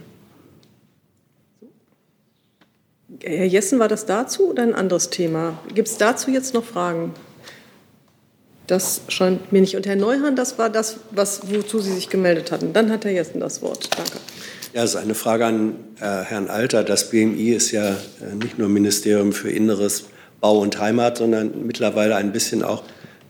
Herr 3.24 3.46
Jessen, 3.46 3.80
war 3.80 3.88
das 3.88 4.06
dazu 4.06 4.50
oder 4.50 4.62
ein 4.62 4.76
anderes 4.76 5.10
Thema? 5.10 5.58
Gibt 5.74 5.88
es 5.88 5.98
dazu 5.98 6.30
jetzt 6.30 6.54
noch 6.54 6.64
Fragen? 6.64 7.14
Das 8.68 9.02
scheint 9.08 9.52
mir 9.52 9.62
nicht. 9.62 9.76
Und 9.76 9.88
Herr 9.88 9.96
Neuhan, 9.96 10.36
das 10.36 10.60
war 10.60 10.70
das, 10.70 10.98
was, 11.12 11.42
wozu 11.52 11.80
Sie 11.80 11.94
sich 11.94 12.10
gemeldet 12.10 12.52
hatten. 12.52 12.72
Dann 12.74 12.92
hat 12.92 13.06
Herr 13.06 13.12
Jessen 13.12 13.40
das 13.40 13.62
Wort. 13.62 13.90
Danke. 13.98 14.18
Ja, 14.74 14.84
es 14.84 14.92
ist 14.92 14.98
eine 14.98 15.16
Frage 15.16 15.46
an 15.46 15.76
äh, 16.00 16.24
Herrn 16.24 16.50
Alter. 16.50 16.84
Das 16.84 17.10
BMI 17.10 17.52
ist 17.52 17.72
ja 17.72 17.92
äh, 17.92 18.36
nicht 18.36 18.60
nur 18.60 18.70
Ministerium 18.70 19.34
für 19.34 19.50
Inneres, 19.50 20.06
Bau 20.40 20.60
und 20.60 20.80
Heimat, 20.80 21.18
sondern 21.18 21.66
mittlerweile 21.66 22.16
ein 22.16 22.32
bisschen 22.32 22.62
auch 22.62 22.84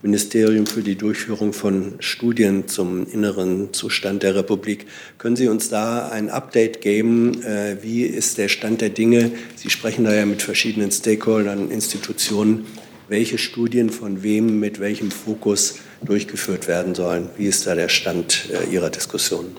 Ministerium 0.06 0.68
für 0.68 0.84
die 0.84 0.96
Durchführung 0.96 1.52
von 1.52 1.96
Studien 2.00 2.68
zum 2.68 3.12
inneren 3.12 3.74
Zustand 3.74 4.22
der 4.22 4.36
Republik. 4.36 4.86
Können 5.18 5.36
Sie 5.36 5.48
uns 5.48 5.70
da 5.70 6.10
ein 6.10 6.30
Update 6.30 6.82
geben? 6.82 7.42
Äh, 7.42 7.78
wie 7.82 8.04
ist 8.04 8.38
der 8.38 8.48
Stand 8.48 8.82
der 8.82 8.90
Dinge? 8.90 9.32
Sie 9.56 9.72
sprechen 9.72 10.06
da 10.06 10.14
ja 10.14 10.28
mit 10.28 10.44
verschiedenen 10.44 10.92
Stakeholdern, 10.92 11.72
Institutionen 11.72 12.66
welche 13.08 13.38
Studien 13.38 13.90
von 13.90 14.24
wem 14.24 14.60
mit 14.60 14.80
welchem 14.80 15.12
Fokus 15.12 15.76
durchgeführt 16.04 16.68
werden 16.68 16.96
sollen. 16.96 17.30
Wie 17.38 17.46
ist 17.46 17.68
da 17.68 17.76
der 17.76 17.90
Stand 17.90 18.50
äh, 18.52 18.74
Ihrer 18.74 18.90
Diskussion? 18.90 19.56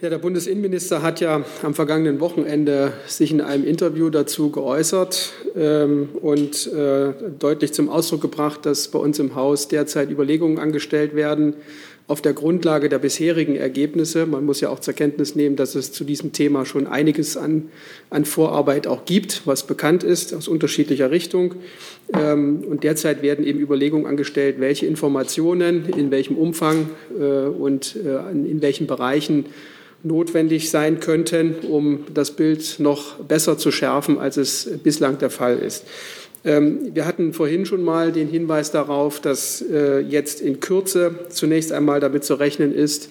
Ja, 0.00 0.10
der 0.10 0.18
Bundesinnenminister 0.18 1.02
hat 1.02 1.20
ja 1.20 1.42
am 1.64 1.74
vergangenen 1.74 2.20
Wochenende 2.20 2.92
sich 3.08 3.32
in 3.32 3.40
einem 3.40 3.64
Interview 3.64 4.10
dazu 4.10 4.52
geäußert 4.52 5.32
ähm, 5.56 6.10
und 6.22 6.72
äh, 6.72 7.12
deutlich 7.36 7.72
zum 7.72 7.88
Ausdruck 7.88 8.20
gebracht, 8.20 8.64
dass 8.64 8.86
bei 8.86 9.00
uns 9.00 9.18
im 9.18 9.34
Haus 9.34 9.66
derzeit 9.66 10.08
Überlegungen 10.12 10.60
angestellt 10.60 11.16
werden, 11.16 11.54
auf 12.06 12.22
der 12.22 12.32
Grundlage 12.32 12.88
der 12.88 13.00
bisherigen 13.00 13.56
Ergebnisse. 13.56 14.24
Man 14.24 14.46
muss 14.46 14.60
ja 14.60 14.68
auch 14.68 14.78
zur 14.78 14.94
Kenntnis 14.94 15.34
nehmen, 15.34 15.56
dass 15.56 15.74
es 15.74 15.90
zu 15.90 16.04
diesem 16.04 16.32
Thema 16.32 16.64
schon 16.64 16.86
einiges 16.86 17.36
an, 17.36 17.68
an 18.08 18.24
Vorarbeit 18.24 18.86
auch 18.86 19.04
gibt, 19.04 19.42
was 19.46 19.66
bekannt 19.66 20.04
ist 20.04 20.32
aus 20.32 20.46
unterschiedlicher 20.46 21.10
Richtung. 21.10 21.56
Ähm, 22.14 22.62
und 22.70 22.84
derzeit 22.84 23.22
werden 23.22 23.44
eben 23.44 23.58
Überlegungen 23.58 24.06
angestellt, 24.06 24.60
welche 24.60 24.86
Informationen 24.86 25.88
in 25.88 26.12
welchem 26.12 26.36
Umfang 26.36 26.88
äh, 27.18 27.48
und 27.48 27.96
äh, 27.96 28.30
in 28.30 28.62
welchen 28.62 28.86
Bereichen 28.86 29.46
notwendig 30.02 30.70
sein 30.70 31.00
könnten, 31.00 31.56
um 31.68 32.04
das 32.14 32.30
Bild 32.30 32.76
noch 32.78 33.16
besser 33.16 33.58
zu 33.58 33.70
schärfen, 33.70 34.18
als 34.18 34.36
es 34.36 34.70
bislang 34.82 35.18
der 35.18 35.30
Fall 35.30 35.58
ist. 35.58 35.84
Ähm, 36.44 36.94
wir 36.94 37.04
hatten 37.04 37.32
vorhin 37.32 37.66
schon 37.66 37.82
mal 37.82 38.12
den 38.12 38.28
Hinweis 38.28 38.70
darauf, 38.70 39.20
dass 39.20 39.60
äh, 39.60 39.98
jetzt 39.98 40.40
in 40.40 40.60
Kürze 40.60 41.14
zunächst 41.30 41.72
einmal 41.72 42.00
damit 42.00 42.24
zu 42.24 42.34
rechnen 42.34 42.72
ist, 42.72 43.10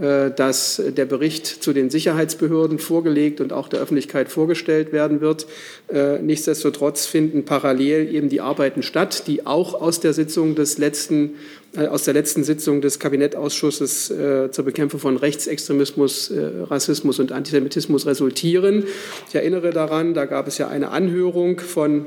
dass 0.00 0.80
der 0.86 1.06
Bericht 1.06 1.46
zu 1.46 1.72
den 1.72 1.90
Sicherheitsbehörden 1.90 2.78
vorgelegt 2.78 3.40
und 3.40 3.52
auch 3.52 3.68
der 3.68 3.80
Öffentlichkeit 3.80 4.28
vorgestellt 4.28 4.92
werden 4.92 5.20
wird. 5.20 5.46
Äh, 5.92 6.20
nichtsdestotrotz 6.20 7.06
finden 7.06 7.44
parallel 7.44 8.14
eben 8.14 8.28
die 8.28 8.40
Arbeiten 8.40 8.82
statt, 8.82 9.24
die 9.26 9.44
auch 9.46 9.74
aus 9.80 9.98
der 9.98 10.12
Sitzung 10.12 10.54
des 10.54 10.78
letzten 10.78 11.34
äh, 11.74 11.86
aus 11.86 12.04
der 12.04 12.14
letzten 12.14 12.44
Sitzung 12.44 12.80
des 12.80 12.98
Kabinettausschusses 12.98 14.12
zur 14.50 14.64
Bekämpfung 14.64 15.00
von 15.00 15.16
Rechtsextremismus, 15.16 16.32
Rassismus 16.70 17.18
und 17.18 17.32
Antisemitismus 17.32 18.06
resultieren. 18.06 18.84
Ich 19.28 19.34
erinnere 19.34 19.70
daran, 19.70 20.14
da 20.14 20.24
gab 20.24 20.46
es 20.48 20.58
ja 20.58 20.68
eine 20.68 20.90
Anhörung 20.90 21.60
von 21.60 22.06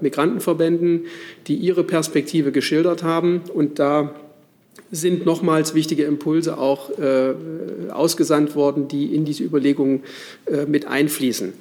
Migrantenverbänden, 0.00 1.06
die 1.46 1.56
ihre 1.56 1.84
Perspektive 1.84 2.50
geschildert 2.50 3.02
haben. 3.02 3.42
Und 3.52 3.78
da 3.78 4.14
sind 4.94 5.26
nochmals 5.26 5.74
wichtige 5.74 6.04
Impulse 6.04 6.58
auch 6.58 6.90
äh, 6.98 7.34
ausgesandt 7.90 8.54
worden, 8.54 8.88
die 8.88 9.14
in 9.14 9.24
diese 9.24 9.42
Überlegungen 9.42 10.02
äh, 10.46 10.66
mit 10.66 10.86
einfließen. 10.86 11.52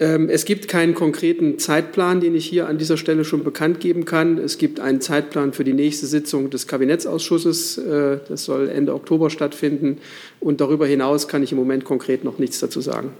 Ähm, 0.00 0.28
es 0.28 0.44
gibt 0.44 0.68
keinen 0.68 0.94
konkreten 0.94 1.58
Zeitplan, 1.58 2.20
den 2.20 2.34
ich 2.34 2.46
hier 2.46 2.68
an 2.68 2.78
dieser 2.78 2.96
Stelle 2.96 3.24
schon 3.24 3.44
bekannt 3.44 3.80
geben 3.80 4.04
kann. 4.04 4.38
Es 4.38 4.58
gibt 4.58 4.80
einen 4.80 5.00
Zeitplan 5.00 5.52
für 5.52 5.64
die 5.64 5.72
nächste 5.72 6.06
Sitzung 6.06 6.50
des 6.50 6.66
Kabinettsausschusses. 6.66 7.78
Äh, 7.78 8.18
das 8.28 8.44
soll 8.44 8.68
Ende 8.68 8.94
Oktober 8.94 9.30
stattfinden. 9.30 9.98
Und 10.40 10.60
darüber 10.60 10.86
hinaus 10.86 11.28
kann 11.28 11.42
ich 11.42 11.52
im 11.52 11.58
Moment 11.58 11.84
konkret 11.84 12.24
noch 12.24 12.38
nichts 12.38 12.60
dazu 12.60 12.80
sagen. 12.80 13.10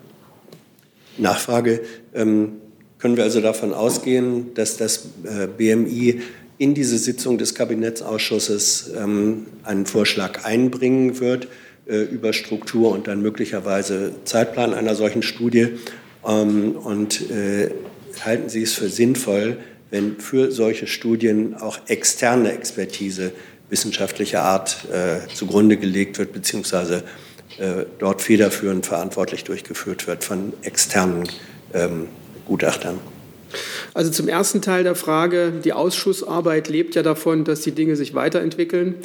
Nachfrage. 1.17 1.81
Ähm, 2.15 2.55
können 2.99 3.17
wir 3.17 3.25
also 3.25 3.41
davon 3.41 3.73
ausgehen, 3.73 4.55
dass 4.55 4.77
das 4.77 5.09
äh, 5.25 5.47
BMI 5.47 6.23
in 6.59 6.75
diese 6.75 6.99
Sitzung 6.99 7.39
des 7.39 7.55
Kabinettsausschusses 7.55 8.93
ähm, 8.97 9.47
einen 9.65 9.87
Vorschlag 9.87 10.45
einbringen 10.45 11.21
wird 11.21 11.49
äh, 11.87 12.03
über 12.03 12.33
Struktur 12.33 12.93
und 12.93 13.09
dann 13.09 13.23
möglicherweise 13.23 14.13
Zeitplan 14.25 14.75
einer 14.75 14.95
solchen 14.95 15.23
Studie. 15.23 15.69
Ähm, 16.27 16.73
und 16.77 17.31
äh, 17.31 17.71
halten 18.25 18.49
Sie 18.49 18.63
es 18.63 18.75
für 18.75 18.89
sinnvoll, 18.89 19.59
wenn 19.91 20.19
für 20.19 20.51
solche 20.51 20.87
Studien 20.87 21.55
auch 21.55 21.79
externe 21.87 22.53
Expertise 22.53 23.33
wissenschaftlicher 23.71 24.43
Art 24.43 24.87
äh, 24.93 25.27
zugrunde 25.35 25.77
gelegt 25.77 26.19
wird, 26.19 26.33
beziehungsweise 26.33 27.03
äh, 27.59 27.85
dort 27.99 28.23
federführend 28.23 28.87
verantwortlich 28.87 29.45
durchgeführt 29.45 30.07
wird 30.07 30.25
von 30.25 30.53
externen 30.63 31.29
ähm, 31.73 32.07
Gutachtern? 32.47 32.99
Also 33.95 34.11
zum 34.11 34.29
ersten 34.29 34.63
Teil 34.63 34.85
der 34.85 34.95
Frage, 34.95 35.53
die 35.65 35.73
Ausschussarbeit 35.73 36.69
lebt 36.69 36.95
ja 36.95 37.03
davon, 37.03 37.45
dass 37.45 37.61
die 37.61 37.73
Dinge 37.73 37.97
sich 37.97 38.15
weiterentwickeln. 38.15 38.97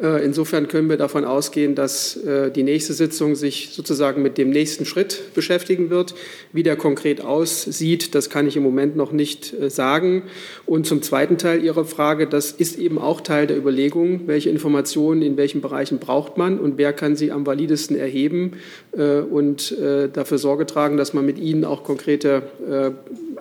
Äh, 0.00 0.24
insofern 0.24 0.68
können 0.68 0.88
wir 0.88 0.96
davon 0.96 1.24
ausgehen, 1.24 1.74
dass 1.74 2.16
äh, 2.16 2.50
die 2.52 2.62
nächste 2.62 2.92
Sitzung 2.92 3.34
sich 3.34 3.70
sozusagen 3.72 4.22
mit 4.22 4.38
dem 4.38 4.50
nächsten 4.50 4.84
Schritt 4.84 5.34
beschäftigen 5.34 5.90
wird. 5.90 6.14
Wie 6.52 6.62
der 6.62 6.76
konkret 6.76 7.20
aussieht, 7.20 8.14
das 8.14 8.30
kann 8.30 8.46
ich 8.46 8.56
im 8.56 8.62
Moment 8.62 8.96
noch 8.96 9.10
nicht 9.10 9.52
äh, 9.60 9.70
sagen. 9.70 10.22
Und 10.66 10.86
zum 10.86 11.02
zweiten 11.02 11.36
Teil 11.36 11.64
Ihrer 11.64 11.84
Frage, 11.84 12.28
das 12.28 12.52
ist 12.52 12.78
eben 12.78 12.98
auch 12.98 13.20
Teil 13.20 13.48
der 13.48 13.56
Überlegung, 13.56 14.22
welche 14.26 14.50
Informationen 14.50 15.22
in 15.22 15.36
welchen 15.36 15.60
Bereichen 15.60 15.98
braucht 15.98 16.36
man 16.36 16.60
und 16.60 16.78
wer 16.78 16.92
kann 16.92 17.16
sie 17.16 17.32
am 17.32 17.46
validesten 17.46 17.96
erheben 17.96 18.52
und 18.92 19.74
dafür 20.12 20.38
Sorge 20.38 20.66
tragen, 20.66 20.96
dass 20.96 21.14
man 21.14 21.24
mit 21.24 21.38
ihnen 21.38 21.64
auch 21.64 21.84
konkrete 21.84 22.42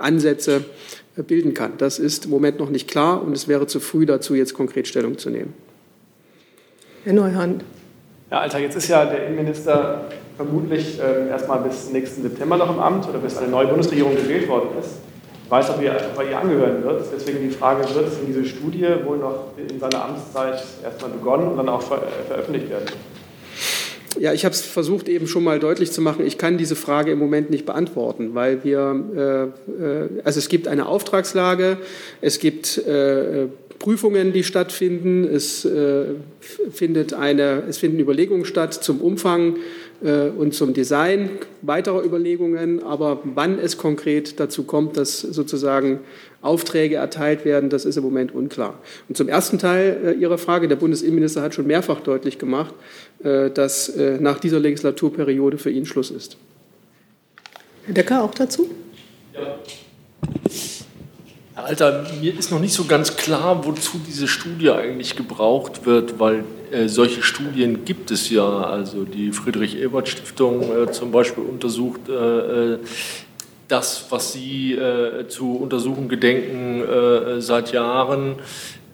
Ansätze 0.01 0.65
bilden 1.15 1.53
kann. 1.53 1.73
Das 1.77 1.99
ist 1.99 2.25
im 2.25 2.31
Moment 2.31 2.59
noch 2.59 2.69
nicht 2.69 2.87
klar 2.87 3.21
und 3.21 3.33
es 3.33 3.47
wäre 3.47 3.67
zu 3.67 3.79
früh 3.79 4.05
dazu, 4.05 4.35
jetzt 4.35 4.53
konkret 4.53 4.87
Stellung 4.87 5.17
zu 5.17 5.29
nehmen. 5.29 5.53
Herr 7.03 7.13
Neuhan. 7.13 7.61
Ja, 8.29 8.41
Alter, 8.41 8.59
jetzt 8.59 8.75
ist 8.75 8.89
ja 8.89 9.05
der 9.05 9.27
Innenminister 9.27 10.09
vermutlich 10.35 10.99
äh, 10.99 11.29
erstmal 11.29 11.61
bis 11.61 11.89
nächsten 11.91 12.21
September 12.21 12.57
noch 12.57 12.69
im 12.69 12.79
Amt 12.79 13.07
oder 13.07 13.19
bis 13.19 13.37
eine 13.37 13.47
neue 13.47 13.67
Bundesregierung 13.67 14.15
gewählt 14.15 14.47
worden 14.47 14.69
ist. 14.79 14.97
Ich 15.45 15.49
weiß, 15.49 15.69
ob 15.69 15.81
er, 15.81 15.95
ob 16.13 16.21
er 16.21 16.29
ihr 16.29 16.37
angehören 16.37 16.83
wird. 16.83 17.05
Deswegen 17.15 17.39
die 17.41 17.55
Frage, 17.55 17.83
wird 17.95 18.09
es 18.09 18.19
in 18.19 18.25
diese 18.27 18.43
Studie 18.43 18.85
wohl 19.05 19.17
noch 19.17 19.53
in 19.55 19.79
seiner 19.79 20.03
Amtszeit 20.03 20.61
erstmal 20.83 21.11
begonnen 21.11 21.47
und 21.47 21.57
dann 21.57 21.69
auch 21.69 21.81
ver 21.81 22.03
veröffentlicht 22.27 22.69
werden? 22.69 22.85
Ja, 24.19 24.33
ich 24.33 24.45
habe 24.45 24.53
es 24.53 24.61
versucht 24.61 25.09
eben 25.09 25.27
schon 25.27 25.43
mal 25.43 25.59
deutlich 25.59 25.91
zu 25.91 26.01
machen. 26.01 26.25
Ich 26.25 26.37
kann 26.37 26.57
diese 26.57 26.75
Frage 26.75 27.11
im 27.11 27.19
Moment 27.19 27.49
nicht 27.49 27.65
beantworten, 27.65 28.33
weil 28.33 28.63
wir, 28.63 29.51
äh, 29.69 29.83
äh 29.83 30.09
also 30.23 30.39
es 30.39 30.49
gibt 30.49 30.67
eine 30.67 30.87
Auftragslage, 30.87 31.77
es 32.21 32.39
gibt 32.39 32.77
äh, 32.79 33.47
Prüfungen, 33.79 34.33
die 34.33 34.43
stattfinden. 34.43 35.23
Es, 35.23 35.65
äh, 35.65 36.05
findet 36.71 37.13
eine, 37.13 37.63
es 37.67 37.77
finden 37.77 37.99
Überlegungen 37.99 38.45
statt 38.45 38.73
zum 38.73 39.01
Umfang 39.01 39.57
und 39.99 40.53
zum 40.53 40.73
Design 40.73 41.31
weiterer 41.63 42.03
Überlegungen. 42.03 42.83
Aber 42.83 43.19
wann 43.23 43.57
es 43.57 43.77
konkret 43.77 44.39
dazu 44.39 44.63
kommt, 44.63 44.95
dass 44.95 45.21
sozusagen 45.21 46.01
Aufträge 46.41 46.95
erteilt 46.95 47.45
werden, 47.45 47.69
das 47.69 47.85
ist 47.85 47.97
im 47.97 48.03
Moment 48.03 48.33
unklar. 48.33 48.79
Und 49.09 49.17
zum 49.17 49.27
ersten 49.27 49.59
Teil 49.59 49.97
äh, 50.05 50.11
Ihrer 50.13 50.37
Frage, 50.37 50.67
der 50.67 50.75
Bundesinnenminister 50.75 51.41
hat 51.41 51.53
schon 51.53 51.67
mehrfach 51.67 51.99
deutlich 52.01 52.37
gemacht, 52.37 52.73
äh, 53.23 53.49
dass 53.49 53.89
äh, 53.89 54.17
nach 54.19 54.39
dieser 54.39 54.59
Legislaturperiode 54.59 55.57
für 55.57 55.71
ihn 55.71 55.85
Schluss 55.85 56.11
ist. 56.11 56.37
Herr 57.85 57.93
Decker 57.93 58.23
auch 58.23 58.33
dazu? 58.33 58.69
Ja. 59.33 59.59
Alter, 61.57 62.05
mir 62.21 62.37
ist 62.37 62.51
noch 62.51 62.59
nicht 62.59 62.73
so 62.73 62.85
ganz 62.85 63.17
klar, 63.17 63.65
wozu 63.65 63.99
diese 64.05 64.27
Studie 64.27 64.69
eigentlich 64.69 65.15
gebraucht 65.15 65.87
wird, 65.87 66.19
weil 66.19 66.43
äh, 66.71 66.87
solche 66.87 67.23
Studien 67.23 67.83
gibt 67.83 68.11
es 68.11 68.29
ja. 68.29 68.47
Also 68.47 69.05
die 69.05 69.31
Friedrich-Ebert-Stiftung 69.31 70.61
äh, 70.71 70.91
zum 70.91 71.11
Beispiel 71.11 71.43
untersucht 71.43 72.09
äh, 72.09 72.73
äh 72.73 72.79
das, 73.67 74.05
was 74.11 74.31
Sie 74.31 74.75
äh, 74.75 75.27
zu 75.27 75.57
untersuchen 75.57 76.07
gedenken 76.07 76.81
äh, 76.83 77.41
seit 77.41 77.73
Jahren. 77.73 78.35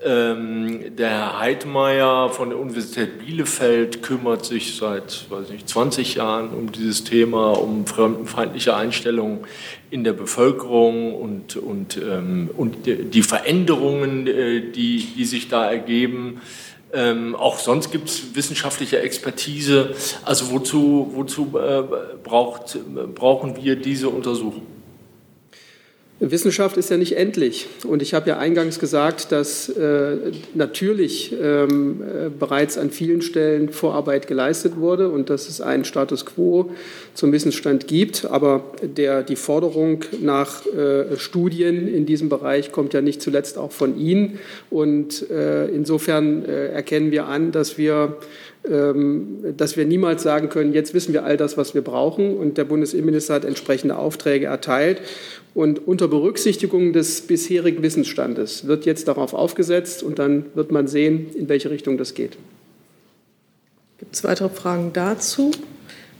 Ähm, 0.03 0.95
der 0.97 1.09
Herr 1.09 1.39
Heidmeier 1.39 2.29
von 2.29 2.49
der 2.49 2.57
Universität 2.59 3.19
Bielefeld 3.19 4.01
kümmert 4.01 4.45
sich 4.45 4.75
seit 4.75 5.29
weiß 5.29 5.49
nicht, 5.49 5.69
20 5.69 6.15
Jahren 6.15 6.49
um 6.49 6.71
dieses 6.71 7.03
Thema, 7.03 7.51
um 7.51 7.85
fremdenfeindliche 7.85 8.75
Einstellungen 8.75 9.41
in 9.93 10.03
der 10.03 10.13
Bevölkerung 10.13 11.13
und, 11.13 11.55
und, 11.55 11.97
ähm, 11.97 12.49
und 12.57 12.87
die 12.87 13.21
Veränderungen, 13.21 14.25
äh, 14.25 14.71
die, 14.71 14.97
die 15.15 15.25
sich 15.25 15.49
da 15.49 15.69
ergeben. 15.69 16.41
Ähm, 16.91 17.35
auch 17.35 17.59
sonst 17.59 17.91
gibt 17.91 18.09
es 18.09 18.35
wissenschaftliche 18.35 18.99
Expertise. 19.01 19.93
Also 20.25 20.49
wozu, 20.49 21.11
wozu 21.13 21.55
äh, 21.59 21.83
braucht, 22.23 22.79
brauchen 23.13 23.55
wir 23.63 23.75
diese 23.75 24.09
Untersuchung? 24.09 24.72
Wissenschaft 26.19 26.77
ist 26.77 26.89
ja 26.89 26.97
nicht 26.97 27.17
endlich. 27.17 27.67
Und 27.85 28.01
ich 28.01 28.13
habe 28.13 28.29
ja 28.29 28.37
eingangs 28.37 28.79
gesagt, 28.79 29.31
dass 29.31 29.67
äh, 29.67 30.17
natürlich 30.53 31.35
ähm, 31.41 32.01
äh, 32.01 32.29
bereits 32.29 32.77
an 32.77 32.91
vielen 32.91 33.21
Stellen 33.21 33.69
Vorarbeit 33.69 34.27
geleistet 34.27 34.77
wurde 34.77 35.09
und 35.09 35.29
dass 35.29 35.49
es 35.49 35.59
einen 35.59 35.85
Status 35.85 36.25
quo 36.25 36.71
zum 37.13 37.31
Wissensstand 37.31 37.87
gibt. 37.87 38.25
Aber 38.25 38.63
der, 38.81 39.23
die 39.23 39.35
Forderung 39.35 40.05
nach 40.21 40.65
äh, 40.67 41.17
Studien 41.17 41.93
in 41.93 42.05
diesem 42.05 42.29
Bereich 42.29 42.71
kommt 42.71 42.93
ja 42.93 43.01
nicht 43.01 43.21
zuletzt 43.21 43.57
auch 43.57 43.71
von 43.71 43.97
Ihnen. 43.97 44.39
Und 44.69 45.29
äh, 45.29 45.67
insofern 45.67 46.45
äh, 46.45 46.67
erkennen 46.67 47.11
wir 47.11 47.25
an, 47.25 47.51
dass 47.51 47.77
wir 47.77 48.17
dass 48.63 49.75
wir 49.75 49.85
niemals 49.85 50.23
sagen 50.23 50.47
können, 50.47 50.73
jetzt 50.73 50.93
wissen 50.93 51.11
wir 51.11 51.25
all 51.25 51.35
das, 51.35 51.57
was 51.57 51.73
wir 51.73 51.81
brauchen. 51.81 52.37
Und 52.37 52.57
der 52.57 52.63
Bundesinnenminister 52.63 53.33
hat 53.33 53.45
entsprechende 53.45 53.97
Aufträge 53.97 54.45
erteilt. 54.45 55.01
Und 55.53 55.85
unter 55.85 56.07
Berücksichtigung 56.07 56.93
des 56.93 57.21
bisherigen 57.21 57.83
Wissensstandes 57.83 58.65
wird 58.65 58.85
jetzt 58.85 59.07
darauf 59.07 59.33
aufgesetzt 59.33 60.01
und 60.01 60.17
dann 60.17 60.45
wird 60.55 60.71
man 60.71 60.87
sehen, 60.87 61.27
in 61.35 61.49
welche 61.49 61.69
Richtung 61.69 61.97
das 61.97 62.13
geht. 62.13 62.37
Gibt 63.99 64.15
es 64.15 64.23
weitere 64.23 64.49
Fragen 64.49 64.91
dazu? 64.93 65.51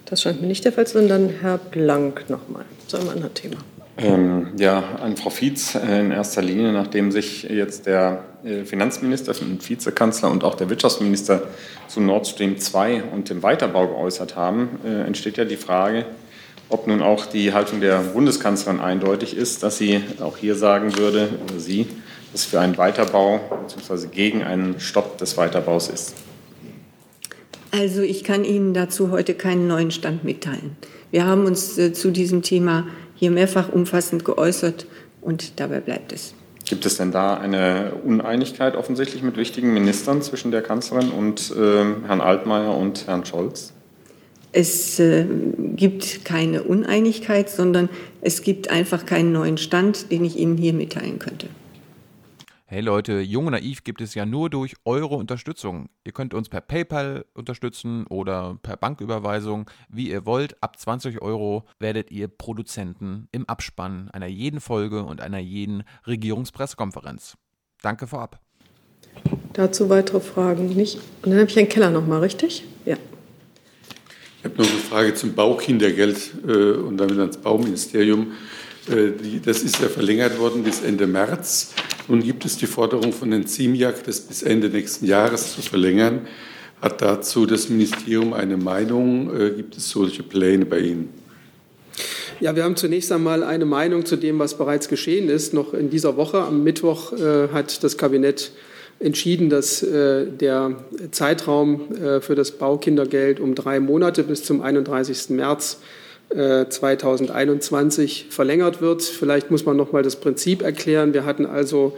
Das 0.06 0.22
scheint 0.22 0.42
mir 0.42 0.48
nicht 0.48 0.66
der 0.66 0.74
Fall 0.74 0.86
zu 0.86 1.00
sein. 1.00 1.08
Dann 1.08 1.30
Herr 1.30 1.58
Blank 1.58 2.30
nochmal 2.30 2.66
zu 2.88 2.98
einem 2.98 3.10
anderen 3.10 3.34
Thema. 3.34 3.58
Ähm, 3.96 4.48
ja, 4.58 4.84
an 5.02 5.18
Frau 5.18 5.30
Fietz 5.30 5.76
äh, 5.76 6.00
in 6.00 6.12
erster 6.12 6.42
Linie, 6.42 6.72
nachdem 6.72 7.12
sich 7.12 7.44
jetzt 7.44 7.86
der 7.86 8.24
äh, 8.44 8.64
Finanzminister 8.66 9.36
und 9.42 9.70
Vizekanzler 9.70 10.32
und 10.32 10.44
auch 10.44 10.56
der 10.56 10.70
Wirtschaftsminister 10.70 11.44
zu 11.88 12.02
Nord 12.02 12.28
Stream 12.28 12.58
2 12.58 13.04
und 13.04 13.30
dem 13.30 13.44
Weiterbau 13.44 13.88
geäußert 13.88 14.36
haben, 14.36 14.80
äh, 14.84 15.02
entsteht 15.06 15.38
ja 15.38 15.46
die 15.46 15.58
Frage, 15.58 16.06
ob 16.70 16.88
nun 16.88 17.04
auch 17.04 17.28
die 17.28 17.54
Haltung 17.54 17.82
der 17.82 18.00
Bundeskanzlerin 18.00 18.80
eindeutig 18.80 19.38
ist, 19.38 19.62
dass 19.62 19.78
sie 19.78 20.02
auch 20.20 20.38
hier 20.38 20.56
sagen 20.56 20.98
würde, 20.98 21.30
oder 21.48 21.60
sie, 21.60 21.86
dass 22.32 22.46
für 22.46 22.60
einen 22.60 22.78
Weiterbau 22.80 23.40
bzw. 23.68 24.08
gegen 24.08 24.44
einen 24.44 24.80
Stopp 24.80 25.20
des 25.20 25.38
Weiterbaus 25.38 25.88
ist. 25.88 26.16
Also 27.70 28.02
ich 28.02 28.24
kann 28.24 28.44
Ihnen 28.44 28.74
dazu 28.74 29.12
heute 29.12 29.36
keinen 29.36 29.68
neuen 29.68 29.92
Stand 29.92 30.24
mitteilen. 30.24 30.78
Wir 31.12 31.26
haben 31.26 31.46
uns 31.46 31.78
äh, 31.78 31.94
zu 31.94 32.10
diesem 32.10 32.42
Thema 32.42 32.88
hier 33.24 33.32
mehrfach 33.32 33.70
umfassend 33.70 34.26
geäußert 34.26 34.86
und 35.22 35.62
dabei 35.62 35.80
bleibt 35.80 36.12
es. 36.12 36.34
Gibt 36.66 36.86
es 36.86 36.98
denn 36.98 37.14
da 37.14 37.38
eine 37.38 37.94
Uneinigkeit 38.04 38.76
offensichtlich 38.76 39.24
mit 39.24 39.38
wichtigen 39.38 39.74
Ministern 39.74 40.22
zwischen 40.22 40.52
der 40.52 40.62
Kanzlerin 40.62 41.10
und 41.12 41.50
äh, 41.52 41.86
Herrn 42.06 42.20
Altmaier 42.20 42.76
und 42.76 43.08
Herrn 43.08 43.24
Scholz? 43.26 43.72
Es 44.52 45.00
äh, 45.00 45.26
gibt 45.58 46.26
keine 46.26 46.64
Uneinigkeit, 46.64 47.50
sondern 47.50 47.88
es 48.20 48.42
gibt 48.42 48.70
einfach 48.70 49.06
keinen 49.06 49.32
neuen 49.32 49.58
Stand, 49.58 50.12
den 50.12 50.26
ich 50.26 50.38
Ihnen 50.38 50.58
hier 50.58 50.74
mitteilen 50.74 51.18
könnte. 51.18 51.48
Hey 52.74 52.82
Leute, 52.82 53.20
Jung 53.20 53.46
und 53.46 53.52
Naiv 53.52 53.84
gibt 53.84 54.02
es 54.02 54.16
ja 54.16 54.26
nur 54.26 54.50
durch 54.50 54.74
eure 54.84 55.14
Unterstützung. 55.14 55.90
Ihr 56.06 56.12
könnt 56.12 56.34
uns 56.34 56.50
per 56.50 56.60
PayPal 56.60 57.24
unterstützen 57.36 58.08
oder 58.08 58.58
per 58.64 58.78
Banküberweisung, 58.78 59.70
wie 59.90 60.10
ihr 60.10 60.26
wollt. 60.26 60.56
Ab 60.64 60.80
20 60.80 61.22
Euro 61.22 61.66
werdet 61.78 62.10
ihr 62.10 62.28
Produzenten 62.28 63.28
im 63.32 63.48
Abspann 63.48 64.10
einer 64.10 64.26
jeden 64.26 64.60
Folge 64.60 65.04
und 65.04 65.22
einer 65.22 65.38
jeden 65.38 65.84
Regierungspressekonferenz. 66.08 67.38
Danke 67.84 68.08
vorab. 68.08 68.40
Dazu 69.54 69.92
weitere 69.92 70.20
Fragen 70.20 70.70
nicht. 70.70 70.96
Und 71.22 71.30
dann 71.30 71.42
habe 71.42 71.52
ich 71.52 71.56
Herrn 71.56 71.70
Keller 71.70 71.92
nochmal, 71.92 72.22
richtig? 72.22 72.64
Ja. 72.86 72.98
Ich 74.40 74.46
habe 74.46 74.58
noch 74.60 74.68
eine 74.68 74.80
Frage 74.80 75.14
zum 75.14 75.36
Baukindergeld 75.36 76.34
äh, 76.48 76.72
und 76.72 76.98
damit 76.98 77.20
ans 77.20 77.38
Bauministerium. 77.38 78.32
Äh, 78.90 79.40
das 79.44 79.64
ist 79.64 79.80
ja 79.82 79.88
verlängert 79.88 80.38
worden 80.40 80.64
bis 80.64 80.82
Ende 80.82 81.08
März. 81.08 81.74
Nun 82.08 82.22
gibt 82.22 82.46
es 82.46 82.58
die 82.58 82.68
Forderung 82.68 83.14
von 83.14 83.32
den 83.32 83.48
ZIMJAG, 83.48 84.04
das 84.06 84.20
bis 84.22 84.44
Ende 84.44 84.70
nächsten 84.70 85.06
Jahres 85.06 85.56
zu 85.56 85.62
verlängern. 85.62 86.28
Hat 86.82 87.02
dazu 87.02 87.46
das 87.46 87.70
Ministerium 87.70 88.34
eine 88.34 88.58
Meinung? 88.58 89.34
Äh, 89.40 89.52
gibt 89.52 89.78
es 89.78 89.90
solche 89.90 90.24
Pläne 90.24 90.66
bei 90.66 90.80
Ihnen? 90.80 91.10
Ja, 92.40 92.56
wir 92.56 92.64
haben 92.64 92.76
zunächst 92.76 93.12
einmal 93.12 93.44
eine 93.44 93.66
Meinung 93.66 94.06
zu 94.06 94.18
dem, 94.18 94.40
was 94.40 94.58
bereits 94.58 94.90
geschehen 94.90 95.30
ist. 95.30 95.54
Noch 95.54 95.74
in 95.74 95.90
dieser 95.90 96.18
Woche, 96.18 96.42
am 96.42 96.64
Mittwoch, 96.64 97.14
äh, 97.14 97.50
hat 97.54 97.84
das 97.84 97.98
Kabinett 97.98 98.52
entschieden, 99.00 99.50
dass 99.50 99.82
der 99.82 100.76
Zeitraum 101.12 101.82
für 102.22 102.36
das 102.36 102.52
Baukindergeld 102.52 103.42
um 103.42 103.54
drei 103.54 103.82
Monate 103.82 104.24
bis 104.24 104.46
zum 104.46 104.62
31. 104.62 105.32
März 105.32 105.80
2021 106.34 108.28
verlängert 108.30 108.82
wird. 108.82 109.04
Vielleicht 109.04 109.52
muss 109.52 109.66
man 109.66 109.78
noch 109.78 109.92
mal 109.92 110.04
das 110.04 110.16
Prinzip 110.16 110.62
erklären. 110.62 111.14
Wir 111.14 111.26
hatten 111.26 111.46
also 111.46 111.96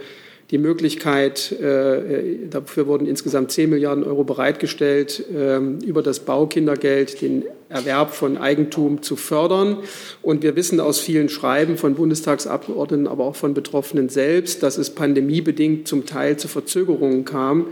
die 0.50 0.58
Möglichkeit, 0.58 1.50
äh, 1.60 2.46
dafür 2.48 2.86
wurden 2.86 3.06
insgesamt 3.06 3.50
10 3.50 3.68
Milliarden 3.68 4.04
Euro 4.04 4.22
bereitgestellt, 4.22 5.24
äh, 5.34 5.58
über 5.58 6.02
das 6.02 6.20
Baukindergeld 6.20 7.20
den 7.20 7.44
Erwerb 7.68 8.14
von 8.14 8.36
Eigentum 8.36 9.02
zu 9.02 9.16
fördern. 9.16 9.78
Und 10.22 10.44
wir 10.44 10.54
wissen 10.54 10.78
aus 10.78 11.00
vielen 11.00 11.28
Schreiben 11.28 11.76
von 11.76 11.96
Bundestagsabgeordneten, 11.96 13.08
aber 13.08 13.24
auch 13.24 13.34
von 13.34 13.54
Betroffenen 13.54 14.08
selbst, 14.08 14.62
dass 14.62 14.78
es 14.78 14.90
pandemiebedingt 14.90 15.88
zum 15.88 16.06
Teil 16.06 16.36
zu 16.36 16.46
Verzögerungen 16.46 17.24
kam 17.24 17.66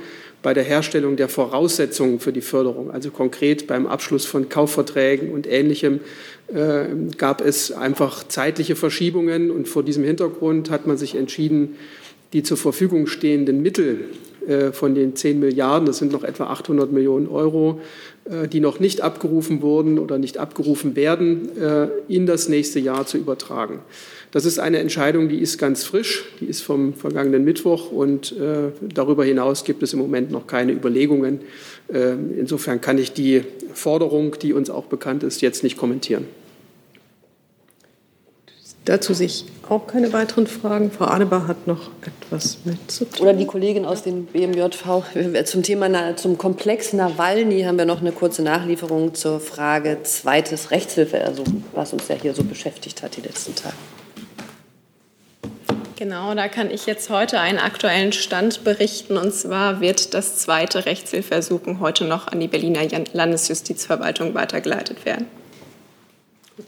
bei 0.45 0.53
der 0.53 0.63
Herstellung 0.63 1.17
der 1.17 1.31
Voraussetzungen 1.31 2.21
für 2.21 2.33
die 2.33 2.43
Förderung. 2.43 2.91
Also 2.91 3.11
konkret 3.11 3.67
beim 3.67 3.87
Abschluss 3.87 4.27
von 4.27 4.51
Kaufverträgen 4.51 5.33
und 5.33 5.47
Ähnlichem 5.47 6.01
äh, 6.49 6.85
gab 7.17 7.41
es 7.41 7.73
einfach 7.73 8.29
zeitliche 8.29 8.77
Verschiebungen. 8.77 9.51
Und 9.51 9.69
vor 9.69 9.83
diesem 9.83 10.05
Hintergrund 10.05 10.69
hat 10.69 10.87
man 10.87 10.99
sich 10.99 11.15
entschieden, 11.15 11.77
die 12.35 12.43
zur 12.43 12.59
Verfügung 12.59 13.07
stehenden 13.07 13.63
Mittel 13.63 14.05
von 14.73 14.95
den 14.95 15.17
10 15.17 15.41
Milliarden, 15.41 15.87
das 15.87 15.99
sind 15.99 16.13
noch 16.13 16.25
etwa 16.25 16.45
800 16.45 16.93
Millionen 16.93 17.29
Euro, 17.29 17.81
äh, 18.25 18.49
die 18.49 18.61
noch 18.61 18.81
nicht 18.81 19.03
abgerufen 19.03 19.61
wurden 19.61 19.99
oder 19.99 20.19
nicht 20.19 20.39
abgerufen 20.39 20.97
werden, 20.97 21.51
äh, 21.59 21.89
in 22.09 22.27
das 22.27 22.49
nächste 22.49 22.81
Jahr 22.81 23.07
zu 23.07 23.19
übertragen. 23.19 23.81
Das 24.33 24.47
ist 24.47 24.59
eine 24.59 24.79
Entscheidung, 24.79 25.29
die 25.29 25.39
ist 25.39 25.59
ganz 25.59 25.85
frisch, 25.85 26.25
die 26.41 26.47
ist 26.47 26.63
vom 26.63 26.95
vergangenen 26.95 27.45
Mittwoch 27.45 27.93
und 27.93 28.35
darüber 28.83 29.25
hinaus 29.25 29.63
gibt 29.63 29.85
es 29.85 29.93
im 29.93 30.01
Moment 30.01 30.33
noch 30.33 30.49
keine 30.49 30.73
Überlegungen. 30.73 31.39
Insofern 32.37 32.81
kann 32.81 32.99
ich 32.99 33.13
die 33.13 33.43
Forderung, 33.75 34.35
die 34.43 34.53
uns 34.53 34.71
auch 34.71 34.87
bekannt 34.87 35.23
ist, 35.23 35.41
jetzt 35.41 35.63
nicht 35.63 35.77
kommentieren. 35.77 36.27
Dazu 38.85 39.15
sich 39.15 39.47
auch 39.67 39.87
keine 39.87 40.13
weiteren 40.13 40.47
Fragen. 40.47 40.91
Frau 40.91 41.07
Adebar 41.07 41.49
hat 41.49 41.67
noch 41.67 41.91
etwas 42.03 42.59
mitzuteilen. 42.65 43.23
Oder 43.23 43.33
die 43.33 43.47
Kollegin 43.47 43.87
aus 43.87 44.03
dem 44.03 44.27
BMJV. 44.27 45.05
Zum 45.47 45.63
Thema, 45.63 46.17
zum 46.17 46.37
Komplex 46.37 46.93
Nawalny 46.93 47.63
haben 47.63 47.79
wir 47.79 47.87
noch 47.87 48.03
eine 48.03 48.13
kurze 48.13 48.43
Nachlieferung 48.43 49.15
zur 49.15 49.41
Frage 49.41 50.01
zweites 50.03 50.71
Rechtshilfeersuchen, 50.71 51.65
was 51.73 51.95
uns 51.95 52.09
ja 52.09 52.17
hier 52.21 52.35
so 52.35 52.45
beschäftigt 52.45 53.03
hat 53.03 53.17
die 53.17 53.23
letzten 53.23 53.55
Tage. 53.55 53.75
Genau, 55.97 56.35
da 56.35 56.49
kann 56.49 56.71
ich 56.71 56.85
jetzt 56.85 57.09
heute 57.09 57.41
einen 57.41 57.59
aktuellen 57.59 58.13
Stand 58.13 58.65
berichten. 58.65 59.17
Und 59.17 59.33
zwar 59.33 59.81
wird 59.81 60.13
das 60.13 60.37
zweite 60.37 60.85
Rechtshilfeersuchen 60.85 61.81
heute 61.81 62.05
noch 62.05 62.29
an 62.29 62.39
die 62.39 62.49
Berliner 62.49 62.83
Landesjustizverwaltung 63.15 64.35
weitergeleitet 64.35 65.07
werden. 65.07 65.27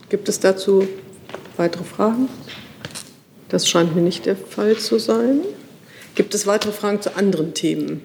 Gibt 0.09 0.31
es 0.31 0.41
dazu 0.41 0.89
Weitere 1.57 1.85
Fragen? 1.85 2.29
Das 3.49 3.67
scheint 3.69 3.97
mir 3.97 4.03
nicht 4.03 4.27
der 4.27 4.37
Fall 4.37 4.77
zu 4.77 4.99
sein. 4.99 5.41
Gibt 6.15 6.35
es 6.35 6.47
weitere 6.47 6.73
Fragen 6.73 7.01
zu 7.01 7.17
anderen 7.17 7.55
Themen? 7.55 8.03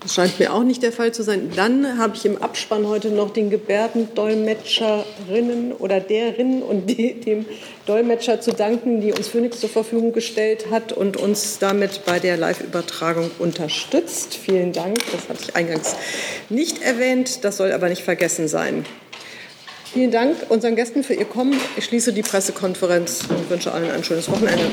Das 0.00 0.14
scheint 0.14 0.38
mir 0.38 0.54
auch 0.54 0.62
nicht 0.62 0.84
der 0.84 0.92
Fall 0.92 1.12
zu 1.12 1.24
sein. 1.24 1.50
Dann 1.56 1.98
habe 1.98 2.14
ich 2.14 2.24
im 2.24 2.40
Abspann 2.40 2.86
heute 2.86 3.10
noch 3.10 3.32
den 3.32 3.50
Gebärdendolmetscherinnen 3.50 5.72
oder 5.72 5.98
derinnen 5.98 6.62
und 6.62 6.86
dem 6.86 7.46
Dolmetscher 7.84 8.40
zu 8.40 8.52
danken, 8.52 9.00
die 9.00 9.12
uns 9.12 9.26
Phoenix 9.26 9.58
zur 9.58 9.70
Verfügung 9.70 10.12
gestellt 10.12 10.66
hat 10.70 10.92
und 10.92 11.16
uns 11.16 11.58
damit 11.58 12.02
bei 12.06 12.20
der 12.20 12.36
Live-Übertragung 12.36 13.32
unterstützt. 13.40 14.36
Vielen 14.36 14.72
Dank. 14.72 14.98
Das 15.10 15.28
hatte 15.28 15.40
ich 15.48 15.56
eingangs 15.56 15.96
nicht 16.48 16.80
erwähnt. 16.80 17.44
Das 17.44 17.56
soll 17.56 17.72
aber 17.72 17.88
nicht 17.88 18.02
vergessen 18.02 18.46
sein. 18.46 18.84
Vielen 19.92 20.10
Dank 20.10 20.36
unseren 20.50 20.76
Gästen 20.76 21.02
für 21.02 21.14
ihr 21.14 21.24
Kommen. 21.24 21.58
Ich 21.76 21.84
schließe 21.86 22.12
die 22.12 22.22
Pressekonferenz 22.22 23.22
und 23.28 23.48
wünsche 23.48 23.72
allen 23.72 23.90
ein 23.90 24.04
schönes 24.04 24.30
Wochenende. 24.30 24.64